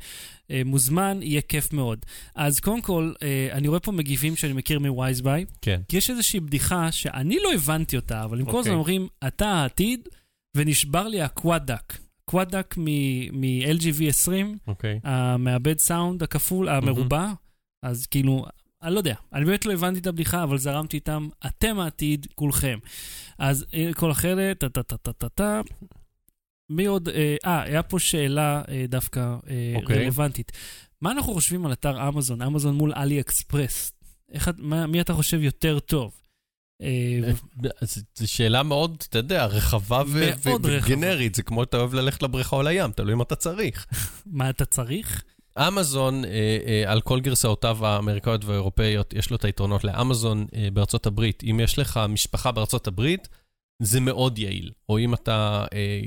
אה, 0.51 0.63
מוזמן, 0.65 1.19
יהיה 1.23 1.41
כיף 1.41 1.73
מאוד. 1.73 2.07
אז 2.35 2.61
קודם 2.61 2.83
כל, 2.83 3.13
אה, 3.23 3.49
אני 3.53 3.69
רואה 3.69 3.81
פה 3.81 3.93
מגיבים 3.93 4.37
שאני 4.37 4.53
מכיר 4.53 4.79
מווייזביי, 4.79 5.45
כן. 5.63 5.81
כי 5.89 5.97
יש 5.97 6.11
איזושהי 6.11 6.41
בדיחה 6.41 6.93
שאני 6.93 7.39
לא 7.43 7.53
הבנתי 7.53 7.97
אותה, 7.97 8.25
אבל 8.25 8.41
הם 8.41 8.45
כל 8.45 8.51
הזמן 8.51 8.61
אוקיי. 8.61 8.73
אומרים, 8.73 9.09
אתה 9.27 9.49
העתיד, 9.49 10.09
ונשבר 10.57 11.09
לי 11.09 11.23
הקוואדק. 11.23 11.99
קוואדק 12.25 12.75
מ-LGV 12.77 14.09
20, 14.09 14.59
אוקיי. 14.67 15.01
המעבד 15.05 15.79
סאונד 15.79 16.23
הכפול, 16.23 16.69
המרובע, 16.69 17.33
אז 17.83 18.07
כאילו, 18.07 18.47
אני 18.83 18.95
לא 18.95 18.99
יודע, 18.99 19.15
אני 19.33 19.45
באמת 19.45 19.67
לא 19.67 19.73
הבנתי 19.73 20.01
את 20.01 20.07
הבדיחה, 20.07 20.43
אבל 20.43 20.59
זרמתי 20.59 20.97
איתם, 20.97 21.29
אתם 21.47 21.79
העתיד, 21.79 22.27
כולכם. 22.35 22.79
אז 23.39 23.67
אה, 23.75 23.91
כל 23.95 24.11
אחרת, 24.11 24.59
טה-טה-טה-טה-טה. 24.59 25.61
מי 26.71 26.87
עוד? 26.87 27.09
אה, 27.09 27.37
אה, 27.45 27.63
היה 27.63 27.83
פה 27.83 27.99
שאלה 27.99 28.63
אה, 28.69 28.85
דווקא 28.89 29.21
אה, 29.21 29.73
אוקיי. 29.77 29.99
רלוונטית. 29.99 30.53
מה 31.01 31.13
אנחנו 31.13 31.33
חושבים 31.33 31.67
על 31.67 31.73
אתר 31.73 32.09
אמזון, 32.09 32.43
אמזון 32.43 32.75
מול 32.75 32.93
אלי 32.97 33.21
אקספרס? 33.21 33.93
איך, 34.33 34.51
מה, 34.59 34.87
מי 34.87 35.01
אתה 35.01 35.15
חושב 35.15 35.43
יותר 35.43 35.79
טוב? 35.79 36.13
אה, 36.83 37.33
זו 38.15 38.29
שאלה 38.29 38.63
מאוד, 38.63 39.05
אתה 39.09 39.19
יודע, 39.19 39.47
רחבה. 39.47 40.03
וגנרית, 40.63 41.35
זה 41.35 41.43
כמו 41.43 41.63
אתה 41.63 41.77
אוהב 41.77 41.95
ללכת 41.95 42.23
לבריכה 42.23 42.57
או 42.57 42.63
לים, 42.63 42.93
תלוי 42.93 43.13
אם 43.15 43.23
אתה 43.23 43.37
צריך. 43.37 43.87
מה 44.27 44.51
אתה 44.51 44.65
צריך? 44.65 45.23
אמזון, 45.59 46.25
אה, 46.25 46.31
אה, 46.67 46.93
על 46.93 47.01
כל 47.01 47.21
גרסאותיו 47.21 47.87
האמריקאיות 47.87 48.45
והאירופאיות, 48.45 49.15
יש 49.15 49.31
לו 49.31 49.37
את 49.37 49.45
היתרונות 49.45 49.85
לאמזון 49.85 50.47
אה, 50.55 50.69
בארצות 50.73 51.07
הברית. 51.07 51.43
אם 51.51 51.61
יש 51.61 51.79
לך 51.79 52.01
משפחה 52.09 52.53
בארצות 52.53 52.87
הברית, 52.87 53.29
זה 53.83 54.01
מאוד 54.01 54.39
יעיל. 54.39 54.71
או 54.89 54.99
אם 54.99 55.15
אתה... 55.15 55.65
אה, 55.73 56.01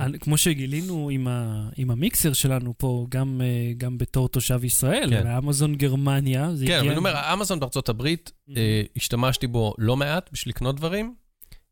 אה, 0.00 0.18
כמו 0.20 0.36
שגילינו 0.36 1.10
עם, 1.12 1.28
ה, 1.28 1.68
עם 1.76 1.90
המיקסר 1.90 2.32
שלנו 2.32 2.74
פה, 2.78 3.06
גם, 3.08 3.40
אה, 3.44 3.72
גם 3.76 3.98
בתור 3.98 4.28
תושב 4.28 4.64
ישראל, 4.64 5.10
כן. 5.10 5.24
באמזון 5.24 5.74
גרמניה, 5.74 6.54
זה 6.54 6.66
כן, 6.66 6.78
הגיע... 6.78 6.90
אני 6.90 6.98
אומר, 6.98 7.32
אמזון 7.32 7.60
בארצות 7.60 7.88
הברית, 7.88 8.32
אה, 8.56 8.82
השתמשתי 8.96 9.46
בו 9.46 9.74
לא 9.78 9.96
מעט 9.96 10.30
בשביל 10.32 10.50
לקנות 10.50 10.76
דברים, 10.76 11.14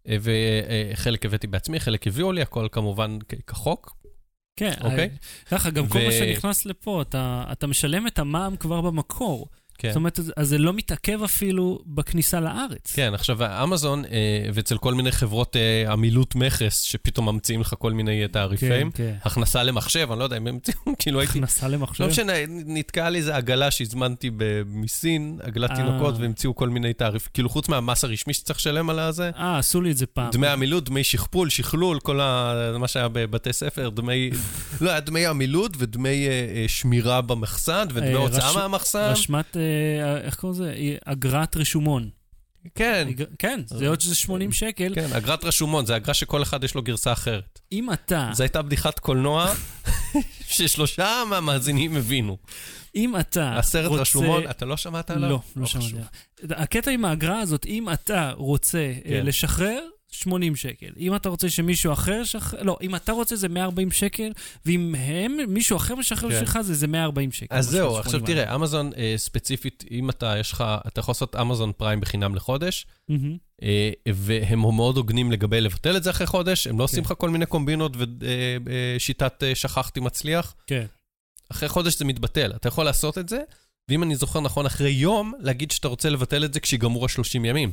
אה, 0.08 0.16
וחלק 0.22 1.26
הבאתי 1.26 1.46
בעצמי, 1.46 1.80
חלק 1.80 2.06
הביאו 2.06 2.32
לי, 2.32 2.42
הכל 2.42 2.68
כמובן 2.72 3.18
כחוק. 3.46 4.01
כן, 4.56 4.72
אוקיי. 4.80 4.98
אה, 4.98 5.08
ככה, 5.50 5.70
גם 5.70 5.88
כל 5.88 5.98
ו- 5.98 6.04
מה 6.06 6.12
שנכנס 6.12 6.66
לפה, 6.66 7.02
אתה, 7.02 7.44
אתה 7.52 7.66
משלם 7.66 8.06
את 8.06 8.18
המע"מ 8.18 8.56
כבר 8.56 8.80
במקור. 8.80 9.48
כן. 9.78 9.88
זאת 9.88 9.96
אומרת, 9.96 10.20
אז 10.36 10.48
זה 10.48 10.58
לא 10.58 10.72
מתעכב 10.72 11.22
אפילו 11.24 11.78
בכניסה 11.86 12.40
לארץ. 12.40 12.92
כן, 12.94 13.14
עכשיו, 13.14 13.62
אמזון, 13.62 14.04
אה, 14.04 14.10
ואצל 14.54 14.78
כל 14.78 14.94
מיני 14.94 15.12
חברות 15.12 15.56
אה, 15.56 15.92
עמילות 15.92 16.34
מכס, 16.34 16.80
שפתאום 16.82 17.28
ממציאים 17.28 17.60
לך 17.60 17.74
כל 17.78 17.92
מיני 17.92 18.22
אה, 18.22 18.28
תעריפים, 18.28 18.90
כן. 18.90 19.14
הכנסה 19.24 19.62
למחשב, 19.62 20.08
אני 20.10 20.18
לא 20.18 20.24
יודע 20.24 20.36
אם 20.36 20.46
הם 20.46 20.54
המציאו, 20.54 20.80
כאילו 20.98 21.20
הייתי... 21.20 21.38
הכנסה 21.38 21.68
למחשב. 21.68 22.02
לא 22.04 22.10
משנה, 22.10 22.32
נתקעה 22.48 23.10
לי 23.10 23.18
איזה 23.18 23.36
עגלה 23.36 23.70
שהזמנתי 23.70 24.30
מסין, 24.66 25.38
עגלת 25.42 25.70
אה. 25.70 25.76
תינוקות, 25.76 26.14
והמציאו 26.18 26.54
כל 26.54 26.68
מיני 26.68 26.92
תעריפים, 26.92 27.30
כאילו 27.34 27.48
חוץ 27.48 27.68
מהמס 27.68 28.04
הרשמי 28.04 28.34
שצריך 28.34 28.58
לשלם 28.58 28.90
על 28.90 28.98
הזה, 28.98 29.30
אה, 29.36 29.58
עשו 29.58 29.80
לי 29.80 29.90
את 29.90 29.96
זה 29.96 30.06
פעם. 30.06 30.30
דמי 30.30 30.46
עמילות, 30.48 30.84
דמי 30.84 31.04
שכפול, 31.04 31.50
שכלול, 31.50 32.00
כל 32.00 32.20
ה... 32.20 32.52
מה 32.78 32.88
שהיה 32.88 33.08
בבתי 33.08 33.52
ספר, 33.52 33.88
דמי... 33.88 34.30
לא, 34.80 34.90
היה 34.90 35.00
דמי 35.00 35.26
עמילות 35.26 35.72
ודמי 35.78 36.08
אה, 36.28 36.32
אה, 36.54 36.64
שמירה 36.68 37.20
במחסן, 37.20 37.86
ודמי 37.94 38.14
אה, 38.14 38.16
הוצאה 38.18 38.50
רש- 38.50 38.56
מהמחסן. 38.56 39.08
רשמת, 39.12 39.56
איך 40.24 40.34
קוראים 40.34 40.60
לזה? 40.60 40.72
אה, 40.72 40.96
אגרת 41.04 41.56
רשומון. 41.56 42.10
כן, 42.74 43.08
כן, 43.38 43.60
זה 43.66 43.88
עוד 43.88 44.00
שזה 44.00 44.14
80 44.14 44.52
שקל. 44.52 44.92
כן, 44.94 45.12
אגרת 45.12 45.44
רשומון, 45.44 45.86
זה 45.86 45.96
אגרה 45.96 46.14
שכל 46.14 46.42
אחד 46.42 46.64
יש 46.64 46.74
לו 46.74 46.82
גרסה 46.82 47.12
אחרת. 47.12 47.60
אם 47.72 47.92
אתה, 47.92 48.30
זו 48.32 48.42
הייתה 48.42 48.62
בדיחת 48.62 48.98
קולנוע 48.98 49.52
ששלושה 50.48 51.22
מהמאזינים 51.28 51.96
הבינו. 51.96 52.38
אם 52.94 53.16
אתה 53.16 53.58
הסרט 53.58 53.88
רוצה... 53.88 54.00
רשומון, 54.00 54.50
אתה 54.50 54.66
לא 54.66 54.76
שמעת 54.76 55.10
עליו? 55.10 55.30
לא, 55.30 55.40
לא 55.56 55.66
חשוב. 55.66 55.82
שמעתי. 55.82 56.06
הקטע 56.50 56.90
עם 56.90 57.04
האגרה 57.04 57.40
הזאת, 57.40 57.66
אם 57.66 57.90
אתה 57.90 58.32
רוצה 58.36 58.92
כן. 59.04 59.10
כן. 59.10 59.26
לשחרר, 59.26 59.80
80 60.12 60.56
שקל. 60.56 60.90
אם 60.98 61.16
אתה 61.16 61.28
רוצה 61.28 61.50
שמישהו 61.50 61.92
אחר 61.92 62.20
ישחרר, 62.22 62.62
לא, 62.62 62.78
אם 62.82 62.94
אתה 62.94 63.12
רוצה 63.12 63.36
זה 63.36 63.48
140 63.48 63.90
שקל, 63.90 64.32
ואם 64.66 64.94
הם, 64.94 65.36
מישהו 65.48 65.76
אחר 65.76 65.94
משחרר 65.94 66.28
כן. 66.30 66.34
בשבילך 66.34 66.58
זה, 66.62 66.74
זה 66.74 66.86
140 66.86 67.32
שקל. 67.32 67.56
אז 67.56 67.66
זהו, 67.66 67.88
80 67.88 68.00
עכשיו 68.00 68.20
תראה, 68.20 68.54
אמזון 68.54 68.90
אה, 68.96 69.14
ספציפית, 69.16 69.84
אם 69.90 70.10
אתה, 70.10 70.34
יש 70.38 70.52
לך, 70.52 70.64
אתה 70.86 71.00
יכול 71.00 71.12
לעשות 71.12 71.36
אמזון 71.36 71.72
פריים 71.76 72.00
בחינם 72.00 72.34
לחודש, 72.34 72.86
מהמם. 73.08 73.36
אה, 73.62 73.90
והם 74.14 74.60
מאוד 74.60 74.96
הוגנים 74.96 75.32
לגבי 75.32 75.60
לבטל 75.60 75.96
את 75.96 76.02
זה 76.02 76.10
אחרי 76.10 76.26
חודש, 76.26 76.66
הם 76.66 76.78
לא 76.78 76.84
עושים 76.84 77.04
לך 77.04 77.14
כל 77.18 77.30
מיני 77.30 77.46
קומבינות 77.46 77.96
ושיטת 78.64 79.42
שכחתי 79.54 80.00
מצליח. 80.00 80.54
כן. 80.66 80.86
אחרי 81.48 81.68
חודש 81.68 81.98
זה 81.98 82.04
מתבטל, 82.04 82.52
אתה 82.56 82.68
יכול 82.68 82.84
לעשות 82.84 83.18
את 83.18 83.28
זה, 83.28 83.40
ואם 83.88 84.02
אני 84.02 84.16
זוכר 84.16 84.40
נכון, 84.40 84.66
אחרי 84.66 84.90
יום, 84.90 85.32
להגיד 85.38 85.70
שאתה 85.70 85.88
רוצה 85.88 86.10
לבטל 86.10 86.44
את 86.44 86.54
זה 86.54 86.60
כשיגמרו 86.60 87.04
ה-30 87.04 87.46
ימים. 87.46 87.72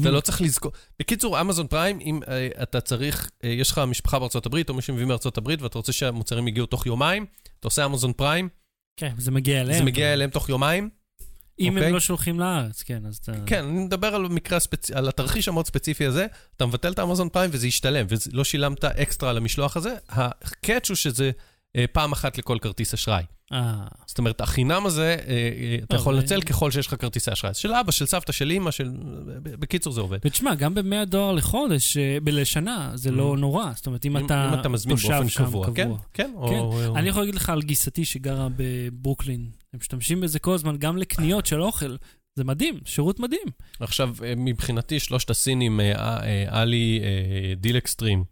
אתה 0.00 0.10
לא 0.10 0.20
צריך 0.20 0.40
לזכור. 0.40 0.72
בקיצור, 0.98 1.40
אמזון 1.40 1.66
פריים, 1.66 2.00
אם 2.00 2.20
uh, 2.22 2.62
אתה 2.62 2.80
צריך, 2.80 3.26
uh, 3.26 3.46
יש 3.46 3.70
לך 3.70 3.78
משפחה 3.78 4.18
בארצות 4.18 4.46
הברית, 4.46 4.68
או 4.68 4.74
מישהו 4.74 4.94
מביא 4.94 5.06
מארצות 5.06 5.38
הברית, 5.38 5.62
ואתה 5.62 5.78
רוצה 5.78 5.92
שהמוצרים 5.92 6.48
יגיעו 6.48 6.66
תוך 6.66 6.86
יומיים, 6.86 7.26
אתה 7.60 7.66
עושה 7.66 7.84
אמזון 7.84 8.12
פריים, 8.12 8.48
כן, 8.96 9.12
זה 9.18 9.30
מגיע 9.30 9.60
אליהם. 9.60 9.78
זה 9.78 9.84
מגיע 9.84 10.12
אליהם 10.12 10.30
תוך 10.30 10.48
יומיים. 10.48 10.90
אם 11.60 11.72
אוקיי. 11.74 11.86
הם 11.86 11.94
לא 11.94 12.00
שולחים 12.00 12.40
לארץ, 12.40 12.82
כן, 12.82 13.06
אז 13.06 13.16
אתה... 13.16 13.32
כן, 13.46 13.64
אני 13.64 13.84
מדבר 13.84 14.14
על 14.14 14.22
מקרה 14.22 14.56
הספצ... 14.56 14.90
על 14.90 15.08
התרחיש 15.08 15.48
המאוד 15.48 15.66
ספציפי 15.66 16.06
הזה, 16.06 16.26
אתה 16.56 16.66
מבטל 16.66 16.92
את 16.92 16.98
האמזון 16.98 17.28
פריים 17.28 17.50
וזה 17.52 17.66
ישתלם, 17.66 18.06
ולא 18.08 18.44
שילמת 18.44 18.84
אקסטרה 18.84 19.30
על 19.30 19.36
המשלוח 19.36 19.76
הזה. 19.76 19.94
ה 20.08 20.21
catch 20.21 20.88
הוא 20.88 20.96
שזה 20.96 21.30
פעם 21.92 22.12
אחת 22.12 22.38
לכל 22.38 22.58
כרטיס 22.60 22.94
אשראי. 22.94 23.24
אה, 23.52 23.74
זאת 24.06 24.18
אומרת, 24.18 24.40
החינם 24.40 24.86
הזה, 24.86 25.16
אה, 25.26 25.32
אה, 25.32 25.76
אתה 25.84 25.96
יכול 25.96 26.14
זה- 26.14 26.20
לנצל 26.20 26.40
ככל 26.42 26.70
שיש 26.70 26.86
לך 26.86 26.94
כרטיסי 27.00 27.32
אשראי. 27.32 27.54
של 27.54 27.72
אבא, 27.72 27.92
של 27.92 28.06
סבתא, 28.06 28.32
של 28.32 28.50
אימא, 28.50 28.70
של... 28.70 28.90
בקיצור, 29.42 29.92
זה 29.92 30.00
עובד. 30.00 30.18
ותשמע, 30.24 30.54
גם 30.54 30.74
ב-100 30.74 31.04
דולר 31.06 31.32
לחודש, 31.32 31.96
אה, 31.96 32.18
לשנה, 32.26 32.90
זה 32.94 33.10
לא 33.10 33.36
נורא. 33.36 33.72
זאת 33.74 33.86
אומרת, 33.86 34.04
אם 34.04 34.16
אתה 34.26 34.48
אם 34.54 34.60
אתה 34.60 34.68
מזמין 34.68 34.96
חושב 34.96 35.08
באופן 35.08 35.28
שם 35.28 35.44
קבוע, 35.44 35.66
כן? 35.74 35.90
כן, 36.14 36.30
כן. 36.48 36.60
אני 36.96 37.08
יכול 37.08 37.22
להגיד 37.22 37.34
לך 37.34 37.50
על 37.50 37.62
גיסתי 37.62 38.04
שגרה 38.04 38.48
בברוקלין. 38.56 39.50
הם 39.72 39.78
משתמשים 39.80 40.20
בזה 40.20 40.38
כל 40.38 40.54
הזמן, 40.54 40.76
גם 40.76 40.96
לקניות 40.96 41.46
של 41.46 41.62
אוכל. 41.62 41.96
זה 42.36 42.44
מדהים, 42.44 42.78
שירות 42.84 43.20
מדהים. 43.20 43.46
עכשיו, 43.80 44.14
אה, 44.24 44.32
מבחינתי, 44.36 45.00
שלושת 45.00 45.30
הסינים, 45.30 45.80
אה, 45.80 45.92
אה, 46.22 46.44
עלי, 46.48 47.00
אה, 47.02 47.54
דיל 47.56 47.76
אקסטרים 47.76 48.24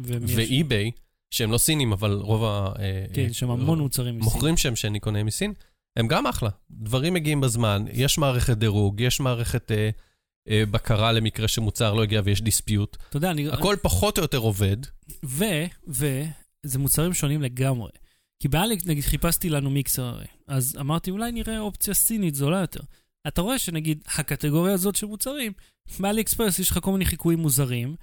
ואי-ביי, 0.00 0.90
שהם 1.30 1.52
לא 1.52 1.58
סינים, 1.58 1.92
אבל 1.92 2.12
רוב 2.12 2.44
ה... 2.44 2.72
אה, 2.78 3.04
כן, 3.12 3.20
יש 3.20 3.38
שם 3.38 3.50
המון 3.50 3.78
מוצרים 3.78 4.18
מסין. 4.18 4.24
מוכרים 4.24 4.56
שם 4.56 4.76
שאני 4.76 5.00
קונה 5.00 5.24
מסין, 5.24 5.52
הם 5.96 6.08
גם 6.08 6.26
אחלה. 6.26 6.50
דברים 6.70 7.14
מגיעים 7.14 7.40
בזמן, 7.40 7.84
יש 7.92 8.18
מערכת 8.18 8.56
דירוג, 8.56 9.00
יש 9.00 9.20
מערכת 9.20 9.70
אה, 9.72 9.90
אה, 10.48 10.66
בקרה 10.70 11.12
למקרה 11.12 11.48
שמוצר 11.48 11.94
לא 11.94 12.02
הגיע 12.02 12.20
ויש 12.24 12.42
dispute. 12.42 12.96
אתה 13.08 13.16
יודע, 13.16 13.30
אני... 13.30 13.48
הכל 13.48 13.76
פחות 13.82 14.18
או 14.18 14.22
יותר 14.22 14.38
עובד. 14.38 14.76
ו, 15.24 15.44
ו, 15.88 16.22
זה 16.62 16.78
מוצרים 16.78 17.14
שונים 17.14 17.42
לגמרי. 17.42 17.90
כי 18.42 18.48
באליק, 18.48 18.86
נגיד, 18.86 19.04
חיפשתי 19.04 19.48
לנו 19.48 19.70
מיקסר 19.70 20.02
הרי. 20.02 20.26
אז 20.48 20.76
אמרתי, 20.80 21.10
אולי 21.10 21.32
נראה 21.32 21.58
אופציה 21.58 21.94
סינית 21.94 22.34
זולה 22.34 22.60
יותר. 22.60 22.80
אתה 23.28 23.40
רואה 23.40 23.58
שנגיד, 23.58 24.02
הקטגוריה 24.18 24.74
הזאת 24.74 24.96
של 24.96 25.06
מוצרים, 25.06 25.52
באלי 26.00 26.20
אקספרס 26.20 26.58
יש 26.58 26.70
לך 26.70 26.78
כל 26.82 26.92
מיני 26.92 27.04
חיקויים 27.04 27.38
מוזרים, 27.38 27.96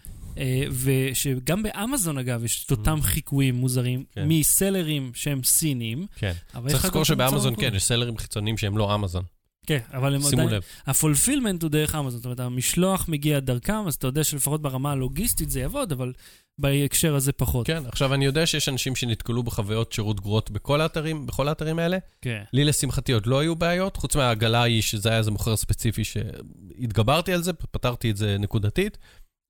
ושגם 0.71 1.63
באמזון, 1.63 2.17
אגב, 2.17 2.43
יש 2.43 2.65
את 2.65 2.71
אותם 2.71 3.01
חיקויים 3.01 3.55
מוזרים, 3.55 4.03
כן. 4.11 4.27
מסלרים 4.27 5.11
שהם 5.15 5.43
סינים. 5.43 6.05
כן. 6.15 6.33
צריך 6.67 6.85
לזכור 6.85 7.05
שבאמזון. 7.05 7.55
כן, 7.55 7.75
יש 7.75 7.83
סלרים 7.83 8.17
חיצוניים 8.17 8.57
שהם 8.57 8.77
לא 8.77 8.95
אמזון. 8.95 9.23
כן, 9.67 9.79
אבל 9.93 10.15
הם 10.15 10.21
שימו 10.21 10.41
עדיין... 10.41 10.55
לב. 10.55 10.63
הפולפילמנט 10.87 11.63
הוא 11.63 11.71
דרך 11.71 11.95
אמזון, 11.95 12.11
זאת 12.11 12.25
אומרת, 12.25 12.39
המשלוח 12.39 13.09
מגיע 13.09 13.39
דרכם, 13.39 13.87
אז 13.87 13.95
אתה 13.95 14.07
יודע 14.07 14.23
שלפחות 14.23 14.61
ברמה 14.61 14.91
הלוגיסטית 14.91 15.49
זה 15.49 15.59
יעבוד, 15.59 15.91
אבל 15.91 16.13
בהקשר 16.59 17.15
הזה 17.15 17.31
פחות. 17.31 17.67
כן, 17.67 17.83
עכשיו 17.85 18.13
אני 18.13 18.25
יודע 18.25 18.45
שיש 18.45 18.69
אנשים 18.69 18.95
שנתקלו 18.95 19.43
בחוויות 19.43 19.93
שירות 19.93 20.19
גרועות 20.19 20.51
בכל 20.51 20.81
האתרים, 20.81 21.27
בכל 21.27 21.47
האתרים 21.47 21.79
האלה. 21.79 21.97
כן. 22.21 22.43
לי 22.53 22.63
לשמחתי 22.63 23.11
עוד 23.11 23.25
לא 23.25 23.39
היו 23.39 23.55
בעיות, 23.55 23.97
חוץ 23.97 24.15
מהעגלה 24.15 24.61
ההיא, 24.61 24.81
שזה 24.81 25.09
היה 25.09 25.17
איזה 25.17 25.31
מוכר 25.31 25.55
ספציפי 25.55 26.03
שהתגברתי 26.03 27.33
על 27.33 27.43
זה, 27.43 27.53
פתרתי 27.53 28.11
את 28.11 28.17
זה 28.17 28.37
נקודתית. 28.39 28.97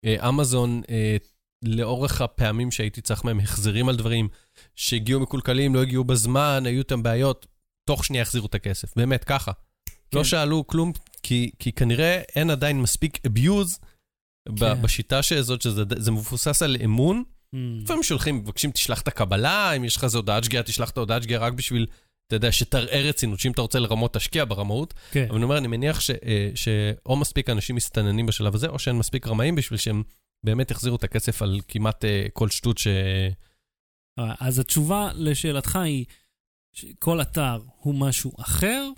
אה, 0.05 0.29
אמזון, 0.29 0.81
אה, 0.89 1.17
לאורך 1.63 2.21
הפעמים 2.21 2.71
שהייתי 2.71 3.01
צריך 3.01 3.23
מהם 3.23 3.39
החזרים 3.39 3.89
על 3.89 3.95
דברים 3.95 4.27
שהגיעו 4.75 5.19
מקולקלים, 5.19 5.75
לא 5.75 5.81
הגיעו 5.81 6.03
בזמן, 6.03 6.63
היו 6.65 6.79
איתם 6.79 7.03
בעיות, 7.03 7.47
תוך 7.87 8.05
שנייה 8.05 8.21
החזירו 8.21 8.47
את 8.47 8.55
הכסף. 8.55 8.95
באמת, 8.95 9.23
ככה. 9.23 9.51
כן. 10.11 10.17
לא 10.17 10.23
שאלו 10.23 10.67
כלום, 10.67 10.91
כי, 11.23 11.51
כי 11.59 11.71
כנראה 11.71 12.21
אין 12.35 12.49
עדיין 12.49 12.81
מספיק 12.81 13.17
abuse 13.27 13.77
כן. 14.59 14.81
בשיטה 14.81 15.23
שזאת, 15.23 15.61
שזה 15.61 15.83
זה 15.97 16.11
מבוסס 16.11 16.61
על 16.61 16.77
אמון. 16.83 17.23
Mm. 17.55 17.57
לפעמים 17.83 18.03
שולחים, 18.03 18.35
מבקשים, 18.35 18.71
תשלח 18.71 19.01
את 19.01 19.07
הקבלה, 19.07 19.71
אם 19.71 19.83
יש 19.83 19.95
לך 19.95 20.03
איזה 20.03 20.17
הודעת 20.17 20.43
שגיאה, 20.43 20.63
תשלח 20.63 20.89
את 20.89 20.97
ההודעת 20.97 21.23
שגיאה 21.23 21.39
רק 21.39 21.53
בשביל, 21.53 21.85
אתה 22.28 22.36
יודע, 22.36 22.51
שתראה 22.51 23.01
רצינות, 23.01 23.39
שאם 23.39 23.51
אתה 23.51 23.61
רוצה 23.61 23.80
לרמות, 23.80 24.13
תשקיע 24.13 24.45
ברמאות. 24.45 24.93
כן. 25.11 25.25
אבל 25.30 25.36
אני 25.36 25.43
אומר, 25.43 25.57
אני 25.57 25.67
מניח 25.67 25.99
ש, 25.99 26.09
אה, 26.11 26.49
שאו 26.55 27.15
מספיק 27.15 27.49
אנשים 27.49 27.75
מסתננים 27.75 28.25
בשלב 28.25 28.55
הזה, 28.55 28.67
או 28.67 28.80
שאין 28.80 28.95
מספיק 28.95 29.28
רמאים 29.28 29.55
בשביל 29.55 29.80
שהם 29.80 30.03
באמת 30.43 30.71
יחזירו 30.71 30.95
את 30.95 31.03
הכסף 31.03 31.41
על 31.41 31.59
כמעט 31.67 32.05
אה, 32.05 32.25
כל 32.34 32.49
שטות 32.49 32.78
ש... 32.78 32.88
אז 34.39 34.59
התשובה 34.59 35.11
לשאלתך 35.15 35.75
היא 35.75 36.05
שכל 36.73 37.21
אתר 37.21 37.59
הוא 37.80 37.95
משהו 37.95 38.32
אחר, 38.39 38.89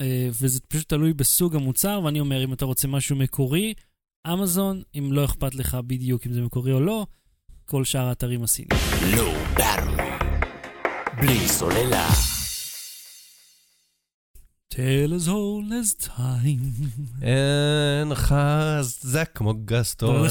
אה, 0.00 0.28
וזה 0.42 0.60
פשוט 0.68 0.88
תלוי 0.88 1.12
בסוג 1.12 1.56
המוצר, 1.56 2.00
ואני 2.04 2.20
אומר, 2.20 2.44
אם 2.44 2.52
אתה 2.52 2.64
רוצה 2.64 2.88
משהו 2.88 3.16
מקורי, 3.16 3.74
אמזון, 4.32 4.82
אם 4.98 5.12
לא 5.12 5.24
אכפת 5.24 5.54
לך 5.54 5.74
בדיוק 5.86 6.26
אם 6.26 6.32
זה 6.32 6.40
מקורי 6.40 6.72
או 6.72 6.80
לא, 6.80 7.06
כל 7.64 7.84
שאר 7.84 8.06
האתרים 8.06 8.42
הסינים. 8.42 8.70
לא 9.16 9.34
ברמי. 9.56 10.10
בלי 11.20 11.48
סוללה. 11.48 12.25
Tale 14.76 15.14
as 15.14 15.28
old 15.28 15.72
as 15.72 16.06
time. 16.06 16.84
אין 17.22 18.14
חזק 18.14 19.30
כמו 19.34 19.54
גסטון, 19.64 20.26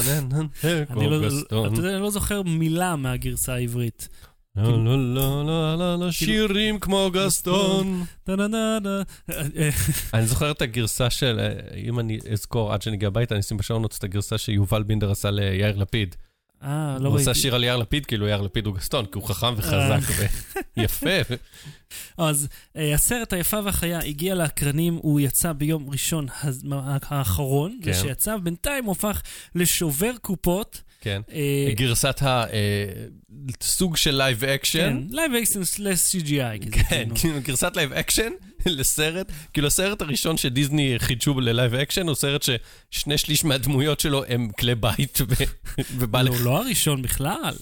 אין 0.64 0.86
כמו 0.86 1.10
לא, 1.10 1.28
גסטון. 1.28 1.72
אתה 1.72 1.80
יודע, 1.80 1.94
אני 1.94 2.02
לא 2.02 2.10
זוכר 2.10 2.42
מילה 2.42 2.96
מהגרסה 2.96 3.54
העברית. 3.54 4.08
לא, 4.56 4.84
לא, 4.84 5.14
לא, 5.14 5.46
לא, 5.46 5.78
לא, 5.78 5.98
לא, 5.98 6.10
שירים 6.10 6.78
כמו 6.78 7.10
גסטון. 7.12 8.04
אני 10.14 10.26
זוכר 10.26 10.50
את 10.50 10.62
הגרסה 10.62 11.10
של, 11.10 11.40
אה, 11.40 11.76
אם 11.76 12.00
אני 12.00 12.18
אזכור 12.32 12.72
עד 12.72 12.82
שאני 12.82 12.96
אגיע 12.96 13.08
הביתה, 13.08 13.34
אני 13.34 13.40
אשים 13.40 13.56
בשעונות 13.56 13.96
את 13.98 14.04
הגרסה 14.04 14.38
שיובל 14.38 14.82
בינדר 14.82 15.10
עשה 15.10 15.30
ליאיר 15.30 15.76
לפיד. 15.76 16.16
אה, 16.62 16.96
לא 17.00 17.08
הוא 17.08 17.16
ראיתי. 17.16 17.30
עשה 17.30 17.40
שיר 17.40 17.54
על 17.54 17.64
יאיר 17.64 17.76
לפיד, 17.76 18.06
כאילו 18.06 18.28
יאיר 18.28 18.40
לפיד 18.40 18.66
הוא 18.66 18.74
גסטון, 18.74 19.06
כי 19.06 19.10
הוא 19.14 19.28
חכם 19.28 19.54
וחזק 19.56 20.00
ויפה. 20.76 21.34
אז 22.18 22.48
אה, 22.76 22.94
הסרט 22.94 23.32
היפה 23.32 23.60
והחיה 23.64 23.98
הגיע 23.98 24.34
לאקרנים, 24.34 24.94
הוא 24.94 25.20
יצא 25.20 25.52
ביום 25.52 25.90
ראשון 25.90 26.26
האחרון, 27.02 27.78
כן. 27.82 27.90
ושיצא 27.90 28.36
בינתיים 28.36 28.84
הוא 28.84 28.92
הפך 28.92 29.22
לשובר 29.54 30.12
קופות. 30.22 30.82
כן. 31.00 31.22
אה, 31.32 31.72
גרסת 31.74 32.22
הסוג 33.60 33.96
של 33.96 34.10
live 34.14 34.40
כן, 34.40 34.48
action. 34.48 35.06
live 35.10 35.32
action 35.34 35.64
slash 35.64 36.14
CGI. 36.14 36.70
כן, 36.72 36.82
כאילו. 36.90 37.16
כאילו 37.16 37.40
גרסת 37.42 37.76
live 37.76 37.92
action 37.92 38.32
לסרט, 38.78 39.32
כאילו 39.52 39.66
הסרט 39.66 40.02
הראשון 40.02 40.36
שדיסני 40.36 40.94
חידשו 40.98 41.40
ל 41.40 41.47
live 41.47 41.74
action 41.74 42.06
הוא 42.06 42.14
סרט 42.14 42.44
ששני 42.90 43.18
שליש 43.18 43.44
מהדמויות 43.44 44.00
שלו 44.00 44.24
הם 44.28 44.48
כלי 44.58 44.74
בית 44.74 45.18
ובעלי 45.98 46.28
הוא 46.28 46.40
לא 46.40 46.62
הראשון 46.62 47.02
בכלל. 47.02 47.54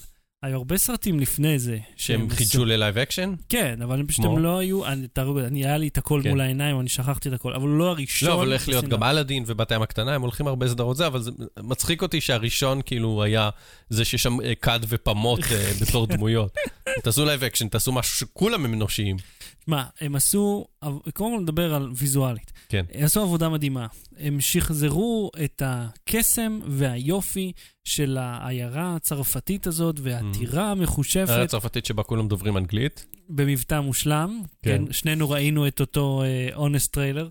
היו 0.45 0.57
הרבה 0.57 0.77
סרטים 0.77 1.19
לפני 1.19 1.59
זה. 1.59 1.77
שהם 1.95 2.29
חידשו 2.29 2.65
ללייב 2.65 2.97
אקשן? 2.97 3.33
כן, 3.49 3.81
אבל 3.81 3.99
הם 3.99 4.07
פשוט 4.07 4.25
לא 4.37 4.57
היו, 4.57 4.85
אני, 4.85 5.07
אני, 5.47 5.65
היה 5.65 5.77
לי 5.77 5.87
את 5.87 5.97
הכל 5.97 6.21
כן. 6.23 6.29
מול 6.29 6.41
העיניים, 6.41 6.79
אני 6.79 6.89
שכחתי 6.89 7.29
את 7.29 7.33
הכל, 7.33 7.53
אבל 7.53 7.67
הוא 7.67 7.77
לא 7.77 7.89
הראשון. 7.89 8.29
לא, 8.29 8.33
אבל 8.33 8.47
הולך 8.47 8.67
להיות. 8.67 8.85
גם 8.85 9.03
אלאדין 9.03 9.43
ובת 9.47 9.71
הים 9.71 9.81
הקטנה, 9.81 10.15
הם 10.15 10.21
הולכים 10.21 10.47
הרבה 10.47 10.67
סדרות 10.67 10.97
זה, 10.97 11.07
אבל 11.07 11.21
זה 11.21 11.31
מצחיק 11.59 12.01
אותי 12.01 12.21
שהראשון 12.21 12.81
כאילו 12.85 13.23
היה 13.23 13.49
זה 13.89 14.05
שיש 14.05 14.23
שם 14.23 14.41
אה, 14.41 14.55
כד 14.55 14.79
ופמוט 14.87 15.39
אה, 15.51 15.71
בתור 15.81 16.07
דמויות. 16.15 16.55
תעשו 17.03 17.25
live 17.25 17.43
action, 17.43 17.67
תעשו 17.67 17.91
משהו 17.91 18.17
שכולם 18.17 18.65
הם 18.65 18.73
אנושיים. 18.73 19.17
שמע, 19.65 19.83
הם 20.01 20.15
עשו, 20.15 20.65
קודם 21.13 21.35
כל 21.35 21.39
נדבר 21.41 21.75
על 21.75 21.91
ויזואלית. 21.95 22.51
כן. 22.69 22.85
הם 22.93 23.05
עשו 23.05 23.21
עבודה 23.21 23.49
מדהימה. 23.49 23.87
הם 24.17 24.41
שחזרו 24.41 25.31
את 25.43 25.61
הקסם 25.65 26.59
והיופי 26.67 27.51
של 27.83 28.17
העיירה 28.17 28.95
הצרפתית 28.95 29.67
הזאת, 29.67 29.99
והטירה 30.03 30.63
היה 30.63 30.71
המכושפת 30.71 31.47
צרפתית 31.47 31.85
שבה 31.85 32.03
כולם 32.03 32.27
דוברים 32.27 32.57
אנגלית. 32.57 33.05
במבטא 33.29 33.79
מושלם. 33.79 34.41
כן. 34.61 34.85
כן. 34.85 34.93
שנינו 34.93 35.29
ראינו 35.29 35.67
את 35.67 35.79
אותו 35.79 36.23
honest 36.55 36.87
trailer, 36.87 37.29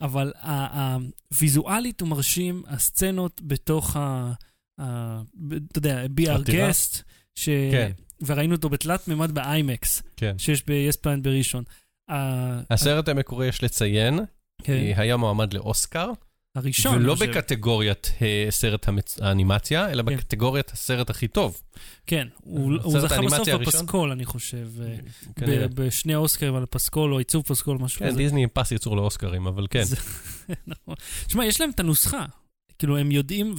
אבל 0.00 0.32
הוויזואלית 1.32 2.00
הוא 2.00 2.08
מרשים, 2.08 2.62
הסצנות 2.66 3.40
בתוך 3.44 3.96
ה... 3.96 4.32
אתה 4.76 5.78
יודע, 5.78 6.04
be 6.04 6.28
our 6.28 6.40
הטירה? 6.40 6.70
guest, 6.70 7.02
ש... 7.34 7.48
כן. 7.48 7.92
וראינו 8.26 8.54
אותו 8.54 8.68
בתלת 8.68 9.08
מימד 9.08 9.30
באיימקס, 9.34 10.02
כן. 10.16 10.34
שיש 10.38 10.62
ב-yes 10.66 10.96
פלנט 11.00 11.24
בראשון. 11.24 11.64
הסרט 12.70 13.08
המקורי, 13.08 13.46
יש 13.48 13.62
לציין, 13.64 14.18
כן. 14.62 14.92
היה 14.96 15.16
מועמד 15.16 15.54
לאוסקר, 15.54 16.10
הראשון. 16.56 16.96
ולא 16.96 17.14
חושב. 17.14 17.30
בקטגוריית 17.30 18.12
אה, 18.22 18.46
סרט 18.50 18.88
המצ- 18.88 19.18
האנימציה, 19.24 19.90
אלא 19.90 20.02
כן. 20.02 20.16
בקטגוריית 20.16 20.70
הסרט 20.70 21.10
הכי 21.10 21.28
טוב. 21.28 21.60
כן, 22.06 22.28
הוא 22.40 22.72
הוא 22.82 22.92
סרט 22.92 23.10
זכה 23.10 23.22
בסוף 23.22 23.38
הראשון? 23.48 23.62
בפסקול, 23.64 24.10
אני 24.10 24.24
חושב. 24.24 24.68
אה, 24.82 24.96
כנראה. 25.36 25.68
ב- 25.68 25.74
בשני 25.74 26.14
האוסקרים 26.14 26.54
על 26.54 26.62
הפסקול, 26.62 27.12
או 27.12 27.18
עיצוב 27.18 27.44
פסקול, 27.46 27.78
משהו 27.78 27.98
כן, 27.98 28.06
כזה. 28.08 28.16
דיסני 28.16 28.42
עם 28.42 28.48
פס 28.52 28.72
ייצור 28.72 28.96
לאוסקרים, 28.96 29.46
אבל 29.46 29.66
כן. 29.70 29.82
זה- 29.84 29.96
נכון. 30.66 30.94
שמע, 31.28 31.44
יש 31.46 31.60
להם 31.60 31.70
את 31.70 31.80
הנוסחה. 31.80 32.24
כאילו, 32.78 32.96
הם 32.98 33.10
יודעים, 33.10 33.54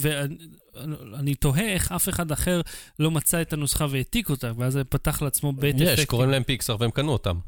ואני 1.12 1.36
תוהה 1.36 1.74
איך 1.74 1.92
אף 1.92 2.10
אחד 2.10 2.32
אחר 2.32 2.62
לא 3.00 3.12
מצא 3.12 3.42
את 3.42 3.54
הנוסחה 3.54 3.86
והעתיק 3.90 4.30
אותה, 4.30 4.52
ואז 4.58 4.80
פתח 4.90 5.22
לעצמו 5.22 5.54
בית 5.54 5.76
אפקטים. 5.76 5.94
יש, 5.94 6.06
קוראים 6.06 6.30
להם 6.30 6.44
פיקסאר 6.44 6.76
והם 6.80 6.92
קנו 6.92 7.12
אותם. 7.12 7.40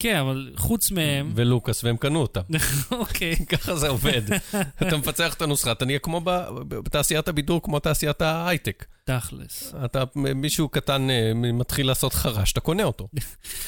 כן, 0.00 0.16
אבל 0.16 0.52
חוץ 0.56 0.90
מהם, 0.90 1.32
ולוקאס 1.34 1.84
והם 1.84 1.96
קנו 1.96 2.20
אותם. 2.20 2.40
אוקיי. 2.90 3.36
ככה 3.52 3.76
זה 3.76 3.88
עובד. 3.88 4.22
אתה 4.82 4.96
מפצח 4.96 5.34
את 5.34 5.42
הנוסחה, 5.42 5.72
אתה 5.72 5.84
נהיה 5.84 5.98
כמו 5.98 6.20
בתעשיית 6.68 7.28
הבידור, 7.28 7.62
כמו 7.62 7.78
תעשיית 7.78 8.22
ההייטק. 8.22 8.86
תכלס. 9.04 9.74
אתה, 9.84 10.04
מישהו 10.14 10.68
קטן 10.68 11.10
אה, 11.10 11.32
מתחיל 11.34 11.86
לעשות 11.86 12.14
חרש, 12.14 12.52
אתה 12.52 12.60
קונה 12.60 12.84
אותו. 12.84 13.08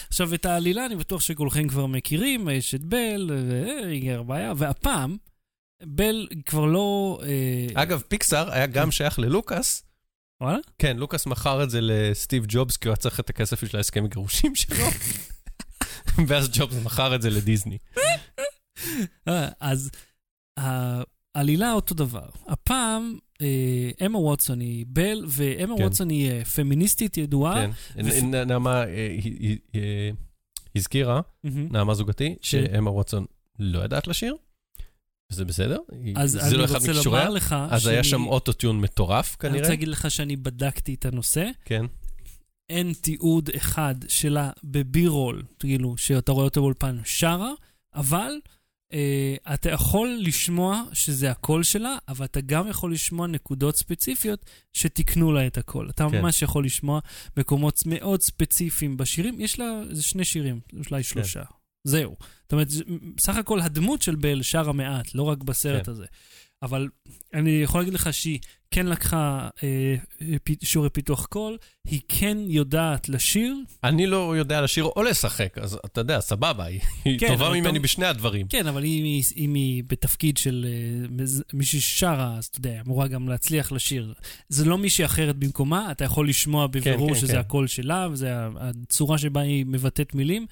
עכשיו, 0.09 0.35
את 0.35 0.47
העלילה 0.47 0.87
אני 0.87 0.97
בטוח 0.97 1.21
שכולכם 1.21 1.69
כבר 1.69 1.87
מכירים, 1.87 2.49
יש 2.49 2.75
את 2.75 2.85
בל, 2.85 3.31
והיא 3.49 4.19
בעיה, 4.27 4.53
והפעם, 4.57 5.17
בל 5.85 6.29
כבר 6.47 6.65
לא... 6.65 7.19
אה, 7.23 7.83
אגב, 7.83 8.03
פיקסאר 8.09 8.53
היה 8.53 8.67
גם 8.67 8.91
שייך 8.91 9.19
ללוקאס. 9.19 9.85
וואלה? 10.43 10.59
כן, 10.79 10.97
לוקאס 10.97 11.27
מכר 11.27 11.63
את 11.63 11.71
זה 11.71 11.79
לסטיב 11.83 12.45
ג'ובס, 12.49 12.77
כי 12.77 12.89
הוא 12.89 12.93
היה 12.93 12.97
צריך 12.97 13.21
את 13.21 13.31
הכסף 13.31 13.65
של 13.65 13.77
ההסכם 13.77 14.05
הגירושים 14.05 14.55
שלו. 14.55 14.87
ואז 16.29 16.51
ג'ובס 16.53 16.77
מכר 16.85 17.15
את 17.15 17.23
זה 17.23 17.31
לדיסני. 17.31 17.79
אה, 19.29 19.49
אז 19.61 19.91
העלילה 20.57 21.73
אותו 21.73 21.95
דבר. 21.95 22.29
הפעם, 22.49 23.19
אה, 23.41 23.91
אמה 24.07 24.19
ווטסון 24.19 24.61
היא 24.61 24.87
בל, 24.89 25.25
ואמה 25.29 25.77
כן. 25.77 25.83
ווטסון 25.83 26.11
היא 26.11 26.31
אה, 26.31 26.45
פמיניסטית 26.45 27.17
ידועה. 27.17 27.55
כן. 27.55 28.47
נעמה 28.47 28.85
הזכירה. 30.77 31.21
נעמה 31.45 31.95
זוגתי, 31.95 32.37
שאמה 32.41 32.91
ווטסון 32.91 33.25
לא 33.59 33.79
יודעת 33.79 34.07
לשיר, 34.07 34.37
וזה 35.33 35.45
בסדר. 35.45 35.79
אז 36.17 36.31
זה 36.31 36.47
אני 36.47 36.55
לא 36.57 36.65
אחד 36.65 36.75
רוצה 36.75 36.93
מכישוריה. 36.93 37.21
לומר 37.25 37.35
לך 37.35 37.57
אז 37.71 37.87
היה 37.87 38.05
שאני- 38.05 38.11
שם 38.11 38.27
אוטוטיון 38.27 38.81
מטורף 38.81 39.31
אני 39.31 39.39
כנראה. 39.39 39.59
רוצה 39.59 39.69
להגיד 39.69 39.89
לך 39.89 40.11
שאני 40.11 40.37
בדקתי 40.37 40.95
את 40.95 41.05
הנושא. 41.05 41.51
כן. 41.65 41.85
אין 42.71 42.93
תיעוד 43.01 43.51
אחד 43.57 43.95
שלה 44.09 44.51
בבי-רול, 44.65 45.43
כאילו, 45.59 45.97
שאתה 45.97 46.33
רואה 46.33 46.45
אותו 46.45 46.61
באולפן 46.61 46.99
שרה, 47.05 47.53
אבל 47.95 48.33
אה, 48.93 49.55
אתה 49.55 49.71
יכול 49.71 50.17
לשמוע 50.21 50.83
שזה 50.93 51.31
הקול 51.31 51.63
שלה, 51.63 51.97
אבל 52.09 52.25
אתה 52.25 52.41
גם 52.41 52.69
יכול 52.69 52.93
לשמוע 52.93 53.27
נקודות 53.27 53.77
ספציפיות 53.77 54.45
שתיקנו 54.73 55.33
לה 55.33 55.47
את 55.47 55.59
הקול. 55.59 55.91
אתה 55.91 56.07
כן. 56.11 56.21
ממש 56.23 56.43
יכול 56.43 56.65
לשמוע 56.65 57.01
מקומות 57.37 57.83
מאוד 57.87 58.23
ספציפיים 58.23 58.97
בשירים. 58.97 59.41
יש 59.41 59.59
לה 59.59 59.65
איזה 59.91 60.03
שני 60.03 60.25
שירים, 60.25 60.61
יש 60.81 60.87
כן. 60.87 60.93
זהו. 61.85 62.17
זאת 62.43 62.53
אומרת, 62.53 62.69
סך 63.21 63.37
הכל 63.37 63.61
הדמות 63.61 64.03
של 64.03 64.15
בל 64.17 64.43
שרה 64.43 64.73
מעט, 64.73 65.15
לא 65.15 65.23
רק 65.23 65.39
בסרט 65.39 65.85
כן. 65.85 65.91
הזה. 65.91 66.05
אבל 66.63 66.89
אני 67.35 67.51
יכול 67.51 67.81
להגיד 67.81 67.95
לך 67.95 68.13
שהיא 68.13 68.39
כן 68.71 68.87
לקחה 68.87 69.49
אה, 69.63 69.95
פ- 70.45 70.65
שיעורי 70.65 70.91
פיתוח 70.91 71.27
קול, 71.27 71.57
היא 71.87 72.01
כן 72.09 72.39
יודעת 72.47 73.09
לשיר, 73.09 73.57
אני 73.85 74.07
לא 74.07 74.37
יודע 74.37 74.61
לשיר 74.61 74.85
או 74.85 75.03
לשחק, 75.03 75.59
אז 75.59 75.79
אתה 75.85 76.01
יודע, 76.01 76.21
סבבה, 76.21 76.65
היא 76.65 76.81
היא 77.05 77.19
כן, 77.19 77.29
טובה 77.29 77.51
ממני 77.51 77.73
טוב. 77.73 77.83
בשני 77.83 78.07
הדברים. 78.07 78.47
כן, 78.49 78.67
אבל 78.67 78.85
אם 78.85 79.05
היא, 79.05 79.25
אם 79.37 79.55
היא 79.55 79.85
בתפקיד 79.87 80.37
של 80.37 80.67
אה, 80.69 81.25
מישהי 81.53 81.81
ששרה, 81.81 82.37
אז 82.39 82.45
אתה 82.45 82.59
יודע, 82.59 82.81
אמורה 82.87 83.09
גם 83.09 83.29
להצליח 83.29 83.73
לשיר. 83.73 84.15
זה 84.49 84.65
לא 84.65 84.79
מישהי 84.79 85.05
אחרת 85.05 85.37
במקומה, 85.37 85.91
אתה 85.91 86.05
יכול 86.05 86.29
לשמוע 86.29 86.67
בבירור 86.67 87.15
כן, 87.15 87.21
שזה 87.21 87.33
כן. 87.33 87.39
הקול 87.39 87.67
שלה, 87.67 88.09
וזה 88.13 88.33
הצורה 88.61 89.19
שבה 89.19 89.41
היא 89.41 89.67
מבטאת 89.67 90.15
מילים, 90.15 90.47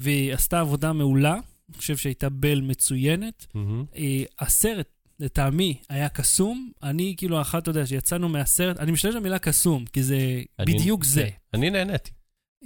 והיא 0.00 0.34
עשתה 0.34 0.60
עבודה 0.60 0.92
מעולה, 0.92 1.32
אני 1.34 1.78
חושב 1.78 1.96
שהייתה 1.96 2.28
בל 2.28 2.60
מצוינת. 2.60 3.46
אה, 3.96 4.22
הסרט, 4.38 4.86
לטעמי, 5.20 5.74
היה 5.88 6.08
קסום. 6.08 6.70
אני, 6.82 7.14
כאילו, 7.16 7.40
אחת, 7.40 7.62
אתה 7.62 7.70
יודע, 7.70 7.86
שיצאנו 7.86 8.28
מהסרט, 8.28 8.78
אני 8.80 8.92
משתמש 8.92 9.14
במילה 9.14 9.38
קסום, 9.38 9.84
כי 9.92 10.02
זה 10.02 10.18
אני- 10.58 10.74
בדיוק 10.74 11.04
זה. 11.04 11.28
אני 11.54 11.70
נהניתי. 11.70 12.10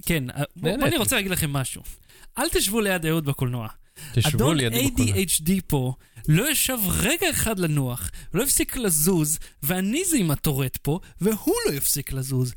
כן, 0.06 0.30
אה, 0.30 0.42
נהניתי. 0.56 0.88
אני 0.88 0.96
רוצה 0.96 1.16
להגיד 1.16 1.30
לכם 1.30 1.52
משהו. 1.52 1.82
אל 2.38 2.48
תשבו 2.48 2.80
ליד 2.80 3.06
אהוד 3.06 3.24
בקולנוע. 3.24 3.68
תשבו 4.14 4.36
אדון 4.36 4.56
לידי 4.56 4.90
בקולנוע. 4.90 5.14
ADHD 5.16 5.50
פה 5.66 5.92
לא 6.28 6.50
ישב 6.50 6.78
רגע 6.98 7.30
אחד 7.30 7.58
לנוח, 7.58 8.10
לא 8.34 8.42
הפסיק 8.42 8.76
לזוז, 8.76 9.38
ואני 9.62 10.04
זה 10.04 10.16
עם 10.16 10.30
הטורט 10.30 10.76
פה, 10.76 11.00
והוא 11.20 11.54
לא 11.68 11.76
הפסיק 11.76 12.12
לזוז. 12.12 12.54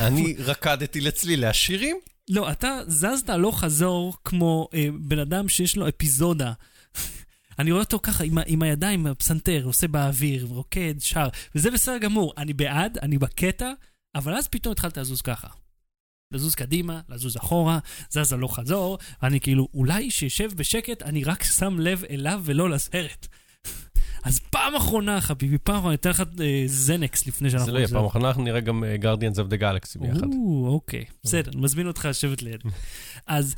אני 0.00 0.34
רקדתי 0.50 1.00
לצלילי 1.00 1.46
השירים. 1.46 1.96
לא, 2.30 2.52
אתה 2.52 2.78
זזת 2.86 3.30
הלוך 3.30 3.60
חזור 3.60 4.16
כמו 4.24 4.68
אה, 4.74 4.88
בן 5.00 5.18
אדם 5.18 5.48
שיש 5.48 5.76
לו 5.76 5.88
אפיזודה. 5.88 6.52
אני 7.58 7.72
רואה 7.72 7.82
אותו 7.82 7.98
ככה 8.02 8.24
עם, 8.24 8.38
עם 8.46 8.62
הידיים, 8.62 9.06
הפסנתר, 9.06 9.62
עושה 9.64 9.88
באוויר, 9.88 10.46
רוקד, 10.48 10.94
שר, 10.98 11.28
וזה 11.54 11.70
בסדר 11.70 11.98
גמור. 11.98 12.32
אני 12.36 12.52
בעד, 12.52 12.98
אני 12.98 13.18
בקטע, 13.18 13.72
אבל 14.14 14.34
אז 14.34 14.48
פתאום 14.48 14.72
התחלת 14.72 14.98
לזוז 14.98 15.22
ככה. 15.22 15.48
לזוז 16.32 16.54
קדימה, 16.54 17.00
לזוז 17.08 17.36
אחורה, 17.36 17.78
זז 18.10 18.32
הלוך 18.32 18.56
חזור, 18.56 18.98
אני 19.22 19.40
כאילו, 19.40 19.68
אולי 19.74 20.10
שישב 20.10 20.50
בשקט, 20.56 21.02
אני 21.02 21.24
רק 21.24 21.44
שם 21.44 21.78
לב 21.80 22.04
אליו 22.10 22.40
ולא 22.44 22.70
לסרט. 22.70 23.26
אז 24.26 24.38
פעם 24.38 24.74
אחרונה, 24.74 25.20
חביבי, 25.20 25.58
פעם 25.58 25.76
אחרונה, 25.76 25.90
אני 25.90 25.96
אתן 25.96 26.10
לך 26.10 26.22
אה, 26.40 26.62
זנקס 26.66 27.26
לפני 27.26 27.50
שאנחנו... 27.50 27.66
זה 27.66 27.72
לא 27.72 27.78
יהיה. 27.78 27.88
פעם 27.88 28.04
אחרונה, 28.04 28.28
אנחנו 28.28 28.42
נראה 28.42 28.60
גם 28.60 28.84
גרדיאנס 28.94 29.38
אוף 29.38 29.48
דה 29.48 29.56
גלקסי 29.56 29.98
ביחד. 29.98 30.24
או, 30.24 30.66
אוקיי, 30.68 31.04
בסדר, 31.24 31.50
אני 31.50 31.60
מזמין 31.60 31.86
אותך 31.86 32.04
לשבת 32.10 32.42
ליד. 32.42 32.60
אז 33.26 33.54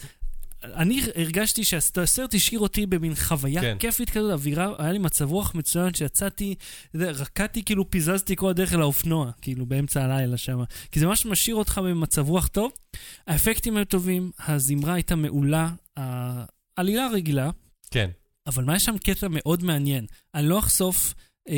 אני 0.64 1.00
הרגשתי 1.16 1.64
שהסרט 1.64 2.34
השאיר 2.34 2.60
אותי 2.60 2.86
במין 2.86 3.14
חוויה 3.14 3.60
כן. 3.60 3.76
כיפית 3.78 4.10
כזאת, 4.10 4.32
אווירה, 4.32 4.72
היה 4.78 4.92
לי 4.92 4.98
מצב 4.98 5.30
רוח 5.30 5.54
מצוין 5.54 5.94
שיצאתי, 5.94 6.54
רקדתי 6.94 7.64
כאילו 7.64 7.90
פיזזתי 7.90 8.36
כל 8.36 8.50
הדרך 8.50 8.72
אל 8.72 8.80
האופנוע, 8.80 9.30
כאילו 9.42 9.66
באמצע 9.66 10.04
הלילה 10.04 10.36
שם. 10.36 10.62
כי 10.92 11.00
זה 11.00 11.06
ממש 11.06 11.26
משאיר 11.26 11.56
אותך 11.56 11.80
במצב 11.84 12.28
רוח 12.28 12.46
טוב. 12.46 12.72
האפקטים 13.26 13.76
היו 13.76 13.84
טובים, 13.84 14.30
הזמרה 14.46 14.94
הייתה 14.94 15.16
מעולה, 15.16 15.70
העלילה 15.96 17.08
רגילה, 17.12 17.50
כן. 17.90 18.10
אבל 18.48 18.64
מה 18.64 18.76
יש 18.76 18.84
שם 18.84 18.98
קטע 18.98 19.26
מאוד 19.30 19.64
מעניין. 19.64 20.06
אני 20.34 20.48
לא 20.48 20.58
אחשוף 20.58 21.14
אה, 21.48 21.54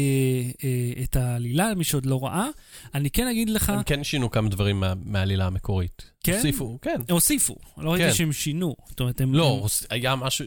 אה, 0.65 1.03
את 1.03 1.17
העלילה 1.17 1.71
למי 1.71 1.85
שעוד 1.85 2.07
לא 2.07 2.25
ראה, 2.25 2.47
אני 2.95 3.11
כן 3.11 3.27
אגיד 3.27 3.51
לך... 3.51 3.71
הם 3.71 3.83
כן 3.83 4.05
שינו 4.05 4.31
כמה 4.31 4.49
דברים 4.49 4.81
מה- 4.81 4.93
מהעלילה 5.05 5.47
המקורית. 5.47 6.11
כן? 6.25 6.35
הוסיפו, 6.37 6.79
כן. 6.83 7.01
הוסיפו, 7.11 7.57
לא 7.79 7.91
ראיתי 7.93 8.09
כן. 8.09 8.15
שהם 8.15 8.33
שינו. 8.33 8.77
זאת 8.89 9.01
אומרת, 9.01 9.21
הם... 9.21 9.35
לא, 9.35 9.61
הם- 9.63 9.69
היה 9.91 10.17
משהו, 10.17 10.47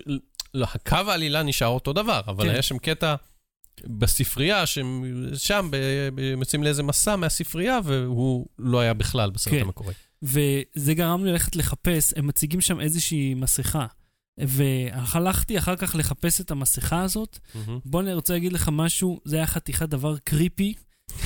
לא, 0.54 0.68
הקו 0.74 0.96
העלילה 0.96 1.44
נשאר 1.44 1.68
אותו 1.68 1.94
דבר, 1.94 2.22
אבל 2.28 2.44
כן. 2.44 2.50
היה 2.50 2.62
שם 2.62 2.78
קטע 2.78 3.16
בספרייה, 3.88 4.66
שם 4.66 5.70
ב- 5.72 6.20
יוצאים 6.40 6.64
לאיזה 6.64 6.84
מסע 6.84 7.16
מהספרייה, 7.16 7.80
והוא 7.84 8.46
לא 8.60 8.80
היה 8.80 8.94
בכלל 8.94 9.30
בסרט 9.30 9.54
כן. 9.54 9.62
המקורי. 9.62 9.94
וזה 10.24 10.94
גרם 10.94 11.26
לי 11.26 11.32
ללכת 11.32 11.56
לחפש, 11.56 12.14
הם 12.16 12.28
מציגים 12.28 12.62
שם 12.62 12.80
איזושהי 12.80 13.34
מסכה. 13.34 13.86
והלכתי 14.38 15.58
אחר 15.58 15.76
כך 15.76 15.96
לחפש 15.96 16.42
את 16.42 16.52
המסכה 16.52 17.02
הזאת. 17.02 17.40
מהמם. 17.56 17.80
בוא 17.86 18.02
אני 18.02 18.14
רוצה 18.14 18.34
להגיד 18.34 18.54
לך 18.54 18.70
משהו, 18.72 19.20
זה 19.26 19.36
היה 19.36 19.48
חתיכת 19.48 19.90
דבר 19.90 20.18
קריפי. 20.18 20.74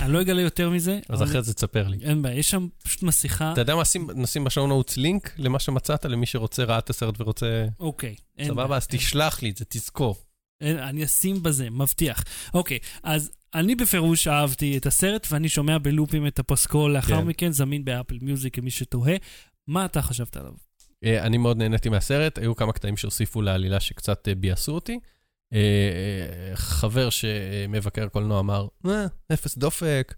אני 0.02 0.14
לא 0.14 0.22
אגלה 0.22 0.42
יותר 0.42 0.70
מזה. 0.70 1.00
אז 1.10 1.24
אחרי 1.24 1.42
זה 1.44 1.54
תספר 1.54 1.88
לי. 1.88 1.98
אין 2.02 2.22
בעיה, 2.22 2.40
יש 2.40 2.50
שם 2.50 2.68
פשוט 2.84 3.04
מסכה. 3.04 3.54
אתה 3.54 3.62
יודע 3.62 3.76
מה, 3.76 3.86
שים- 3.86 4.10
נשים 4.16 4.44
בשעון 4.44 4.70
נוטס 4.70 4.98
לינק 4.98 5.34
למה 5.38 5.60
שמצאת, 5.60 6.06
למי 6.06 6.26
שרוצה, 6.26 6.64
ראה 6.64 6.78
את 6.80 6.90
הסרט 6.90 7.22
ורוצה... 7.22 7.66
אוקיי. 7.80 8.16
סבבה? 8.46 8.78
אז 8.78 8.88
תשלח 8.88 9.42
לי 9.42 9.50
את 9.50 9.58
זה, 9.58 9.66
תזכור. 9.70 10.16
אני 10.62 11.04
אשים 11.06 11.44
בזה, 11.44 11.70
מבטיח. 11.70 12.24
אוקיי, 12.54 12.80
אז 13.04 13.32
אני 13.56 13.76
בפירוש 13.76 14.28
אהבתי 14.28 14.78
את 14.78 14.86
הסרט, 14.86 15.28
ואני 15.32 15.50
שומע 15.50 15.78
בלופים 15.78 16.28
את 16.28 16.40
הפסקול 16.40 16.94
לאחר 16.94 17.22
כן. 17.22 17.28
מכן, 17.28 17.52
זמין 17.52 17.86
באפל 17.86 18.18
מיוזיק, 18.22 18.58
למי 18.58 18.72
שתוהה. 18.72 19.16
מה 19.68 19.86
אתה 19.86 20.02
חשבת 20.02 20.38
עליו? 20.38 20.54
אה, 21.04 21.24
אני 21.26 21.38
מאוד 21.38 21.58
נהניתי 21.58 21.90
מהסרט, 21.90 22.38
היו 22.38 22.56
כמה 22.56 22.74
קטעים 22.74 22.98
שהוסיפו 22.98 23.42
לעלילה 23.42 23.80
שקצת 23.80 24.28
אה, 24.28 24.36
ביאסו 24.36 24.72
אותי. 24.72 25.00
אה, 25.54 25.60
חבר 26.56 27.10
שמבקר 27.10 28.08
קולנוע 28.08 28.40
אמר, 28.40 28.68
אפס 29.34 29.58
דופק, 29.58 30.16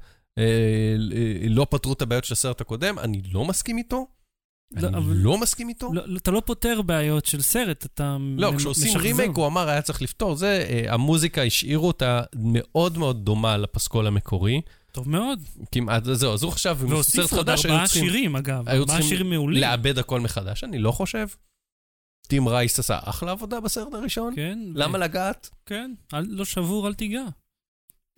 לא 1.50 1.68
פתרו 1.70 1.94
את 1.94 2.02
הבעיות 2.02 2.24
של 2.24 2.34
הסרט 2.34 2.62
הקודם, 2.62 3.00
אני 3.00 3.22
לא 3.32 3.46
מסכים 3.46 3.78
איתו. 3.78 4.08
לא, 4.72 4.88
אני 4.88 4.98
אבל- 4.98 5.14
לא 5.16 5.38
מסכים 5.38 5.70
איתו. 5.70 5.94
לא, 5.94 6.02
לא, 6.06 6.18
אתה 6.18 6.32
לא 6.32 6.42
פותר 6.46 6.82
בעיות 6.82 7.26
של 7.26 7.42
סרט, 7.42 7.86
אתה 7.86 8.18
לא, 8.38 8.52
מ- 8.54 8.58
כשעושים 8.58 8.88
משחזר. 8.88 9.00
רימייק, 9.04 9.32
הוא 9.36 9.48
אמר, 9.48 9.70
היה 9.70 9.82
צריך 9.82 10.02
לפתור. 10.02 10.36
זה, 10.36 10.66
המוזיקה 10.88 11.44
השאירו 11.44 11.88
אותה 11.88 12.22
מאוד 12.36 12.98
מאוד 12.98 13.26
דומה 13.26 13.58
לפסקול 13.58 14.08
המקורי. 14.08 14.62
טוב 14.92 15.10
מאוד. 15.10 15.40
כמעט, 15.72 16.04
זהו, 16.14 16.34
אז 16.34 16.44
הוא 16.44 16.52
עכשיו, 16.52 16.78
עם 16.82 17.02
סרט 17.02 17.32
עוד 17.32 17.40
חדש, 17.40 17.66
היו 17.66 17.74
ארבעה 17.74 17.88
צריכים 17.88 18.04
שירים, 18.10 18.36
אגב. 18.36 18.70
היו 18.70 18.82
ארבעה 18.82 19.00
צריכים. 19.00 19.50
לעבד 19.50 19.98
הכל 19.98 20.20
מחדש. 20.20 20.64
אני 20.64 20.80
לא 20.80 20.92
חושב. 20.92 21.28
טים 22.28 22.48
רייס 22.48 22.80
עשה 22.80 23.00
אחלה 23.04 23.32
עבודה 23.32 23.60
בסרט 23.60 23.94
הראשון. 23.94 24.36
כן. 24.36 24.60
למה 24.76 24.98
ו- 24.98 25.02
לגעת? 25.02 25.50
כן, 25.66 25.92
אל, 26.14 26.26
לא 26.30 26.46
שבור, 26.46 26.88
אל 26.88 26.94
תיגע. 26.94 27.24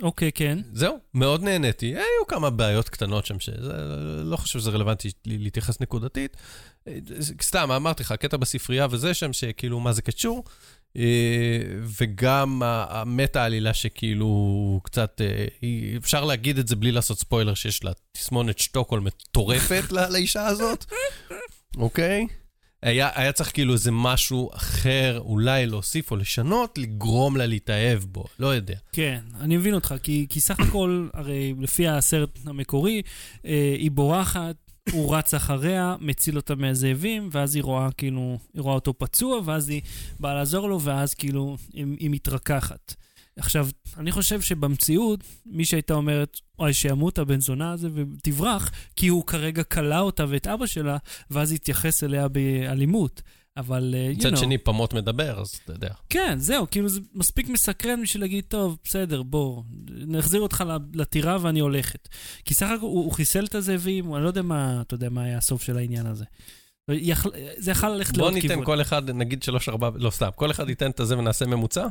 אוקיי, 0.01 0.31
כן. 0.31 0.59
זהו, 0.73 0.99
מאוד 1.13 1.43
נהניתי. 1.43 1.85
היו 1.85 2.27
כמה 2.27 2.49
בעיות 2.49 2.89
קטנות 2.89 3.25
שם, 3.25 3.39
שזה, 3.39 3.73
לא 4.23 4.37
חושב 4.37 4.59
שזה 4.59 4.71
רלוונטי 4.71 5.09
להתייחס 5.25 5.81
נקודתית. 5.81 6.37
אה, 6.87 6.97
סתם, 7.41 7.71
אמרתי 7.71 8.03
לך, 8.03 8.11
הקטע 8.11 8.37
בספרייה 8.37 8.87
וזה 8.91 9.13
שם, 9.13 9.33
שכאילו, 9.33 9.79
מה 9.79 9.93
זה 9.93 10.01
קשור? 10.01 10.43
אה, 10.97 11.61
וגם 11.99 12.61
המטה 12.65 13.41
העלילה 13.41 13.73
שכאילו 13.73 14.79
קצת, 14.83 15.21
אה, 15.21 15.45
אפשר 15.97 16.25
להגיד 16.25 16.57
את 16.57 16.67
זה 16.67 16.75
בלי 16.75 16.91
לעשות 16.91 17.19
ספוילר, 17.19 17.53
שיש 17.53 17.83
לה 17.83 17.91
תסמונת 18.11 18.59
שטוקהולם 18.59 19.03
מטורפת 19.03 19.91
לאישה 19.91 20.47
הזאת, 20.47 20.85
אוקיי? 21.77 22.27
היה, 22.83 23.09
היה 23.15 23.31
צריך 23.31 23.53
כאילו 23.53 23.73
איזה 23.73 23.91
משהו 23.91 24.49
אחר, 24.53 25.19
אולי 25.19 25.65
להוסיף 25.65 26.11
או 26.11 26.15
לשנות, 26.15 26.77
לגרום 26.77 27.37
לה 27.37 27.45
להתאהב 27.45 27.99
בו, 28.03 28.25
לא 28.39 28.47
יודע. 28.47 28.75
כן, 28.91 29.19
אני 29.39 29.57
מבין 29.57 29.73
אותך, 29.73 29.95
כי, 30.03 30.25
כי 30.29 30.39
סך 30.39 30.59
הכל, 30.59 31.07
הרי 31.13 31.53
לפי 31.59 31.87
הסרט 31.87 32.39
המקורי, 32.45 33.01
אה, 33.45 33.75
היא 33.77 33.91
בורחת, 33.91 34.55
הוא 34.91 35.15
רץ 35.15 35.33
אחריה, 35.33 35.95
מציל 35.99 36.37
אותה 36.37 36.55
מהזאבים, 36.55 37.29
ואז 37.31 37.55
היא 37.55 37.63
רואה 37.63 37.91
כאילו, 37.97 38.37
היא 38.53 38.61
רואה 38.61 38.75
אותו 38.75 38.93
פצוע, 38.97 39.41
ואז 39.45 39.69
היא 39.69 39.81
באה 40.19 40.33
לעזור 40.33 40.69
לו, 40.69 40.81
ואז 40.81 41.13
כאילו, 41.13 41.57
היא, 41.73 41.85
היא 41.99 42.09
מתרככת. 42.09 42.93
עכשיו, 43.37 43.67
אני 43.97 44.11
חושב 44.11 44.41
שבמציאות, 44.41 45.23
מי 45.45 45.65
שהייתה 45.65 45.93
אומרת, 45.93 46.39
אוי, 46.59 46.73
שימות 46.73 47.19
הבן 47.19 47.39
זונה 47.39 47.71
הזה 47.71 47.89
ותברח, 47.93 48.71
כי 48.95 49.07
הוא 49.07 49.25
כרגע 49.25 49.63
כלא 49.63 49.99
אותה 49.99 50.25
ואת 50.29 50.47
אבא 50.47 50.65
שלה, 50.65 50.97
ואז 51.31 51.51
יתייחס 51.51 52.03
אליה 52.03 52.27
באלימות. 52.27 53.21
אבל, 53.57 53.95
אה, 53.97 54.11
you 54.13 54.17
מצד 54.17 54.33
know, 54.33 54.37
שני, 54.37 54.57
פמות 54.57 54.93
מדבר, 54.93 55.41
אז 55.41 55.59
אתה 55.63 55.73
יודע. 55.73 55.89
כן, 56.09 56.39
זהו, 56.39 56.67
כאילו 56.71 56.89
זה 56.89 56.99
מספיק 57.13 57.49
מסקרן 57.49 58.01
בשביל 58.01 58.23
להגיד, 58.23 58.43
טוב, 58.47 58.77
בסדר, 58.83 59.23
בוא, 59.23 59.63
נחזיר 59.89 60.41
אותך 60.41 60.63
לטירה 60.93 61.37
ואני 61.41 61.59
הולכת. 61.59 62.07
כי 62.45 62.53
סך 62.53 62.67
הכל 62.77 62.85
הוא, 62.85 63.03
הוא 63.03 63.11
חיסל 63.11 63.45
את 63.45 63.55
הזאבים, 63.55 64.15
אני 64.15 64.23
לא 64.23 64.27
יודע 64.27 64.41
מה, 64.41 64.81
אתה 64.81 64.93
יודע, 64.93 65.09
מה 65.09 65.23
היה 65.23 65.37
הסוף 65.37 65.63
של 65.63 65.77
העניין 65.77 66.05
הזה. 66.05 66.25
זה 67.57 67.71
יכול 67.71 67.89
ללכת 67.89 68.13
בוא 68.13 68.21
לעוד 68.21 68.33
ניתן 68.33 68.47
כיוון. 68.47 68.65
כל 68.65 68.81
אחד, 68.81 69.09
נגיד 69.09 69.43
שלוש, 69.43 69.69
ארבע, 69.69 69.89
לא 69.95 70.09
סתם, 70.09 70.29
כל 70.35 70.51
אחד 70.51 70.69
ייתן 70.69 70.91
את 70.91 70.99
הזה 70.99 71.17
ונעשה 71.17 71.45
ממוצע, 71.45 71.87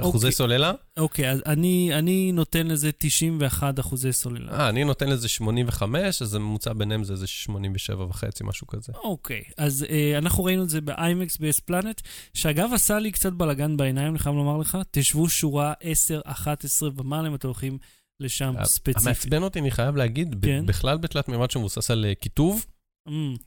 אחוזי 0.00 0.26
אוקיי. 0.26 0.32
סוללה. 0.32 0.72
אוקיי, 0.96 1.30
אז 1.30 1.42
אני, 1.46 1.90
אני 1.94 2.32
נותן 2.32 2.66
לזה 2.66 2.90
91 2.98 3.80
אחוזי 3.80 4.12
סוללה. 4.12 4.52
אה, 4.52 4.68
אני 4.68 4.84
נותן 4.84 5.08
לזה 5.08 5.28
85, 5.28 6.22
אז 6.22 6.34
הממוצע 6.34 6.72
ביניהם 6.72 7.04
זה 7.04 7.12
איזה 7.12 7.26
87 7.26 8.04
וחצי, 8.04 8.44
משהו 8.44 8.66
כזה. 8.66 8.92
אוקיי, 9.04 9.42
אז 9.56 9.86
אה, 9.90 10.18
אנחנו 10.18 10.44
ראינו 10.44 10.62
את 10.62 10.70
זה 10.70 10.80
באיימקס 10.80 11.36
ב-S 11.36 11.60
פלנט, 11.64 12.00
שאגב 12.34 12.70
עשה 12.74 12.98
לי 12.98 13.10
קצת 13.10 13.32
בלאגן 13.32 13.76
בעיניים, 13.76 14.08
אני 14.08 14.18
חייב 14.18 14.36
לומר 14.36 14.56
לך. 14.56 14.78
תשבו 14.90 15.28
שורה 15.28 15.72
10, 15.80 16.20
11 16.24 16.90
ומעלה 16.96 17.28
אם 17.28 17.34
אתם 17.34 17.48
הולכים 17.48 17.78
לשם 18.20 18.54
ספציפית. 18.64 19.02
המעצבן 19.06 19.42
אותי, 19.42 19.58
אני 19.58 19.70
חייב 19.70 19.96
להגיד, 19.96 20.36
כן. 20.42 20.66
בכלל 20.66 20.98
בתלת 20.98 21.28
מימד 21.28 21.50
שמבוסס 21.50 21.90
על 21.90 22.04
אה, 22.08 22.14
כיתוב, 22.14 22.66
Mm, 23.08 23.38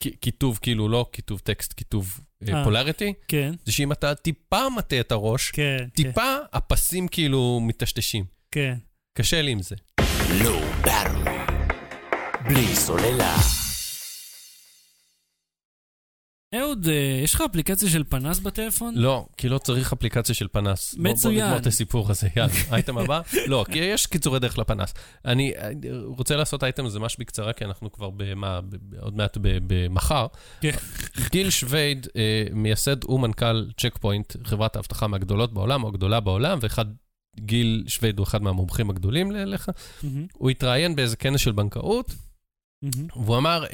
כיתוב, 0.00 0.58
כאילו 0.62 0.88
לא 0.88 1.06
כיתוב 1.12 1.40
טקסט, 1.44 1.72
כיתוב 1.72 2.20
אה. 2.48 2.64
פולריטי, 2.64 3.12
כן, 3.28 3.52
זה 3.64 3.72
שאם 3.72 3.92
אתה 3.92 4.14
טיפה 4.14 4.68
מטה 4.76 5.00
את 5.00 5.12
הראש, 5.12 5.50
כן, 5.50 5.76
כן, 5.78 5.88
טיפה 5.88 6.36
הפסים 6.52 7.08
כאילו 7.08 7.60
מטשטשים. 7.62 8.24
כן. 8.50 8.74
קשה 9.18 9.42
לי 9.42 9.50
עם 9.50 9.62
זה. 9.62 9.76
ברמן. 10.84 11.46
בלי 12.48 12.66
סוללה. 12.76 13.59
אהוד, 16.54 16.88
אה, 16.88 17.20
יש 17.24 17.34
לך 17.34 17.40
אפליקציה 17.40 17.88
של 17.88 18.04
פנס 18.04 18.38
בטלפון? 18.38 18.94
לא, 18.96 19.26
כי 19.36 19.48
לא 19.48 19.58
צריך 19.58 19.92
אפליקציה 19.92 20.34
של 20.34 20.48
פנס. 20.52 20.94
מצוין. 20.98 21.34
בוא 21.34 21.44
נגמור 21.44 21.58
את 21.58 21.66
הסיפור 21.66 22.10
הזה, 22.10 22.28
יאללה. 22.36 22.52
אייטם 22.72 22.98
הבא? 22.98 23.20
לא, 23.46 23.64
כי 23.72 23.78
יש 23.78 24.06
קיצורי 24.06 24.40
דרך 24.40 24.58
לפנס. 24.58 24.94
אני 25.24 25.52
אה, 25.56 25.70
רוצה 26.04 26.36
לעשות 26.36 26.64
אייטם 26.64 26.86
הזה 26.86 26.98
ממש 26.98 27.16
בקצרה, 27.18 27.52
כי 27.52 27.64
אנחנו 27.64 27.92
כבר 27.92 28.10
במה, 28.10 28.60
עוד 29.00 29.16
מעט 29.16 29.38
במחר. 29.40 30.26
כן. 30.60 30.70
גיל 31.30 31.50
שווייד, 31.50 32.06
אה, 32.16 32.44
מייסד 32.52 33.04
ומנכ"ל 33.04 33.66
צ'ק 33.80 33.98
פוינט, 34.00 34.36
חברת 34.44 34.76
האבטחה 34.76 35.06
מהגדולות 35.06 35.54
בעולם, 35.54 35.84
או 35.84 35.88
הגדולה 35.88 36.20
בעולם, 36.20 36.58
ואחד, 36.62 36.84
גיל 37.40 37.84
שווייד 37.86 38.18
הוא 38.18 38.24
אחד 38.24 38.42
מהמומחים 38.42 38.90
הגדולים 38.90 39.32
לך. 39.32 39.70
הוא 40.32 40.50
התראיין 40.50 40.96
באיזה 40.96 41.16
כנס 41.16 41.40
של 41.40 41.52
בנקאות, 41.52 42.14
מהמם. 42.82 43.08
והוא 43.16 43.36
אמר, 43.36 43.64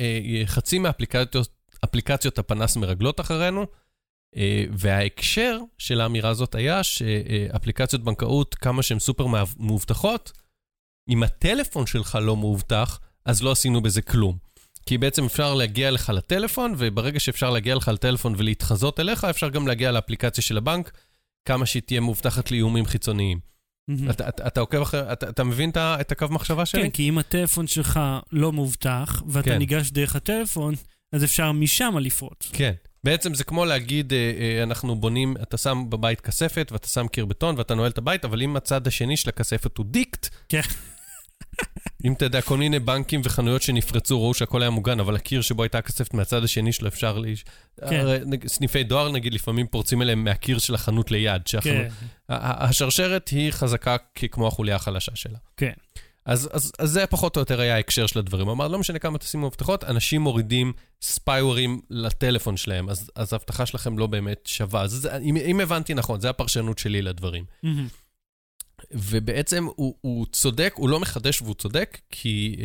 חצי 0.47 0.79
מאפליקציות 0.79 1.56
אפליקציות 1.85 2.39
הפנס 2.39 2.77
מרגלות 2.77 3.21
אחרינו, 3.21 3.67
אה, 4.37 4.65
וההקשר 4.71 5.59
של 5.79 6.01
האמירה 6.01 6.31
הזאת 6.31 6.55
היה 6.55 6.83
שאפליקציות 6.83 8.03
בנקאות, 8.03 8.55
כמה 8.55 8.83
שהן 8.83 8.99
סופר 8.99 9.27
מאובטחות, 9.59 10.33
אם 11.09 11.23
הטלפון 11.23 11.87
שלך 11.87 12.19
לא 12.23 12.37
מאובטח, 12.37 13.01
אז 13.25 13.43
לא 13.43 13.53
עשינו 13.53 13.83
בזה 13.83 14.03
כלום. 14.03 14.37
כי 14.87 14.99
בעצם 14.99 15.25
אפשר 15.25 15.55
להגיע 15.55 15.91
לך 15.91 16.13
לטלפון, 16.15 16.75
וברגע 16.79 17.21
שאפשר 17.21 17.51
להגיע 17.51 17.75
לך 17.75 17.89
לטלפון 17.89 18.35
ולהתחזות 18.37 19.01
אליך, 19.01 19.25
אפשר 19.25 19.49
גם 19.49 19.67
להגיע 19.67 19.93
לאפליקציה 19.93 20.45
של 20.45 20.57
הבנק, 20.57 20.91
כמה 21.49 21.67
שהיא 21.67 21.83
תהיה 21.83 22.01
מאובטחת 22.01 22.51
לאיומים 22.51 22.87
חיצוניים. 22.87 23.41
אתה, 24.11 24.29
אתה, 24.29 24.47
אתה 24.47 24.61
עוקב 24.61 24.81
אחרי, 24.81 25.13
אתה, 25.13 25.29
אתה 25.29 25.45
מבין 25.45 25.71
את 25.77 26.13
הקו 26.13 26.27
מחשבה 26.31 26.67
שלי? 26.67 26.83
כן, 26.83 26.91
כי 26.91 27.09
אם 27.09 27.19
הטלפון 27.19 27.67
שלך 27.67 28.01
לא 28.33 28.53
מאובטח, 28.53 29.23
ואתה 29.29 29.51
כן. 29.51 29.59
ניגש 29.59 29.91
דרך 29.91 30.17
הטלפון, 30.17 30.75
אז 31.13 31.25
אפשר 31.25 31.53
משם 31.53 31.99
לפרוץ. 32.01 32.51
כן. 32.53 32.73
בעצם 33.05 33.35
זה 33.35 33.45
כמו 33.45 33.65
להגיד, 33.65 34.13
אה, 34.13 34.19
אה, 34.19 34.63
אנחנו 34.63 34.97
בונים, 34.97 35.37
אתה 35.43 35.57
שם 35.57 35.85
בבית 35.89 36.21
כספת, 36.21 36.69
ואתה 36.73 36.89
שם 36.89 37.09
קיר 37.09 37.25
בטון, 37.25 37.55
ואתה 37.59 37.75
נועל 37.75 37.91
את 37.91 37.99
הבית, 37.99 38.25
אבל 38.25 38.43
אם 38.43 38.57
הצד 38.57 38.87
השני 38.87 39.17
של 39.17 39.29
הכספת 39.29 39.77
הוא 39.77 39.87
דיקט, 39.87 40.29
כן. 40.49 40.61
אם 42.05 42.13
אתה 42.13 42.25
יודע, 42.25 42.43
כל 42.43 42.57
מיני 42.57 42.79
בנקים 42.79 43.21
וחנויות 43.25 43.63
שנפרצו, 43.63 44.23
ראו 44.23 44.35
שהכל 44.35 44.63
היה 44.63 44.71
מוגן, 44.71 45.01
אבל 45.01 45.17
הקיר 45.17 45.41
שבו 45.41 45.63
הייתה 45.63 45.79
הכספת 45.79 46.15
מהצד 46.15 46.45
השני 46.45 46.73
שלו 46.73 46.89
אפשר 46.89 47.19
ל... 47.19 47.27
כן. 47.91 48.07
סניפי 48.47 48.85
דואר, 48.85 49.13
נגיד, 49.13 49.35
לפעמים 49.35 49.67
פורצים 49.67 50.03
אליהם 50.03 50.25
מהקיר 50.25 50.59
של 50.59 50.75
החנות 50.75 51.11
ליד. 51.11 51.47
שהחנות... 51.47 51.75
כן, 51.77 51.89
השרשרת 52.29 53.29
היא 53.29 53.51
חזקה 53.51 53.97
כמו 54.31 54.49
החוליה 54.49 54.77
החלשה 54.77 55.13
שלה. 55.15 55.39
כן. 55.57 55.73
אז, 56.27 56.49
אז, 56.53 56.73
אז 56.79 56.91
זה 56.91 57.07
פחות 57.07 57.37
או 57.37 57.41
יותר 57.41 57.61
היה 57.61 57.75
ההקשר 57.75 58.07
של 58.07 58.19
הדברים. 58.19 58.47
הוא 58.47 58.53
אמר, 58.53 58.69
לא 58.69 58.79
משנה 58.79 58.99
כמה 58.99 59.19
תשימו 59.19 59.47
הבטחות, 59.47 59.85
אנשים 59.85 60.21
מורידים 60.21 60.73
ספייורים 61.03 61.81
לטלפון 61.91 62.57
שלהם, 62.57 62.89
אז, 62.89 63.11
אז 63.15 63.33
ההבטחה 63.33 63.67
שלכם 63.67 63.99
לא 63.99 64.07
באמת 64.07 64.41
שווה. 64.45 64.83
אז 64.83 64.91
זה, 64.91 65.17
אם, 65.17 65.37
אם 65.37 65.61
הבנתי 65.61 65.95
נכון, 65.95 66.21
זו 66.21 66.29
הפרשנות 66.29 66.79
שלי 66.79 67.03
לדברים. 67.03 67.45
מהמם. 67.63 67.89
ובעצם 68.91 69.67
הוא, 69.77 69.95
הוא 70.01 70.27
צודק, 70.33 70.75
הוא 70.77 70.89
לא 70.89 71.01
מחדש 71.01 71.43
והוא 71.43 71.55
צודק, 71.55 71.99
כי 72.11 72.57
אה, 72.59 72.65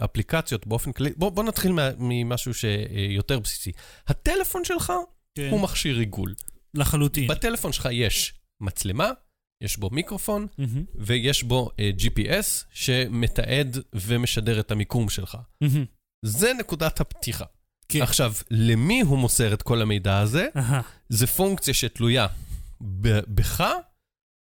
אה, 0.00 0.04
אפליקציות 0.04 0.66
באופן 0.66 0.92
כללי, 0.92 1.10
בוא, 1.16 1.30
בוא 1.30 1.44
נתחיל 1.44 1.72
מה, 1.72 1.90
ממשהו 1.98 2.54
שיותר 2.54 3.38
בסיסי. 3.38 3.72
הטלפון 4.06 4.64
שלך 4.64 4.92
כן. 5.34 5.48
הוא 5.50 5.60
מכשיר 5.60 5.96
ריגול. 5.96 6.34
לחלוטין. 6.74 7.28
בטלפון 7.28 7.72
שלך 7.72 7.88
יש 7.92 8.34
מצלמה, 8.60 9.10
יש 9.62 9.76
בו 9.76 9.90
מיקרופון, 9.90 10.46
מהמם, 10.58 10.84
ויש 10.94 11.42
בו 11.42 11.70
uh, 11.70 12.00
GPS 12.02 12.64
שמתעד 12.72 13.78
ומשדר 13.92 14.60
את 14.60 14.70
המיקום 14.70 15.08
שלך. 15.08 15.38
מהמם. 15.60 15.84
זה 16.24 16.52
נקודת 16.58 17.00
הפתיחה. 17.00 17.44
כן. 17.88 18.02
עכשיו, 18.02 18.32
למי 18.50 19.00
הוא 19.00 19.18
מוסר 19.18 19.54
את 19.54 19.62
כל 19.62 19.82
המידע 19.82 20.18
הזה? 20.18 20.48
אהה, 20.56 20.80
זה 21.08 21.26
פונקציה 21.26 21.74
שתלויה 21.74 22.26
ב- 23.00 23.20
בך 23.34 23.64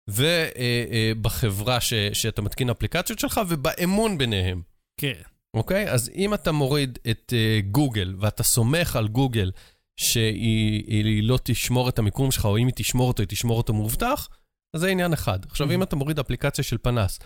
ובחברה 0.07 1.81
ש- 1.81 1.93
שאתה 2.13 2.41
מתקין 2.41 2.69
אפליקציות 2.69 3.19
שלך 3.19 3.41
ובאמון 3.47 4.17
ביניהם. 4.17 4.61
כן. 4.99 5.21
אוקיי? 5.53 5.89
אז 5.91 6.11
אם 6.15 6.33
אתה 6.33 6.51
מוריד 6.51 6.99
את 7.09 7.33
uh, 7.33 7.65
גוגל 7.71 8.15
ואתה 8.19 8.43
סומך 8.43 8.95
על 8.95 9.07
גוגל 9.07 9.51
שהיא 9.99 10.83
היא 10.87 11.23
לא 11.23 11.39
תשמור 11.43 11.89
את 11.89 11.99
המיקום 11.99 12.31
שלך, 12.31 12.45
או 12.45 12.57
אם 12.57 12.67
היא 12.67 12.73
תשמור 12.75 13.07
אותו, 13.07 13.23
היא 13.23 13.27
תשמור 13.27 13.57
אותו 13.57 13.73
מאובטח, 13.73 14.29
אז 14.77 14.81
זה 14.81 14.87
עניין 14.87 15.13
אחד. 15.13 15.39
עכשיו, 15.45 15.71
אם 15.71 15.83
אתה 15.83 15.95
מוריד 15.95 16.19
אפליקציה 16.19 16.63
של 16.63 16.77
פנס, 16.77 17.19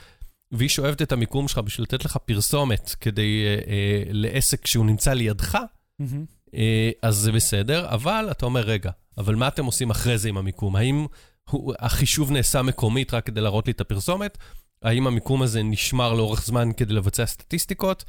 והיא 0.52 0.70
שואבת 0.70 1.02
את 1.02 1.12
המיקום 1.12 1.48
שלך 1.48 1.58
בשביל 1.58 1.84
לתת 1.84 2.06
לך 2.06 2.18
פרסומת 2.18 2.96
כדי 3.02 3.44
uh, 3.44 3.66
uh, 3.66 3.70
לעסק 4.12 4.68
שהוא 4.68 4.86
נמצא 4.86 5.14
לידך, 5.14 5.58
מהמם. 6.00 6.26
אה, 6.56 6.92
אז 7.02 7.16
זה 7.16 7.32
בסדר, 7.32 7.90
אבל 7.90 8.28
אתה 8.32 8.46
אומר, 8.46 8.62
רגע, 8.62 8.92
אבל 9.18 9.36
מה 9.36 9.48
אתם 9.48 9.66
עושים 9.66 9.90
אחרי 9.90 10.18
זה 10.18 10.30
עם 10.30 10.38
המיקום? 10.38 10.76
האם 10.76 11.06
הוא, 11.50 11.74
החישוב 11.80 12.32
נעשה 12.32 12.62
מקומית 12.62 13.14
רק 13.14 13.26
כדי 13.26 13.42
להראות 13.42 13.68
לי 13.68 13.74
את 13.74 13.82
הפרסומת? 13.82 14.38
האם 14.82 15.08
המיקום 15.08 15.42
הזה 15.42 15.64
נשמר 15.64 16.14
לאורך 16.14 16.46
זמן 16.46 16.70
כדי 16.78 16.94
לבצע 16.94 17.26
סטטיסטיקות? 17.26 18.04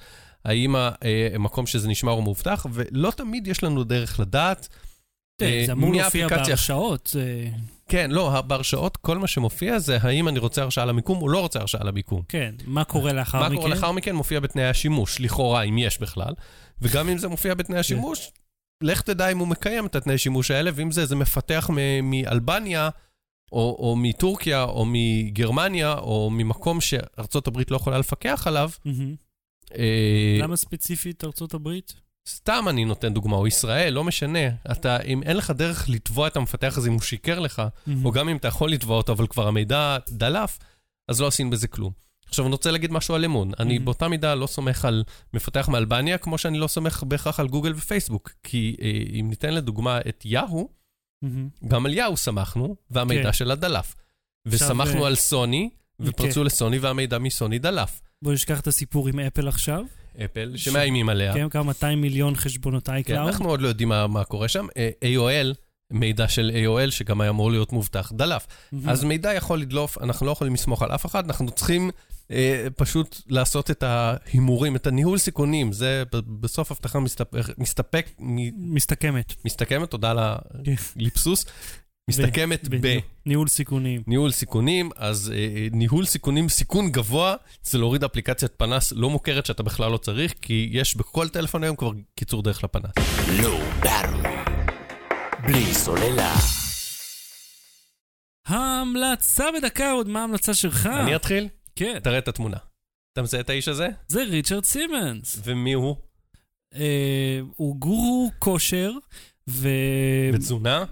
האם 0.45 0.77
אה, 0.77 0.93
המקום 1.35 1.67
שזה 1.67 1.89
נשמר 1.89 2.13
הוא 2.13 2.23
מאובטח? 2.23 2.67
ולא 2.73 3.11
תמיד 3.11 3.47
יש 3.47 3.63
לנו 3.63 3.85
דרך 3.85 4.21
לדעת. 4.21 4.69
תראה, 5.37 5.61
אה, 5.61 5.67
זה 5.67 5.73
אמור 5.73 5.95
להופיע? 5.95 6.29
בהרשאות. 6.29 7.17
זה- 7.93 7.97
כן, 7.99 8.11
לא, 8.11 8.41
בהרשאות 8.41 8.97
כל 8.97 9.19
מה 9.19 9.27
שמופיע 9.27 9.79
זה 9.79 9.99
האם 10.01 10.29
אני 10.29 10.39
רוצה 10.39 10.63
הרשאה 10.63 10.85
למיקום 10.85 11.23
או 11.23 11.29
לא 11.29 11.41
רוצה 11.41 11.61
הרשאה 11.61 11.85
למיקום. 11.85 12.23
כן, 12.29 12.55
מה 12.67 12.85
קורה 12.85 13.13
לאחר 13.13 13.41
מה 13.41 13.49
מכן? 13.49 13.57
קורה 13.57 13.69
לאחר 13.71 13.93
מכן 13.93 14.15
מופיע 14.15 14.41
בתנאי 14.41 14.65
השימוש, 14.65 15.21
לכאורה, 15.21 15.63
אם 15.63 15.79
יש 15.79 15.99
בכלל. 16.01 16.33
וגם 16.83 17.09
אם 17.09 17.19
זה 17.19 17.29
מופיע 17.29 17.53
כן. 17.53 17.59
בתנאי 17.59 17.79
השימוש, 17.79 18.31
לך 18.83 19.03
תדע 19.03 19.29
אם 19.29 19.39
הוא 19.39 19.49
מקיים 19.49 19.87
את 19.87 19.97
התנאי 19.97 20.19
שימוש 20.19 20.51
האלה, 20.51 20.71
ואם 20.75 20.91
זה 20.91 21.01
איזה 21.01 21.17
מפתח 21.17 21.71
מאלבניה, 22.03 22.89
או, 23.53 23.77
או 23.79 23.97
מטורקיה, 23.97 24.63
או 24.63 24.85
מגרמניה, 24.89 25.93
או 25.99 26.31
ממקום 26.33 26.81
שארצות 26.81 27.47
הברית 27.47 27.71
לא 27.71 27.77
יכולה 27.77 27.99
לפקח 27.99 28.47
עליו. 28.47 28.71
אה, 29.79 30.39
למה 30.41 30.57
ספציפית 30.57 31.25
ארצות 31.25 31.55
הברית? 31.55 31.95
סתם 32.29 32.65
אני 32.69 32.85
נותן 32.85 33.15
דוגמה, 33.15 33.37
או 33.37 33.47
ישראל, 33.47 33.93
לא 33.93 34.05
משנה. 34.05 34.39
אתה, 34.73 35.01
אם 35.01 35.23
אין 35.23 35.37
לך 35.37 35.51
דרך 35.51 35.89
לתבוע 35.89 36.29
את 36.29 36.37
המפתח 36.37 36.75
הזה 36.77 36.89
אם 36.89 36.93
הוא 36.93 37.01
שיקר 37.03 37.39
לך, 37.39 37.63
מהמם. 37.87 38.05
או 38.05 38.13
גם 38.13 38.29
אם 38.29 38.37
אתה 38.37 38.49
יכול 38.49 38.71
לתבוע 38.73 38.97
אותו, 38.97 39.13
אבל 39.13 39.27
כבר 39.27 39.49
המידע 39.49 39.97
דלף, 40.09 40.59
אז 41.09 41.21
לא 41.21 41.27
עשינו 41.27 41.51
בזה 41.51 41.69
כלום. 41.69 41.93
עכשיו, 42.27 42.45
אני 42.47 42.53
רוצה 42.53 42.71
להגיד 42.71 42.93
משהו 42.93 43.15
על 43.15 43.25
אמון. 43.25 43.51
אני 43.59 43.77
Mhm. 43.77 43.81
באותה 43.81 44.09
מידה 44.09 44.35
לא 44.35 44.47
סומך 44.47 44.85
על 44.85 45.05
מפתח 45.35 45.69
מאלבניה, 45.69 46.19
כמו 46.19 46.39
שאני 46.39 46.59
לא 46.59 46.67
סומך 46.67 47.03
בהכרח 47.07 47.41
על 47.41 47.49
גוגל 47.49 47.73
ופייסבוק. 47.77 48.31
כי 48.43 48.77
אה, 48.83 48.91
אם 49.21 49.27
ניתן 49.31 49.55
לדוגמה 49.55 49.99
את 50.09 50.23
יאהו, 50.25 50.69
מהמם. 51.23 51.49
גם 51.69 51.87
על 51.87 51.95
יאהו 51.95 52.17
סמכנו, 52.17 52.77
והמידע 52.91 53.23
כן. 53.23 53.33
שלה 53.33 53.55
דלף. 53.55 53.95
וסמכנו 54.47 55.03
אה, 55.03 55.07
על 55.07 55.15
סוני, 55.15 55.71
ופרצו 56.01 56.41
כן. 56.41 56.47
לסוני, 56.47 56.79
והמידע 56.79 57.19
מסוני 57.19 57.59
דלף. 57.59 58.01
בוא 58.23 58.33
נשכח 58.33 58.61
את 58.61 58.67
הסיפור 58.67 59.09
עם 59.09 59.21
אפל 59.21 59.49
עכשיו. 59.49 59.85
אפל, 60.25 60.53
ש- 60.57 60.65
שמאיימים 60.65 61.09
עליה. 61.09 61.35
כן, 61.35 61.49
כמה 61.49 61.63
200 61.63 62.01
מיליון 62.01 62.35
חשבונות 62.37 62.87
כן, 62.87 62.93
אייקלאוד. 62.93 63.27
אנחנו 63.29 63.49
עוד 63.49 63.61
לא 63.61 63.69
יודעים 63.69 63.89
מה, 63.89 64.07
מה 64.07 64.25
קורה 64.25 64.49
שם. 64.49 64.67
אה, 64.77 64.91
AOL, 65.05 65.55
מידע 65.93 66.29
של 66.29 66.51
AOL, 66.55 66.91
שגם 66.91 67.21
היה 67.21 67.31
אמור 67.31 67.51
להיות 67.51 67.73
מובטח, 67.73 68.13
דלף. 68.15 68.47
מהמם. 68.73 68.89
אז 68.89 69.05
מידע 69.05 69.35
יכול 69.35 69.61
לדלוף, 69.61 69.99
אנחנו 69.99 70.27
לא 70.27 70.31
יכולים 70.31 70.55
לסמוך 70.55 70.83
על 70.83 70.93
אף 70.95 71.07
אחד, 71.07 71.27
אנחנו 71.27 71.51
צריכים 71.51 71.91
אה, 72.31 72.67
פשוט 72.77 73.21
לעשות 73.29 73.71
את 73.71 73.83
ההימורים, 73.83 74.77
את 74.77 74.87
הניהול 74.87 75.19
סיכונים. 75.19 75.73
זה 75.73 76.03
בסוף 76.41 76.73
הבטחה 76.73 77.01
מסתפק, 77.01 77.39
מסתפק, 77.59 78.07
מ- 78.19 78.75
מסתכמת. 78.75 79.33
מסתכמת, 79.45 79.91
תודה 79.91 80.11
על 80.11 80.19
כן. 80.65 80.75
מסתכמת 82.11 82.69
בניהול- 82.69 83.03
ניהול 83.27 83.49
סיכונים. 83.49 84.03
בניהול 84.07 84.31
סיכונים, 84.33 84.91
אז 84.97 85.33
אה, 85.35 85.67
ניהול 85.73 86.05
סיכונים, 86.07 86.49
סיכון 86.49 86.91
גבוה, 86.93 87.35
זה 87.63 87.79
להוריד 87.79 88.05
אפליקציית 88.05 88.53
פנס 88.57 88.93
לא 88.93 89.11
מוכרת 89.11 89.47
שאתה 89.47 89.63
בכלל 89.63 89.93
לא 89.93 89.97
צריך, 89.99 90.35
כי 90.43 90.69
יש 90.73 90.97
בכל 90.97 91.29
טלפון 91.29 91.65
היום 91.65 91.77
כבר 91.77 91.91
קיצור 92.15 92.43
דרך 92.43 92.65
לפנס. 92.65 92.91
לואו 93.43 93.59
ברמן. 93.83 94.45
בלי 95.47 95.75
סוללה. 95.75 96.35
ההמלצה 98.47 99.45
בדקה, 99.59 99.91
עוד 99.91 100.09
מה 100.09 100.21
ההמלצה 100.21 100.55
שלך? 100.55 100.87
אני 100.87 101.17
אתחיל? 101.17 101.49
כן, 101.77 101.99
תראה 102.03 102.19
את 102.19 102.29
התמונה. 102.29 102.57
אתה 103.13 103.23
מזהה 103.23 103.41
את 103.41 103.51
האיש 103.51 103.69
הזה? 103.69 103.89
זה 104.09 104.23
ריצ'רד 104.25 104.65
סימנס. 104.65 105.41
ומי 105.45 105.73
הוא? 105.73 105.97
אה, 106.75 107.41
הוא 107.57 107.77
גורו 107.77 108.31
כושר, 108.39 108.93
ו... 109.49 109.69
בתזונה? 110.35 110.85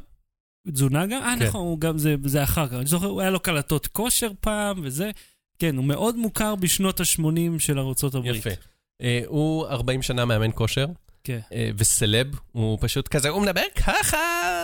תזונה 0.68 1.06
גם? 1.06 1.22
אה, 1.22 1.34
כן. 1.38 1.46
נכון, 1.46 1.60
הוא 1.60 1.80
גם, 1.80 1.98
זה, 1.98 2.14
זה 2.24 2.42
אחר 2.42 2.68
כך. 2.68 2.74
אני 2.74 2.86
זוכר, 2.86 3.06
הוא 3.06 3.20
היה 3.20 3.30
לו 3.30 3.40
קלטות 3.40 3.86
כושר 3.86 4.30
פעם, 4.40 4.80
וזה. 4.82 5.10
כן, 5.58 5.76
הוא 5.76 5.84
מאוד 5.84 6.16
מוכר 6.16 6.54
בשנות 6.54 7.00
ה-80 7.00 7.58
של 7.58 7.78
ארצות 7.78 8.14
הברית. 8.14 8.36
יפה. 8.36 8.50
אה, 9.02 9.20
הוא 9.26 9.66
40 9.66 10.02
שנה 10.02 10.24
מאמן 10.24 10.50
כושר. 10.54 10.86
כן. 11.24 11.38
אה, 11.52 11.70
וסלב, 11.76 12.26
הוא 12.52 12.78
פשוט 12.80 13.08
כזה, 13.08 13.28
הוא 13.28 13.42
מדבר 13.42 13.62
ככה, 13.76 14.18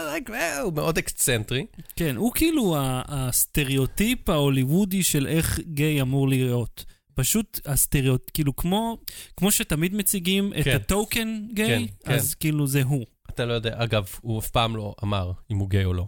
רק 0.07 0.31
הוא 0.63 0.73
מאוד 0.73 0.99
אקסצנטרי. 0.99 1.67
כן, 1.97 2.17
הוא 2.17 2.33
כאילו 2.35 2.77
הסטריאוטיפ 3.09 4.29
ההוליוודי 4.29 5.03
של 5.03 5.27
איך 5.27 5.61
גיי 5.61 6.01
אמור 6.01 6.29
להיות. 6.29 6.85
פשוט 7.15 7.61
הסטריאוטיפ, 7.67 8.31
כאילו 8.35 8.57
כמו, 8.57 8.99
כמו 9.37 9.51
שתמיד 9.51 9.95
מציגים 9.95 10.53
את 10.61 10.65
כן. 10.65 10.77
ה 10.77 10.88
token 10.88 11.43
gay, 11.53 11.67
כן, 11.67 11.85
כן. 12.05 12.13
אז 12.13 12.35
כאילו 12.35 12.67
זה 12.67 12.83
הוא. 12.83 13.07
אתה 13.31 13.45
לא 13.45 13.53
יודע, 13.53 13.74
אגב, 13.77 14.07
הוא 14.20 14.39
אף 14.39 14.51
פעם 14.51 14.77
לא 14.77 14.95
אמר 15.05 15.33
אם 15.51 15.57
הוא 15.57 15.70
גיי 15.70 15.85
או 15.85 15.95
לא. 15.95 16.07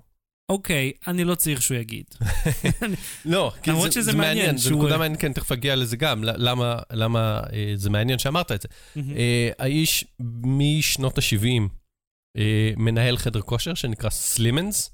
אוקיי, 0.49 0.93
אני 1.07 1.25
לא 1.25 1.35
צריך 1.35 1.63
שהוא 1.63 1.77
יגיד. 1.77 2.05
לא, 3.25 3.53
כי 3.63 3.71
למרות 3.71 3.93
שזה 3.93 4.13
מעניין 4.17 4.59
שהוא- 4.59 4.79
נקודה 4.79 4.99
מעניינת, 4.99 5.21
כן, 5.21 5.33
תכף 5.33 5.53
אגיע 5.53 5.77
לזה 5.77 5.97
גם, 5.97 6.25
למה, 6.25 6.79
למה 6.93 7.41
אה, 7.53 7.73
זה 7.75 7.91
מעניין 7.91 8.19
שאמרת 8.19 8.53
את 8.53 8.63
זה. 8.63 8.69
אה, 9.17 9.51
האיש 9.59 10.05
משנות 10.45 11.19
ה-70 11.19 11.63
אה, 12.37 12.71
מנהל 12.77 13.17
חדר 13.17 13.41
כושר 13.41 13.75
שנקרא 13.75 14.11
Slimmons, 14.11 14.91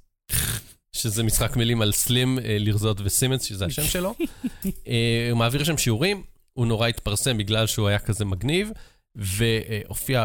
שזה 0.92 1.22
משחק 1.22 1.56
מילים 1.56 1.82
על 1.82 1.92
slim, 1.92 2.38
לרזות 2.42 3.00
וסימונס, 3.04 3.42
שזה 3.42 3.64
השם 3.66 3.84
שלו. 3.84 4.14
הוא 5.30 5.38
מעביר 5.38 5.64
שם 5.64 5.78
שיעורים, 5.78 6.22
הוא 6.52 6.66
נורא 6.66 6.88
התפרסם 6.88 7.38
בגלל 7.38 7.66
שהוא 7.66 7.88
היה 7.88 7.98
כזה 7.98 8.24
מגניב, 8.24 8.70
והופיע 9.14 10.24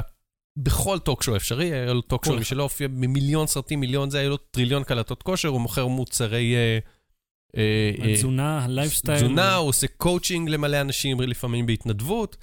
בכל 0.63 0.99
טוקשו 0.99 1.35
אפשרי, 1.35 1.73
היה 1.73 1.93
לו 1.93 2.01
טוקשו 2.01 2.35
משלו, 2.35 2.63
הופיע 2.63 2.87
במיליון 2.87 3.47
סרטים, 3.47 3.79
מיליון 3.79 4.09
זה, 4.09 4.19
היה 4.19 4.29
לו 4.29 4.37
טריליון 4.37 4.83
קלטות 4.83 5.23
כושר, 5.23 5.47
הוא 5.47 5.61
מוכר 5.61 5.87
מוצרי... 5.87 6.55
אה, 6.55 6.79
אה, 7.57 7.91
אה, 8.03 8.11
התזונה, 8.11 8.65
הלייפסטייל. 8.65 9.17
תזונה, 9.17 9.55
הוא 9.55 9.69
עושה 9.69 9.87
קואוצ'ינג 9.87 10.49
למלא 10.49 10.81
אנשים, 10.81 11.21
לפעמים 11.21 11.65
בהתנדבות. 11.65 12.37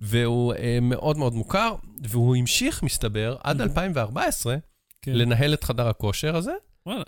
והוא 0.00 0.54
מאוד 0.82 1.16
מאוד 1.16 1.34
מוכר, 1.34 1.74
והוא 2.08 2.36
המשיך, 2.36 2.82
מסתבר, 2.82 3.36
עד 3.42 3.60
2014, 3.60 4.56
כן. 5.02 5.12
לנהל 5.12 5.54
את 5.54 5.64
חדר 5.64 5.88
הכושר 5.88 6.36
הזה, 6.36 6.52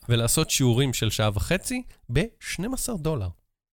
ולעשות 0.08 0.50
שיעורים 0.50 0.92
של 0.92 1.10
שעה 1.10 1.30
וחצי 1.34 1.82
ב-12 2.12 2.96
דולר. 2.96 3.28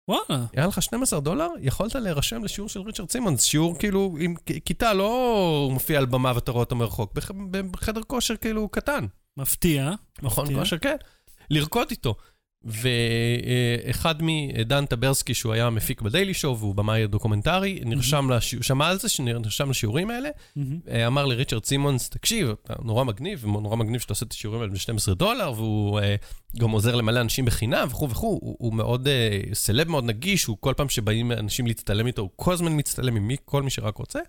וואלה. 0.08 0.46
היה 0.56 0.68
לך 0.68 0.82
12 0.82 1.20
דולר, 1.20 1.48
יכולת 1.60 1.96
להירשם 1.96 2.44
לשיעור 2.44 2.70
של 2.70 2.82
ריצ'רד 2.82 3.12
סימונס, 3.12 3.44
שיעור 3.44 3.80
כאילו 3.80 4.16
עם 4.20 4.36
כיתה, 4.66 4.94
לא 4.94 5.70
מופיע 5.72 5.98
על 5.98 6.06
במה 6.06 6.32
ואתה 6.36 6.52
רואה 6.52 6.64
אותו 6.64 6.76
מרחוק, 6.76 7.14
בח- 7.14 7.32
בחדר 7.52 8.02
כושר 8.08 8.36
כאילו 8.38 8.70
קטן. 8.70 9.06
מפתיע. 9.38 9.92
מכון. 10.22 10.54
כושר, 10.60 10.78
כן. 10.78 10.96
לרקוד 11.50 11.88
איתו. 11.92 12.16
ואחד 12.66 14.16
מדן 14.22 14.86
טברסקי, 14.86 15.34
שהוא 15.34 15.54
היה 15.54 15.70
מפיק 15.70 16.02
ב 16.02 16.07
Daily 16.07 16.34
Show 16.34 16.60
והוא 16.60 16.76
במאי 16.76 17.08
דוקומנטרי, 17.08 17.80
נרשם 17.86 18.30
לשיעור, 18.30 18.64
שמע 18.64 18.88
על 18.88 19.00
זה, 19.00 19.10
שנרשם 19.10 19.70
לשיעורים 19.70 20.10
האלה. 20.10 20.30
אה, 20.90 21.08
אמר 21.08 21.26
לריצ'רד 21.26 21.66
סימונס, 21.66 22.10
תקשיב, 22.10 22.50
אתה 22.64 22.74
נורא 22.84 23.04
מגניב, 23.04 23.46
נורא 23.46 23.76
מגניב 23.76 24.02
שאתה 24.02 24.14
עושה 24.14 24.26
את 24.26 24.32
השיעורים 24.32 24.62
האלה 24.62 24.74
ב-12 24.74 25.14
דולר, 25.14 25.52
והוא 25.56 26.00
אה, 26.00 26.16
גם 26.60 26.70
עוזר 26.70 26.96
למלא 26.96 27.22
אנשים 27.22 27.46
בחינם 27.46 27.88
וכו' 27.92 28.10
וכו', 28.10 28.40
הוא, 28.42 28.74
מאוד, 28.74 29.08
אה, 29.08 29.40
סלב 29.54 29.90
מאוד 29.90 30.04
נגיש, 30.04 30.46
הוא 30.46 30.58
כל 30.60 30.74
פעם 30.78 30.90
שבאים 30.90 31.32
אנשים 31.32 31.68
להצטלם 31.68 32.08
איתו, 32.08 32.22
הוא 32.22 32.30
כל 32.36 32.54
הזמן 32.54 32.80
מצטלם 32.80 33.16
עם 33.16 33.28
מי, 33.28 33.36
כל 33.46 33.64
מי 33.64 33.70
שרק 33.70 33.98
רוצה. 33.98 34.20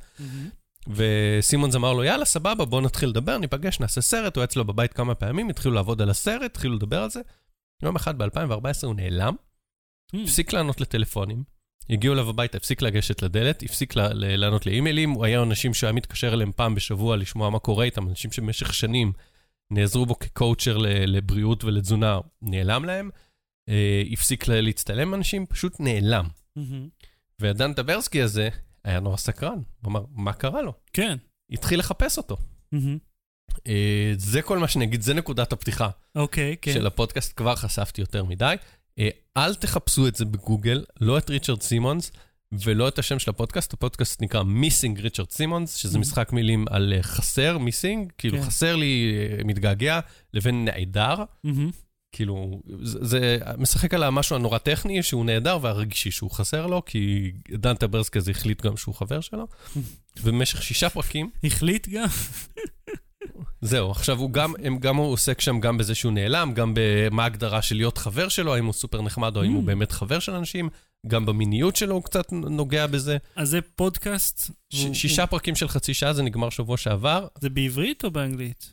וסימונס 0.88 1.74
אמר 1.74 1.92
לו, 1.92 2.04
יאללה, 2.04 2.24
סבבה, 2.24 2.64
בוא 2.64 2.80
נתחיל 2.80 3.08
לדבר, 3.08 3.38
ניפגש, 3.38 3.80
נעשה 3.80 4.00
סרט, 4.00 4.36
הוא 4.36 4.40
היה 4.40 4.44
אצלו 4.44 4.64
בבית 4.64 4.92
כמה 4.92 5.14
פעמים, 5.14 5.50
התחילו 5.50 5.74
לעבוד 5.74 6.02
על 6.02 6.10
הסרט, 6.10 6.42
התחילו 6.42 6.74
לדבר 6.74 7.02
על 7.02 7.10
זה. 7.10 7.20
יום 7.82 7.96
אחד 7.96 8.18
ב-2014 8.18 8.86
הוא 8.86 8.94
נעלם, 8.94 9.34
Hmm. 10.14 10.18
הפסיק 10.24 10.52
לענות 10.52 10.80
לטלפונים, 10.80 11.44
הגיעו 11.90 12.14
אליו 12.14 12.30
הביתה, 12.30 12.56
הפסיק 12.56 12.82
לגשת 12.82 13.22
לדלת, 13.22 13.62
הפסיק 13.62 13.94
לענות 14.14 14.66
לאימיילים, 14.66 15.10
הוא 15.10 15.24
היה 15.24 15.42
אנשים 15.42 15.74
שהוא 15.74 15.86
היה 15.86 15.92
מתקשר 15.94 16.34
אליהם 16.34 16.52
פעם 16.52 16.74
בשבוע 16.74 17.16
לשמוע 17.16 17.50
מה 17.50 17.58
קורה 17.58 17.84
איתם, 17.84 18.08
אנשים 18.08 18.32
שבמשך 18.32 18.74
שנים 18.74 19.12
נעזרו 19.70 20.06
בו 20.06 20.18
כקואוצ'ר 20.18 20.76
לבריאות 21.06 21.64
ולתזונה, 21.64 22.18
נעלם 22.42 22.84
להם, 22.84 23.10
אה, 23.68 24.02
הפסיק 24.12 24.48
להצטלם 24.48 25.14
אנשים, 25.14 25.46
פשוט 25.46 25.80
נעלם. 25.80 26.28
והדן 27.38 27.72
טברסקי 27.72 28.22
הזה 28.22 28.48
היה 28.84 29.00
נורא 29.00 29.16
סקרן, 29.16 29.58
הוא 29.82 29.90
אמר, 29.90 30.04
מה 30.10 30.32
קרה 30.32 30.62
לו? 30.62 30.72
כן. 30.92 31.16
התחיל 31.50 31.78
לחפש 31.78 32.18
אותו. 32.18 32.36
אה, 33.66 34.12
זה 34.16 34.42
כל 34.42 34.58
מה 34.58 34.68
שאני 34.68 34.84
אגיד, 34.84 35.02
זה 35.02 35.14
נקודת 35.14 35.52
הפתיחה 35.52 35.88
אוקיי, 36.14 36.56
כן. 36.62 36.72
של 36.72 36.86
הפודקאסט, 36.86 37.32
כבר 37.36 37.56
חשפתי 37.56 38.00
יותר 38.00 38.24
מדי. 38.24 38.54
אה, 38.98 39.08
אל 39.36 39.54
תחפשו 39.54 40.08
את 40.08 40.16
זה 40.16 40.24
בגוגל, 40.24 40.84
לא 41.00 41.18
את 41.18 41.30
ריצ'רד 41.30 41.62
סימונס 41.62 42.12
ולא 42.52 42.88
את 42.88 42.98
השם 42.98 43.18
של 43.18 43.30
הפודקאסט, 43.30 43.72
הפודקאסט 43.72 44.22
נקרא 44.22 44.42
Missing 44.42 45.00
Richard 45.00 45.30
Simmons, 45.30 45.76
שזה 45.76 45.98
Mhm. 45.98 46.00
משחק 46.00 46.32
מילים 46.32 46.64
על 46.70 46.92
אה, 46.96 47.02
חסר, 47.02 47.58
missing, 47.58 48.12
כאילו 48.18 48.38
כן. 48.38 48.44
חסר 48.44 48.76
לי, 48.76 49.12
מתגעגע, 49.44 50.00
לבין 50.34 50.64
נעדר. 50.64 51.14
מהמם. 51.44 51.70
כאילו, 52.12 52.62
זה, 52.82 52.98
זה 53.04 53.38
משחק 53.58 53.94
על 53.94 54.02
המשהו 54.02 54.36
הנורא 54.36 54.58
טכני, 54.58 55.02
שהוא 55.02 55.24
נהדר, 55.24 55.58
והרגשי 55.62 56.10
שהוא 56.10 56.30
חסר 56.30 56.66
לו, 56.66 56.82
כי 56.84 57.32
דן 57.50 57.74
טברסקי 57.74 58.18
הזה 58.18 58.30
החליט 58.30 58.62
גם 58.62 58.76
שהוא 58.76 58.94
חבר 58.94 59.20
שלו. 59.20 59.46
ובמשך 60.22 60.62
שישה 60.62 60.90
פרקים, 60.90 61.30
החליט 61.44 61.88
גם? 61.88 62.06
זהו, 63.60 63.90
עכשיו 63.90 64.18
הוא 64.18 64.30
גם, 64.30 64.52
הם, 64.64 64.78
גם 64.78 64.96
הוא 64.96 65.12
עוסק 65.12 65.40
שם 65.40 65.60
גם 65.60 65.78
בזה 65.78 65.94
שהוא 65.94 66.12
נעלם, 66.12 66.52
גם 66.54 66.72
במה 66.76 67.22
ההגדרה 67.22 67.62
של 67.62 67.76
להיות 67.76 67.98
חבר 67.98 68.28
שלו, 68.28 68.54
האם 68.54 68.64
הוא 68.64 68.72
סופר 68.72 69.02
נחמד 69.02 69.36
או 69.36 69.42
האם 69.42 69.52
Mm. 69.52 69.54
הוא 69.56 69.62
באמת 69.64 69.92
חבר 69.92 70.18
של 70.18 70.32
אנשים, 70.32 70.68
גם 71.06 71.26
במיניות 71.26 71.76
שלו 71.76 71.94
הוא 71.94 72.02
קצת 72.02 72.32
נוגע 72.32 72.86
בזה. 72.86 73.16
אז 73.36 73.48
זה 73.48 73.60
פודקאסט? 73.76 74.50
ש, 74.70 74.84
הוא- 74.84 74.94
שישה 74.94 75.26
פרקים 75.26 75.56
של 75.56 75.68
חצי 75.68 75.94
שעה, 75.94 76.12
זה 76.12 76.22
נגמר 76.22 76.50
שבוע 76.50 76.76
שעבר. 76.76 77.18
הוא- 77.22 77.28
זה 77.40 77.50
בעברית 77.50 78.04
או 78.04 78.10
באנגלית? 78.10 78.72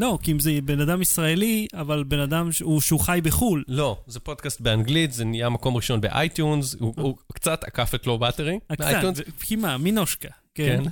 לא, 0.00 0.18
כי 0.22 0.32
אם 0.32 0.40
זה 0.40 0.58
בן 0.64 0.80
אדם 0.80 1.02
ישראלי, 1.02 1.66
אבל 1.74 2.04
בן 2.04 2.18
אדם 2.18 2.52
שהוא 2.52 2.80
שהוא 2.80 3.00
חי 3.00 3.20
בחו"ל. 3.22 3.64
לא, 3.68 4.00
זה 4.06 4.20
פודקאסט 4.20 4.60
באנגלית, 4.60 5.12
זה 5.12 5.24
נהיה 5.24 5.48
מקום 5.48 5.76
ראשון 5.76 6.00
ב 6.00 6.09
iTunes, 6.09 6.76
הוא, 6.80 6.94
הוא 6.96 7.16
קצת 7.34 7.64
עקף 7.64 7.94
את 7.94 8.06
Low 8.06 8.18
Battery. 8.18 8.58
הקצת, 8.70 9.28
כי 9.40 9.56
מה, 9.56 9.78
מינושקה. 9.78 10.28
כן. 10.54 10.80
כן. 10.84 10.90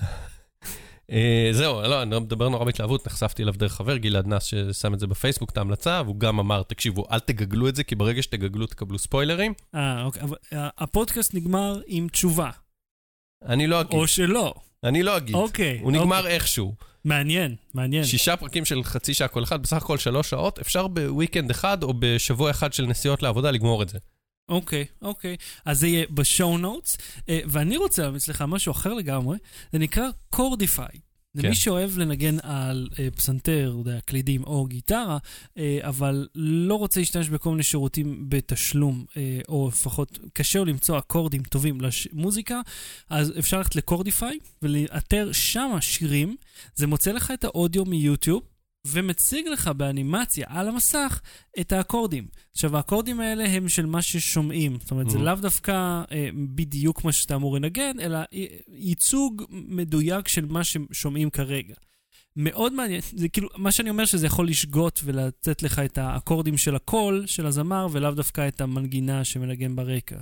אה, 1.13 1.49
זהו, 1.53 1.83
לא, 1.83 2.03
אני 2.03 2.21
מדבר 2.21 2.49
נורא 2.49 2.65
בהתלהבות, 2.65 3.07
נחשפתי 3.07 3.43
אליו 3.43 3.55
דרך 3.57 3.73
חבר, 3.73 3.97
גלעד 3.97 4.27
נאס, 4.27 4.45
ששם 4.45 4.95
את 4.95 5.01
זה 5.01 5.07
בפייסבוק, 5.07 5.51
את 5.51 5.57
ההמלצה, 5.57 6.03
והוא 6.05 6.17
גם 6.17 6.39
אמר, 6.39 6.63
תקשיבו, 6.63 7.05
אל 7.11 7.19
תגגלו 7.19 7.69
את 7.69 7.77
זה, 7.77 7.85
כי 7.85 7.95
ברגע 7.95 8.23
שתגגלו 8.23 8.67
תקבלו 8.67 8.99
ספוילרים. 8.99 9.55
אה, 9.75 10.05
אוקיי. 10.05 10.23
אבל 10.23 10.37
אה, 10.53 10.69
הפודקאסט 10.79 11.35
נגמר 11.35 11.81
עם 11.87 12.09
תשובה. 12.09 12.51
אני 13.45 13.67
לא 13.67 13.81
אגיד, 13.81 13.93
או 13.93 14.07
שלא. 14.07 14.55
אני 14.85 15.03
לא 15.03 15.17
אגיד. 15.17 15.35
אוקיי. 15.35 15.79
הוא 15.83 15.93
נגמר 15.93 16.19
אוקיי. 16.19 16.35
איכשהו. 16.35 16.75
מעניין, 17.05 17.57
מעניין. 17.75 18.05
שישה 18.05 18.37
פרקים 18.37 18.65
של 18.65 18.85
חצי 18.85 19.15
שעה 19.15 19.29
כל 19.29 19.43
אחד, 19.43 19.63
בסך 19.63 19.77
הכל 19.77 19.99
שלוש 19.99 20.31
שעות, 20.31 20.59
אפשר 20.59 20.87
בוויקנד 20.87 21.51
אחד 21.51 21.83
או 21.83 21.95
בשבוע 21.99 22.51
אחד 22.51 22.73
של 22.73 22.87
נסיעות 22.87 23.23
לעבודה 23.23 23.51
לגמור 23.51 23.83
את 23.83 23.89
זה. 23.89 23.99
אוקיי, 24.53 24.85
אוקיי. 25.03 25.37
אז 25.65 25.81
זה 25.81 25.87
יהיה 25.87 26.07
בשואו 26.11 26.59
נוטס, 26.59 26.97
ואני 27.29 27.77
רוצה 27.77 28.03
להמליץ 28.03 28.29
לך 28.29 28.45
משהו 28.49 28.73
אחר 28.73 28.95
לגמרי, 28.95 29.39
זה 29.73 29.79
נקרא 29.79 30.09
קורדיפיי. 30.31 30.99
למי 31.35 31.49
כן. 31.49 31.55
שאוהב 31.55 31.99
לנגן 31.99 32.37
על 32.43 32.89
אה, 32.99 33.09
פסנתר, 33.11 33.75
יודע, 33.79 34.01
קלידים 34.01 34.45
או 34.45 34.67
גיטרה, 34.67 35.19
אה, 35.59 35.79
אבל 35.83 36.29
לא 36.35 36.75
רוצה 36.75 37.01
להשתמש 37.01 37.29
בכל 37.29 37.51
מיני 37.51 37.63
שירותים 37.63 38.25
בתשלום, 38.29 39.05
אה, 39.17 39.41
או 39.49 39.69
לפחות 39.69 40.19
קשה 40.33 40.59
לו 40.59 40.65
למצוא 40.65 40.99
אקורדים 40.99 41.43
טובים 41.43 41.79
למוזיקה, 42.13 42.61
אז 43.11 43.33
אפשר 43.39 43.59
ללכת 43.59 43.77
לקורדיפיי 43.77 44.39
ולאתר 44.63 45.33
שם 45.33 45.77
שירים, 45.81 46.37
זה 46.75 46.87
מוצא 46.87 47.13
לך 47.13 47.31
את 47.31 47.45
האודיו 47.45 47.85
מיוטיוב. 47.85 48.52
ומציג 48.87 49.49
לך 49.49 49.69
באנימציה 49.69 50.47
על 50.49 50.69
המסך 50.69 51.21
את 51.61 51.73
האקורדים. 51.73 52.27
עכשיו, 52.53 52.77
האקורדים 52.77 53.21
האלה 53.21 53.45
הם 53.49 53.69
של 53.69 53.87
מה 53.87 54.03
ששומעים. 54.03 54.77
זאת 54.81 54.91
אומרת, 54.91 55.11
זה 55.11 55.19
Mhm. 55.19 55.23
לאו 55.23 55.35
דווקא 55.35 55.73
אה, 56.13 56.29
בדיוק 56.55 57.05
מה 57.05 57.13
שאתה 57.13 57.35
אמור 57.35 57.57
לנגן, 57.57 58.01
אלא 58.01 58.19
י- 58.33 58.47
ייצוג 58.69 59.43
מדויק 59.51 60.29
של 60.29 60.45
מה 60.47 60.61
ששומעים 60.65 61.31
כרגע. 61.31 61.75
מאוד 62.37 62.73
מעניין, 62.73 63.01
זה 63.17 63.29
כאילו, 63.29 63.49
מה 63.57 63.73
שאני 63.73 63.91
אומר 63.91 64.05
שזה 64.05 64.27
יכול 64.27 64.49
לשגות 64.49 65.01
ולתת 65.05 65.63
לך 65.63 65.79
את 65.79 65.99
האקורדים 65.99 66.59
של 66.59 66.77
הקול 66.77 67.27
של 67.27 67.47
הזמר, 67.47 67.87
ולאו 67.93 68.11
דווקא 68.11 68.49
את 68.49 68.61
המנגינה 68.61 69.25
שמנגן 69.25 69.77
ברקע. 69.77 70.17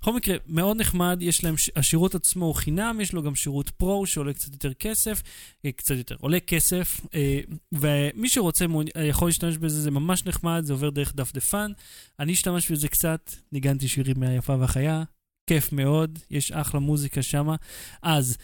בכל 0.00 0.16
מקרה, 0.16 0.36
מאוד 0.46 0.80
נחמד, 0.80 1.18
יש 1.20 1.44
להם, 1.44 1.54
השירות 1.76 2.14
עצמו 2.14 2.46
הוא 2.46 2.54
חינם, 2.54 3.00
יש 3.00 3.12
לו 3.12 3.22
גם 3.22 3.34
שירות 3.34 3.70
Pro 3.70 4.06
שעולה 4.06 4.32
קצת 4.32 4.52
יותר 4.52 4.72
כסף, 4.72 5.22
אה, 5.64 5.72
קצת 5.72 5.94
יותר, 5.94 6.16
עולה 6.20 6.40
כסף, 6.40 7.00
אה, 7.14 7.40
ומי 7.72 8.28
שרוצה 8.28 8.64
אה, 8.96 9.04
יכול 9.04 9.28
להשתמש 9.28 9.56
בזה, 9.56 9.80
זה 9.80 9.90
ממש 9.90 10.26
נחמד, 10.26 10.62
זה 10.64 10.72
עובר 10.72 10.90
דרך 10.90 11.14
דפדפן. 11.14 11.72
אני 12.20 12.32
אשתמש 12.32 12.70
בזה 12.70 12.88
קצת, 12.88 13.30
ניגנתי 13.52 13.88
שירים 13.88 14.20
מהיפה 14.20 14.56
והחיה, 14.60 15.02
כיף 15.46 15.72
מאוד, 15.72 16.18
יש 16.30 16.52
אחלה 16.52 16.80
מוזיקה 16.80 17.22
שמה. 17.22 17.56
אז, 18.02 18.36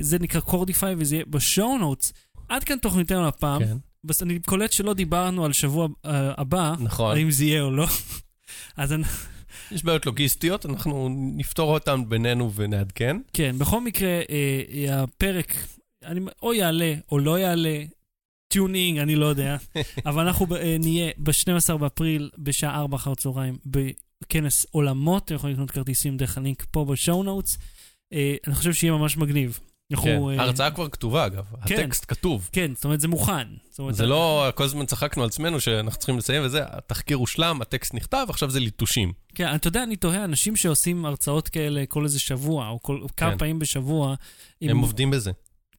זה 0.00 0.18
נקרא 0.18 0.40
Chordify 0.40 0.94
וזה 0.98 1.16
יהיה 1.16 1.24
ב 1.24 1.35
show 1.35 1.78
notes. 1.78 2.12
עד 2.48 2.64
כאן 2.64 2.78
תוכניתנו 2.78 3.28
הפעם. 3.28 3.64
כן, 3.64 3.76
בס- 4.04 4.22
אני 4.22 4.38
קולט 4.38 4.72
שלא 4.72 4.94
דיברנו 4.94 5.44
על 5.44 5.52
שבוע 5.52 5.88
אה, 6.04 6.32
הבא, 6.40 6.74
נכון. 6.80 7.16
האם 7.16 7.30
זה 7.30 7.44
יהיה 7.44 7.62
או 7.62 7.70
לא. 7.70 7.86
אז 8.76 8.92
אני, 8.92 9.04
יש 9.70 9.84
בעיות 9.84 10.06
לוגיסטיות, 10.06 10.66
אנחנו 10.66 11.08
נפתור 11.36 11.74
אותן 11.74 12.08
בינינו 12.08 12.52
ונעדכן. 12.54 13.16
כן, 13.32 13.56
בכל 13.58 13.80
מקרה, 13.80 14.08
אה, 14.30 15.02
הפרק 15.02 15.54
אני, 16.04 16.20
או 16.42 16.54
יעלה 16.54 16.94
או 17.12 17.18
לא 17.18 17.38
יעלה, 17.38 17.84
tune 18.52 18.78
in, 18.78 18.98
אני 18.98 19.16
לא 19.16 19.26
יודע, 19.26 19.56
אבל 20.06 20.26
אנחנו 20.26 20.46
ב- 20.46 20.52
אה, 20.52 20.76
נהיה 20.80 21.10
ב-12 21.18 21.76
באפריל 21.76 22.30
בשעה 22.38 22.80
4 22.80 22.96
אחר 22.96 23.14
צהריים 23.14 23.58
בכנס 23.66 24.66
עולמות, 24.70 25.24
אתם 25.24 25.34
יכולים 25.34 25.54
לקנות 25.54 25.70
כרטיסים 25.70 26.16
דרך 26.16 26.38
הלינק 26.38 26.64
פה 26.70 26.84
ב 26.84 26.92
show 26.92 27.22
notes. 27.22 27.58
אה, 28.12 28.34
אני 28.46 28.54
חושב 28.54 28.72
שיהיה 28.72 28.92
ממש 28.92 29.16
מגניב. 29.16 29.58
כן, 29.92 29.94
אנחנו, 29.96 30.30
אה, 30.30 30.40
ההרצאה 30.40 30.70
כבר 30.70 30.88
כתובה, 30.88 31.26
אגב. 31.26 31.44
כן. 31.66 31.74
הטקסט 31.74 32.04
כתוב. 32.08 32.48
כן, 32.52 32.70
זאת 32.74 32.84
אומרת, 32.84 33.00
זה 33.00 33.08
מוכן. 33.08 33.48
אומרת, 33.78 33.94
זה 33.94 34.06
לא, 34.06 34.48
כל 34.54 34.64
הזמן 34.64 34.86
צחקנו 34.86 35.22
על 35.22 35.28
עצמנו 35.28 35.60
שאנחנו 35.60 35.98
צריכים 35.98 36.18
לסיים 36.18 36.42
וזה, 36.44 36.60
התחקיר 36.64 37.16
הושלם, 37.16 37.62
הטקסט 37.62 37.94
נכתב, 37.94 38.26
עכשיו 38.28 38.50
זה 38.50 38.60
ליטושים. 38.60 39.12
כן, 39.34 39.54
אתה 39.54 39.68
יודע, 39.68 39.82
אני 39.82 39.96
תוהה, 39.96 40.24
אנשים 40.24 40.56
שעושים 40.56 41.04
הרצאות 41.06 41.48
כאלה 41.48 41.84
כל 41.88 42.04
איזה 42.04 42.20
שבוע, 42.20 42.68
או 42.68 42.82
כל, 42.82 43.00
כמה 43.16 43.30
כן. 43.30 43.38
פעמים 43.38 43.58
בשבוע, 43.58 44.14
אם- 44.62 44.68
הם 44.70 44.78
עובדים 44.78 45.10
בזה. 45.10 45.30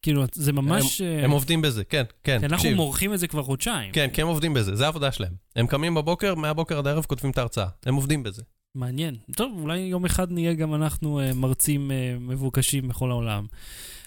כאילו, 0.01 0.24
זה 0.34 0.53
ממש... 0.53 1.01
אה, 1.01 1.24
הם 1.26 1.32
עובדים 1.32 1.62
בזה, 1.62 1.84
כן, 1.84 2.03
כן, 2.24 2.39
כי 2.39 2.45
אנחנו 2.45 2.57
תקשיב. 2.64 2.76
מורחים 2.78 3.14
את 3.14 3.20
זה 3.20 3.28
כבר 3.28 3.43
חודשיים. 3.43 3.91
כן, 3.91 4.07
כי 4.14 4.22
הם 4.22 4.28
עובדים 4.28 4.53
בזה, 4.53 4.76
זה 4.76 4.86
העבודה 4.86 5.12
שלהם. 5.12 5.34
הם 5.55 5.68
קמים 5.68 5.95
בבוקר, 5.95 6.36
מהבוקר 6.36 6.78
עד 6.78 6.88
הערב 6.88 7.05
כותבים 7.05 7.32
את 7.32 7.38
ההרצאה. 7.38 7.68
הם 7.86 7.95
עובדים 7.95 8.24
בזה. 8.24 8.41
מעניין. 8.76 9.16
טוב, 9.36 9.51
אולי 9.62 9.78
יום 9.78 10.05
אחד 10.05 10.32
נהיה 10.32 10.53
גם 10.53 10.76
אנחנו 10.76 11.20
אה, 11.20 11.34
מרצים 11.34 11.91
מבוקשים 12.20 12.88
בכל 12.88 13.12
העולם. 13.12 13.45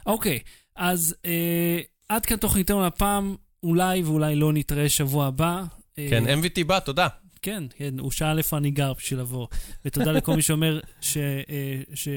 אוקיי, 0.07 0.39
אז 0.77 1.17
אה, 1.25 1.81
עד 2.09 2.27
כאן 2.27 2.37
תוכניתנו 2.37 2.87
לפעם, 2.87 3.37
אולי 3.63 4.03
ואולי 4.03 4.37
לא 4.37 4.53
נתראה 4.53 4.89
שבוע 4.89 5.27
הבא. 5.27 5.63
אה, 5.99 6.07
כן, 6.11 6.25
MVT 6.27 6.65
בא, 6.67 6.79
תודה. 6.79 7.09
כן, 7.43 7.65
כן, 7.77 7.99
הוא 7.99 8.11
שאל 8.11 8.39
איפה 8.39 8.57
אני 8.57 8.71
גר 8.71 8.93
בשביל 8.93 9.21
לבוא. 9.21 9.47
ותודה 9.85 10.13
לכל 10.13 10.37
מי 10.37 10.43
שאומר 10.43 10.81
ש, 11.01 11.17
אה, 11.17 11.81
ש, 11.95 12.09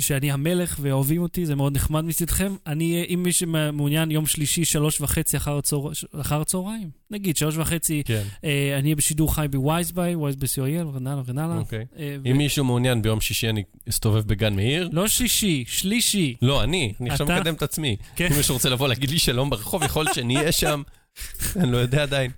שאני 0.00 0.32
המלך 0.32 0.78
ואוהבים 0.80 1.22
אותי, 1.22 1.46
זה 1.46 1.54
מאוד 1.54 1.76
נחמד 1.76 2.04
מצדכם. 2.04 2.56
אני, 2.66 2.92
אהיה, 2.92 3.04
אם 3.04 3.22
מי 3.22 3.32
שמעוניין, 3.32 4.10
יום 4.10 4.26
שלישי, 4.26 4.64
שלוש 4.64 5.00
וחצי 5.00 5.36
אחר, 5.36 5.58
הצהר, 5.58 5.90
אחר 6.20 6.40
הצהריים, 6.40 6.90
נגיד, 7.10 7.36
שלוש 7.36 7.56
וחצי, 7.56 8.02
כן, 8.04 8.22
אה, 8.44 8.74
אני 8.78 8.82
אהיה 8.82 8.96
בשידור 8.96 9.34
חי 9.34 9.46
בווייזביי, 9.50 10.16
וייזביי 10.16 10.48
co.il, 10.48 10.86
וכן 10.86 11.06
הלאה 11.06 11.22
וכן 11.22 11.38
הלאה. 11.38 11.58
אוקיי. 11.58 11.84
אה, 11.98 12.16
ו- 12.24 12.30
אם 12.30 12.36
מישהו 12.38 12.64
מעוניין 12.64 13.02
ביום 13.02 13.20
שישי 13.20 13.48
אני 13.48 13.62
אסתובב 13.88 14.26
בגן 14.26 14.56
מאיר. 14.56 14.88
לא 14.92 15.08
שישי, 15.08 15.64
שלישי. 15.66 16.34
לא, 16.42 16.62
אני, 16.62 16.92
אני 17.00 17.10
עכשיו 17.10 17.26
אתה? 17.26 17.36
מקדם 17.36 17.54
את 17.54 17.62
עצמי. 17.62 17.96
כן. 18.16 18.28
אם 18.30 18.36
מישהו 18.36 18.54
רוצה 18.54 18.68
לבוא 18.68 18.88
להגיד 18.88 19.10
לי 19.10 19.18
שלום 19.18 19.50
ברחוב, 19.50 19.82
יכול 19.82 20.04
להיות 20.04 20.14
שנהיה 20.14 20.52
שם. 20.52 20.82
אני 21.60 21.72
לא 21.72 21.76
יודע 21.76 22.02
עדיין. 22.02 22.30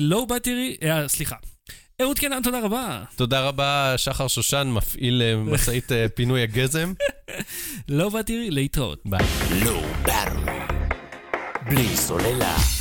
לא 0.00 0.24
באתי, 0.24 0.76
אה, 0.82 1.08
סליחה. 1.08 1.36
אהוד 2.00 2.18
קנן, 2.18 2.42
תודה 2.42 2.60
רבה. 2.60 3.02
תודה 3.16 3.40
רבה, 3.40 3.94
שחר 3.96 4.28
שושן, 4.28 4.68
מפעיל 4.74 5.22
אה, 5.22 5.36
משאית 5.54 5.92
אה, 5.92 6.06
פינוי 6.14 6.42
הגזם. 6.42 6.92
לא 7.88 8.08
באתי 8.08 8.50
להתראות. 8.50 9.02
ביי. 9.04 9.20
Battery. 10.04 10.72
בלי 11.70 11.96
סוללה. 11.96 12.79